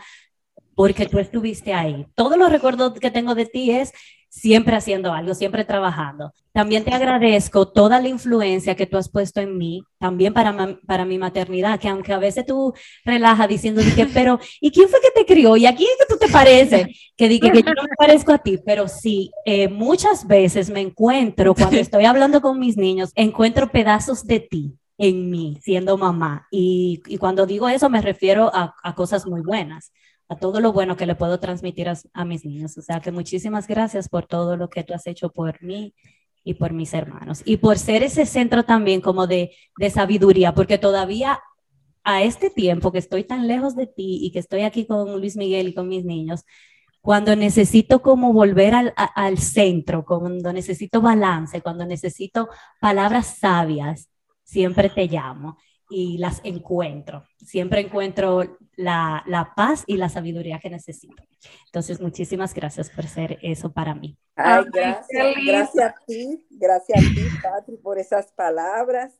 porque 0.75 1.05
tú 1.05 1.19
estuviste 1.19 1.73
ahí. 1.73 2.07
Todos 2.15 2.37
los 2.37 2.51
recuerdos 2.51 2.93
que 2.93 3.11
tengo 3.11 3.35
de 3.35 3.45
ti 3.45 3.71
es 3.71 3.93
siempre 4.33 4.75
haciendo 4.75 5.13
algo, 5.13 5.35
siempre 5.35 5.63
trabajando. 5.63 6.33
También 6.53 6.83
te 6.83 6.91
agradezco 6.91 7.67
toda 7.67 8.01
la 8.01 8.07
influencia 8.07 8.75
que 8.75 8.87
tú 8.87 8.97
has 8.97 9.07
puesto 9.07 9.41
en 9.41 9.59
mí, 9.59 9.83
también 9.99 10.33
para, 10.33 10.79
para 10.87 11.05
mi 11.05 11.19
maternidad, 11.19 11.79
que 11.79 11.87
aunque 11.87 12.13
a 12.13 12.17
veces 12.17 12.43
tú 12.43 12.73
relajas 13.05 13.47
diciendo, 13.47 13.83
que, 13.95 14.05
pero 14.13 14.39
¿y 14.59 14.71
quién 14.71 14.89
fue 14.89 14.99
que 15.01 15.11
te 15.11 15.31
crió? 15.31 15.55
¿Y 15.55 15.67
a 15.67 15.75
quién 15.75 15.89
que 15.99 16.11
tú 16.11 16.17
te 16.17 16.31
pareces? 16.31 16.87
Que 17.15 17.29
dije 17.29 17.51
que 17.51 17.61
yo 17.61 17.73
no 17.75 17.83
me 17.83 17.95
parezco 17.95 18.33
a 18.33 18.39
ti, 18.39 18.57
pero 18.65 18.87
sí, 18.87 19.29
eh, 19.45 19.67
muchas 19.67 20.25
veces 20.25 20.71
me 20.71 20.81
encuentro, 20.81 21.53
cuando 21.53 21.77
estoy 21.77 22.05
hablando 22.05 22.41
con 22.41 22.59
mis 22.59 22.75
niños, 22.75 23.11
encuentro 23.13 23.71
pedazos 23.71 24.25
de 24.25 24.39
ti 24.39 24.73
en 24.97 25.29
mí, 25.29 25.59
siendo 25.61 25.95
mamá. 25.95 26.47
Y, 26.49 27.03
y 27.05 27.17
cuando 27.17 27.45
digo 27.45 27.69
eso 27.69 27.87
me 27.87 28.01
refiero 28.01 28.49
a, 28.51 28.73
a 28.81 28.95
cosas 28.95 29.27
muy 29.27 29.41
buenas 29.41 29.91
a 30.29 30.35
todo 30.35 30.59
lo 30.59 30.73
bueno 30.73 30.95
que 30.95 31.05
le 31.05 31.15
puedo 31.15 31.39
transmitir 31.39 31.87
a, 31.89 32.25
mis 32.25 32.45
niños. 32.45 32.77
O 32.77 32.81
sea 32.81 32.99
que 32.99 33.11
muchísimas 33.11 33.67
gracias 33.67 34.09
por 34.09 34.25
todo 34.25 34.57
lo 34.57 34.69
que 34.69 34.83
tú 34.83 34.93
has 34.93 35.07
hecho 35.07 35.29
por 35.29 35.61
mí 35.61 35.93
y 36.43 36.55
por 36.55 36.73
mis 36.73 36.93
hermanos. 36.93 37.41
Y 37.45 37.57
por 37.57 37.77
ser 37.77 38.03
ese 38.03 38.25
centro 38.25 38.63
también 38.63 39.01
como 39.01 39.27
de, 39.27 39.51
de 39.77 39.89
sabiduría, 39.89 40.53
porque 40.53 40.77
todavía 40.77 41.39
a 42.03 42.23
este 42.23 42.49
tiempo 42.49 42.91
que 42.91 42.97
estoy 42.99 43.23
tan 43.23 43.47
lejos 43.47 43.75
de 43.75 43.87
ti 43.87 44.19
y 44.21 44.31
que 44.31 44.39
estoy 44.39 44.61
aquí 44.61 44.85
con 44.85 45.19
Luis 45.19 45.37
Miguel 45.37 45.69
y 45.69 45.73
con 45.73 45.87
mis 45.87 46.03
niños, 46.03 46.43
cuando 47.01 47.35
necesito 47.35 48.01
como 48.01 48.33
volver 48.33 48.73
al, 48.73 48.93
al, 48.95 49.37
centro, 49.37 50.05
cuando 50.05 50.53
necesito 50.53 51.01
balance, 51.01 51.61
cuando 51.61 51.85
necesito 51.85 52.49
palabras 52.79 53.37
sabias, 53.39 54.09
siempre 54.43 54.89
te 54.89 55.07
llamo 55.07 55.57
y 55.89 56.17
las 56.17 56.41
encuentro. 56.43 57.23
Siempre 57.37 57.81
encuentro 57.81 58.57
la, 58.75 59.23
la, 59.27 59.53
paz 59.55 59.83
y 59.87 59.97
la 59.97 60.09
sabiduría 60.09 60.59
que 60.59 60.69
necesito. 60.69 61.23
Entonces, 61.65 62.01
muchísimas 62.01 62.53
gracias 62.53 62.89
por 62.89 63.07
ser 63.07 63.37
eso 63.41 63.71
para 63.71 63.93
mí. 63.93 64.17
gracias, 64.35 65.07
gracias 65.45 65.85
a 65.85 65.95
ti, 66.05 66.47
gracias 66.49 66.99
a 66.99 67.01
ti, 67.01 67.27
Patri, 67.41 67.77
por 67.77 67.99
esas 67.99 68.31
palabras. 68.31 69.13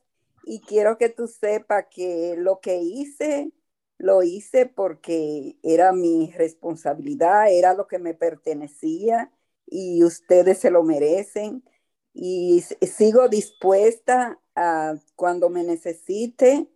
Y 0.44 0.60
quiero 0.60 0.98
que 0.98 1.08
tú 1.08 1.26
sepas 1.26 1.86
que 1.90 2.34
lo 2.36 2.60
que 2.60 2.78
hice, 2.78 3.52
lo 3.98 4.22
hice 4.22 4.66
porque 4.66 5.56
era 5.62 5.92
mi 5.92 6.32
responsabilidad, 6.36 7.50
era 7.50 7.74
lo 7.74 7.86
que 7.86 7.98
me 7.98 8.14
pertenecía 8.14 9.30
y 9.66 10.02
ustedes 10.04 10.58
se 10.58 10.70
lo 10.70 10.82
merecen. 10.82 11.64
Y 12.12 12.62
sigo 12.82 13.28
dispuesta 13.28 14.38
a 14.56 14.94
cuando 15.14 15.48
me 15.50 15.62
necesite, 15.62 16.68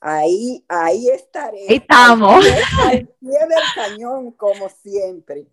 ahí, 0.00 0.64
ahí 0.68 1.08
estaré. 1.08 1.66
estamos. 1.68 2.44
Al 2.84 3.08
pie 3.08 3.38
del 3.48 3.64
cañón, 3.74 4.32
como 4.32 4.68
siempre. 4.68 5.46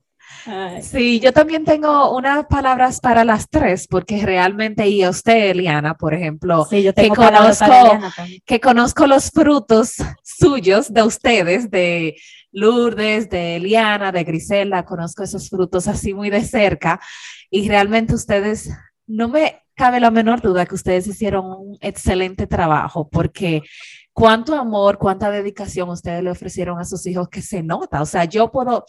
Sí, 0.81 1.19
yo 1.19 1.31
también 1.31 1.63
tengo 1.63 2.15
unas 2.15 2.45
palabras 2.47 2.99
para 2.99 3.23
las 3.23 3.49
tres, 3.49 3.87
porque 3.87 4.25
realmente, 4.25 4.87
y 4.87 5.03
a 5.03 5.09
usted, 5.09 5.51
Eliana, 5.51 5.95
por 5.95 6.13
ejemplo, 6.13 6.67
que, 6.69 7.09
conozco, 7.09 7.99
que 8.45 8.59
conozco 8.59 9.07
los 9.07 9.29
frutos 9.29 9.95
suyos 10.23 10.93
de 10.93 11.03
ustedes, 11.03 11.69
de 11.69 12.15
Lourdes, 12.51 13.29
de 13.29 13.57
Eliana, 13.57 14.11
de 14.11 14.23
Grisela, 14.23 14.85
conozco 14.85 15.23
esos 15.23 15.49
frutos 15.49 15.87
así 15.87 16.13
muy 16.13 16.29
de 16.29 16.43
cerca, 16.43 16.99
y 17.49 17.67
realmente 17.67 18.13
ustedes 18.13 18.69
no 19.07 19.27
me 19.27 19.62
cabe 19.75 19.99
la 19.99 20.11
menor 20.11 20.41
duda 20.41 20.65
que 20.65 20.75
ustedes 20.75 21.07
hicieron 21.07 21.45
un 21.45 21.77
excelente 21.81 22.47
trabajo 22.47 23.09
porque 23.09 23.61
cuánto 24.13 24.55
amor, 24.55 24.97
cuánta 24.97 25.31
dedicación 25.31 25.89
ustedes 25.89 26.23
le 26.23 26.31
ofrecieron 26.31 26.79
a 26.79 26.85
sus 26.85 27.05
hijos 27.07 27.27
que 27.29 27.41
se 27.41 27.63
nota. 27.63 28.01
O 28.01 28.05
sea, 28.05 28.25
yo 28.25 28.51
puedo, 28.51 28.85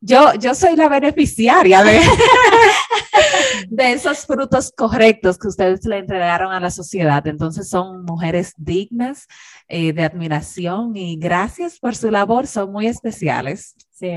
yo, 0.00 0.34
yo 0.34 0.54
soy 0.54 0.76
la 0.76 0.88
beneficiaria 0.88 1.82
de, 1.82 2.00
de 3.68 3.92
esos 3.92 4.26
frutos 4.26 4.72
correctos 4.76 5.38
que 5.38 5.48
ustedes 5.48 5.84
le 5.84 5.98
entregaron 5.98 6.52
a 6.52 6.60
la 6.60 6.70
sociedad. 6.70 7.26
Entonces 7.26 7.68
son 7.68 8.04
mujeres 8.04 8.54
dignas 8.56 9.26
eh, 9.68 9.92
de 9.92 10.04
admiración 10.04 10.96
y 10.96 11.16
gracias 11.16 11.78
por 11.78 11.96
su 11.96 12.10
labor, 12.10 12.46
son 12.46 12.72
muy 12.72 12.86
especiales. 12.86 13.74
Sí. 13.90 14.12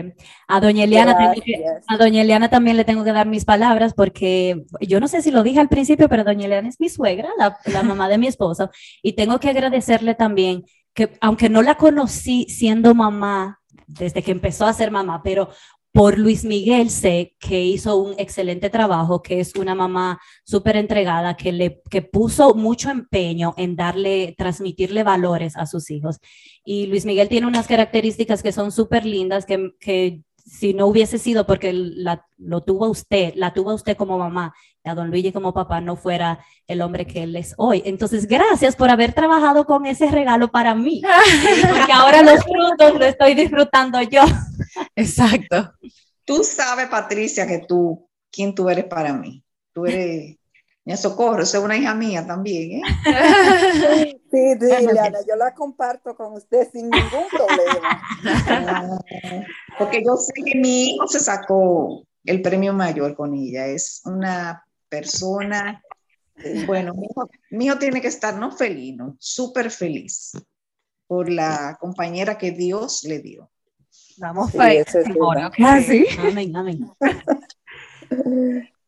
A 0.48 0.60
doña, 0.60 0.84
Eliana 0.84 1.34
a 1.88 1.98
doña 1.98 2.22
Eliana 2.22 2.50
también 2.50 2.78
le 2.78 2.86
tengo 2.86 3.04
que 3.04 3.14
dar 3.14 3.28
mis 3.28 3.46
palabras 3.46 3.96
porque 3.96 4.64
yo 4.80 5.00
no 5.00 5.08
sé 5.08 5.24
si 5.24 5.32
lo 5.32 5.42
dije 5.42 5.60
al 5.60 5.70
principio, 5.70 6.08
pero 6.08 6.24
doña 6.24 6.46
Eliana 6.46 6.70
es 6.70 6.80
mi 6.80 6.90
suegra, 6.90 7.30
la, 7.40 7.58
la 7.66 7.82
mamá 7.84 8.08
de 8.08 8.20
mi 8.20 8.28
esposo, 8.28 8.70
y 9.02 9.14
tengo 9.14 9.40
que 9.40 9.50
agradecerle 9.50 10.14
también 10.14 10.64
que 10.94 11.18
aunque 11.22 11.50
no 11.50 11.62
la 11.62 11.76
conocí 11.76 12.46
siendo 12.50 12.94
mamá 12.94 13.61
desde 13.94 14.24
que 14.24 14.32
empezó 14.32 14.66
a 14.66 14.74
ser 14.74 14.92
mamá, 14.92 15.22
pero 15.24 15.50
por 15.94 16.18
Luis 16.18 16.46
Miguel 16.46 16.90
sé 16.90 17.36
que 17.40 17.62
hizo 17.64 17.98
un 17.98 18.16
excelente 18.18 18.70
trabajo, 18.70 19.22
que 19.22 19.42
es 19.42 19.56
una 19.56 19.76
mamá 19.76 20.20
súper 20.46 20.78
entregada, 20.78 21.36
que, 21.36 21.52
le, 21.52 21.82
que 21.90 22.02
puso 22.02 22.56
mucho 22.56 22.90
empeño 22.90 23.54
en 23.58 23.76
darle, 23.76 24.34
transmitirle 24.38 25.04
valores 25.04 25.58
a 25.58 25.66
sus 25.66 25.92
hijos. 25.92 26.20
Y 26.64 26.88
Luis 26.88 27.06
Miguel 27.06 27.28
tiene 27.28 27.48
unas 27.48 27.68
características 27.68 28.42
que 28.42 28.54
son 28.54 28.72
súper 28.72 29.06
lindas, 29.06 29.46
que, 29.46 29.72
que 29.80 30.22
si 30.46 30.74
no 30.74 30.88
hubiese 30.88 31.18
sido 31.18 31.46
porque 31.46 31.74
la, 31.74 32.26
lo 32.38 32.62
tuvo 32.62 32.90
usted, 32.90 33.34
la 33.36 33.54
tuvo 33.54 33.74
usted 33.74 33.98
como 33.98 34.18
mamá, 34.18 34.54
a 34.84 34.96
don 34.96 35.10
Luigi 35.10 35.32
como 35.32 35.54
papá, 35.54 35.80
no 35.82 35.96
fuera 35.96 36.44
el 36.68 36.82
hombre 36.82 37.06
que 37.06 37.24
él 37.24 37.36
es 37.36 37.54
hoy. 37.58 37.84
Entonces, 37.86 38.28
gracias 38.28 38.76
por 38.76 38.90
haber 38.90 39.14
trabajado 39.14 39.66
con 39.66 39.86
ese 39.86 40.10
regalo 40.10 40.50
para 40.50 40.74
mí, 40.76 41.02
porque 41.70 41.92
ahora 41.94 42.24
los 42.24 42.44
frutos 42.44 43.00
lo 43.00 43.06
estoy 43.06 43.36
disfrutando 43.36 44.02
yo. 44.02 44.24
Exacto. 44.96 45.74
Tú 46.26 46.44
sabes, 46.44 46.88
Patricia, 46.88 47.48
que 47.48 47.60
tú, 47.60 48.08
quién 48.32 48.56
tú 48.56 48.70
eres 48.70 48.86
para 48.86 49.14
mí. 49.14 49.44
Tú 49.74 49.86
eres 49.86 50.38
mi 50.84 50.98
socorro, 50.98 51.44
es 51.44 51.54
una 51.54 51.78
hija 51.78 51.94
mía 51.94 52.26
también, 52.26 52.82
¿eh? 52.82 54.18
Sí, 54.32 54.58
sí, 54.60 54.88
yo 55.28 55.36
la 55.36 55.54
comparto 55.54 56.16
con 56.16 56.34
usted 56.34 56.68
sin 56.72 56.90
ningún 56.90 57.26
problema. 57.30 58.02
Porque 59.78 60.04
yo 60.04 60.16
sé 60.16 60.34
que 60.44 60.58
mi 60.58 60.96
hijo 60.96 61.08
se 61.08 61.20
sacó 61.20 62.04
el 62.24 62.42
premio 62.42 62.74
mayor 62.74 63.16
con 63.16 63.36
ella. 63.36 63.68
Es 63.68 64.02
una 64.06 64.66
persona, 64.92 65.82
bueno, 66.68 66.94
mi 67.50 67.66
hijo, 67.66 67.80
tiene 67.80 68.02
que 68.02 68.10
estar 68.10 68.36
no 68.38 68.52
felino, 68.52 69.16
súper 69.20 69.72
feliz 69.72 70.34
por 71.08 71.30
la 71.30 71.78
compañera 71.80 72.38
que 72.38 72.52
Dios 72.52 73.04
le 73.04 73.20
dio. 73.20 73.50
Vamos 74.18 74.54
a 74.56 74.66
ver. 74.66 74.88
¿sí? 75.84 76.06
Amén, 76.20 76.56
amén. 76.56 76.86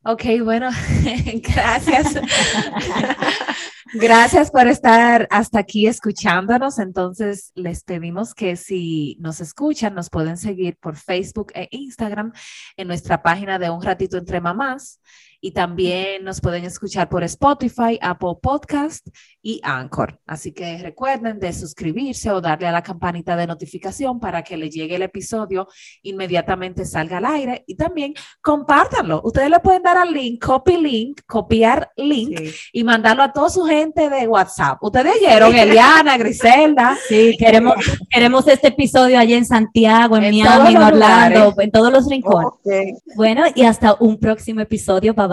Ok, 0.06 0.24
bueno, 0.44 0.70
gracias. 1.56 2.16
gracias 3.94 4.52
por 4.52 4.68
estar 4.68 5.28
hasta 5.32 5.60
aquí 5.60 5.88
escuchándonos. 5.88 6.80
Entonces, 6.80 7.52
les 7.56 7.84
pedimos 7.84 8.34
que 8.34 8.58
si 8.58 9.18
nos 9.22 9.40
escuchan, 9.40 9.96
nos 9.96 10.10
pueden 10.10 10.38
seguir 10.38 10.78
por 10.78 10.98
Facebook 10.98 11.52
e 11.56 11.70
Instagram 11.72 12.34
en 12.76 12.88
nuestra 12.88 13.24
página 13.24 13.60
de 13.60 13.70
Un 13.70 13.82
Ratito 13.82 14.18
Entre 14.18 14.42
Mamás 14.42 15.00
y 15.44 15.52
también 15.52 16.24
nos 16.24 16.40
pueden 16.40 16.64
escuchar 16.64 17.10
por 17.10 17.22
Spotify, 17.26 18.00
Apple 18.02 18.36
Podcast 18.42 19.06
y 19.42 19.60
Anchor. 19.62 20.18
Así 20.26 20.54
que 20.54 20.78
recuerden 20.78 21.38
de 21.38 21.52
suscribirse 21.52 22.32
o 22.32 22.40
darle 22.40 22.68
a 22.68 22.72
la 22.72 22.82
campanita 22.82 23.36
de 23.36 23.46
notificación 23.46 24.22
para 24.22 24.42
que 24.42 24.56
le 24.56 24.70
llegue 24.70 24.96
el 24.96 25.02
episodio 25.02 25.68
inmediatamente 26.02 26.86
salga 26.86 27.18
al 27.18 27.26
aire 27.26 27.66
y 27.68 27.76
también 27.76 28.14
compártanlo. 28.42 29.20
Ustedes 29.26 29.50
le 29.50 29.60
pueden 29.60 29.84
dar 29.84 29.98
al 29.98 30.14
link, 30.14 30.42
copy 30.42 30.78
link, 30.78 31.20
copiar 31.28 31.92
link 31.98 32.40
y 32.72 32.86
mandarlo 32.86 33.24
a 33.24 33.34
toda 33.34 33.50
su 33.50 33.66
gente 33.66 34.10
de 34.10 34.26
WhatsApp. 34.30 34.82
Ustedes 34.82 35.16
oyeron, 35.18 35.54
Eliana, 35.54 36.18
Griselda. 36.18 36.98
Sí, 37.10 37.36
queremos, 37.38 37.76
queremos 38.10 38.48
este 38.48 38.70
episodio 38.70 39.20
allá 39.20 39.36
en 39.36 39.46
Santiago, 39.46 40.16
en, 40.16 40.32
Miami, 40.32 40.76
en 40.76 40.82
Orlando, 40.82 41.54
en 41.58 41.70
todos 41.70 41.92
los 41.92 42.08
rincones. 42.08 43.04
Bueno, 43.18 43.44
y 43.54 43.64
hasta 43.64 43.98
un 44.00 44.18
próximo 44.18 44.62
episodio. 44.62 45.14
Bye 45.14 45.33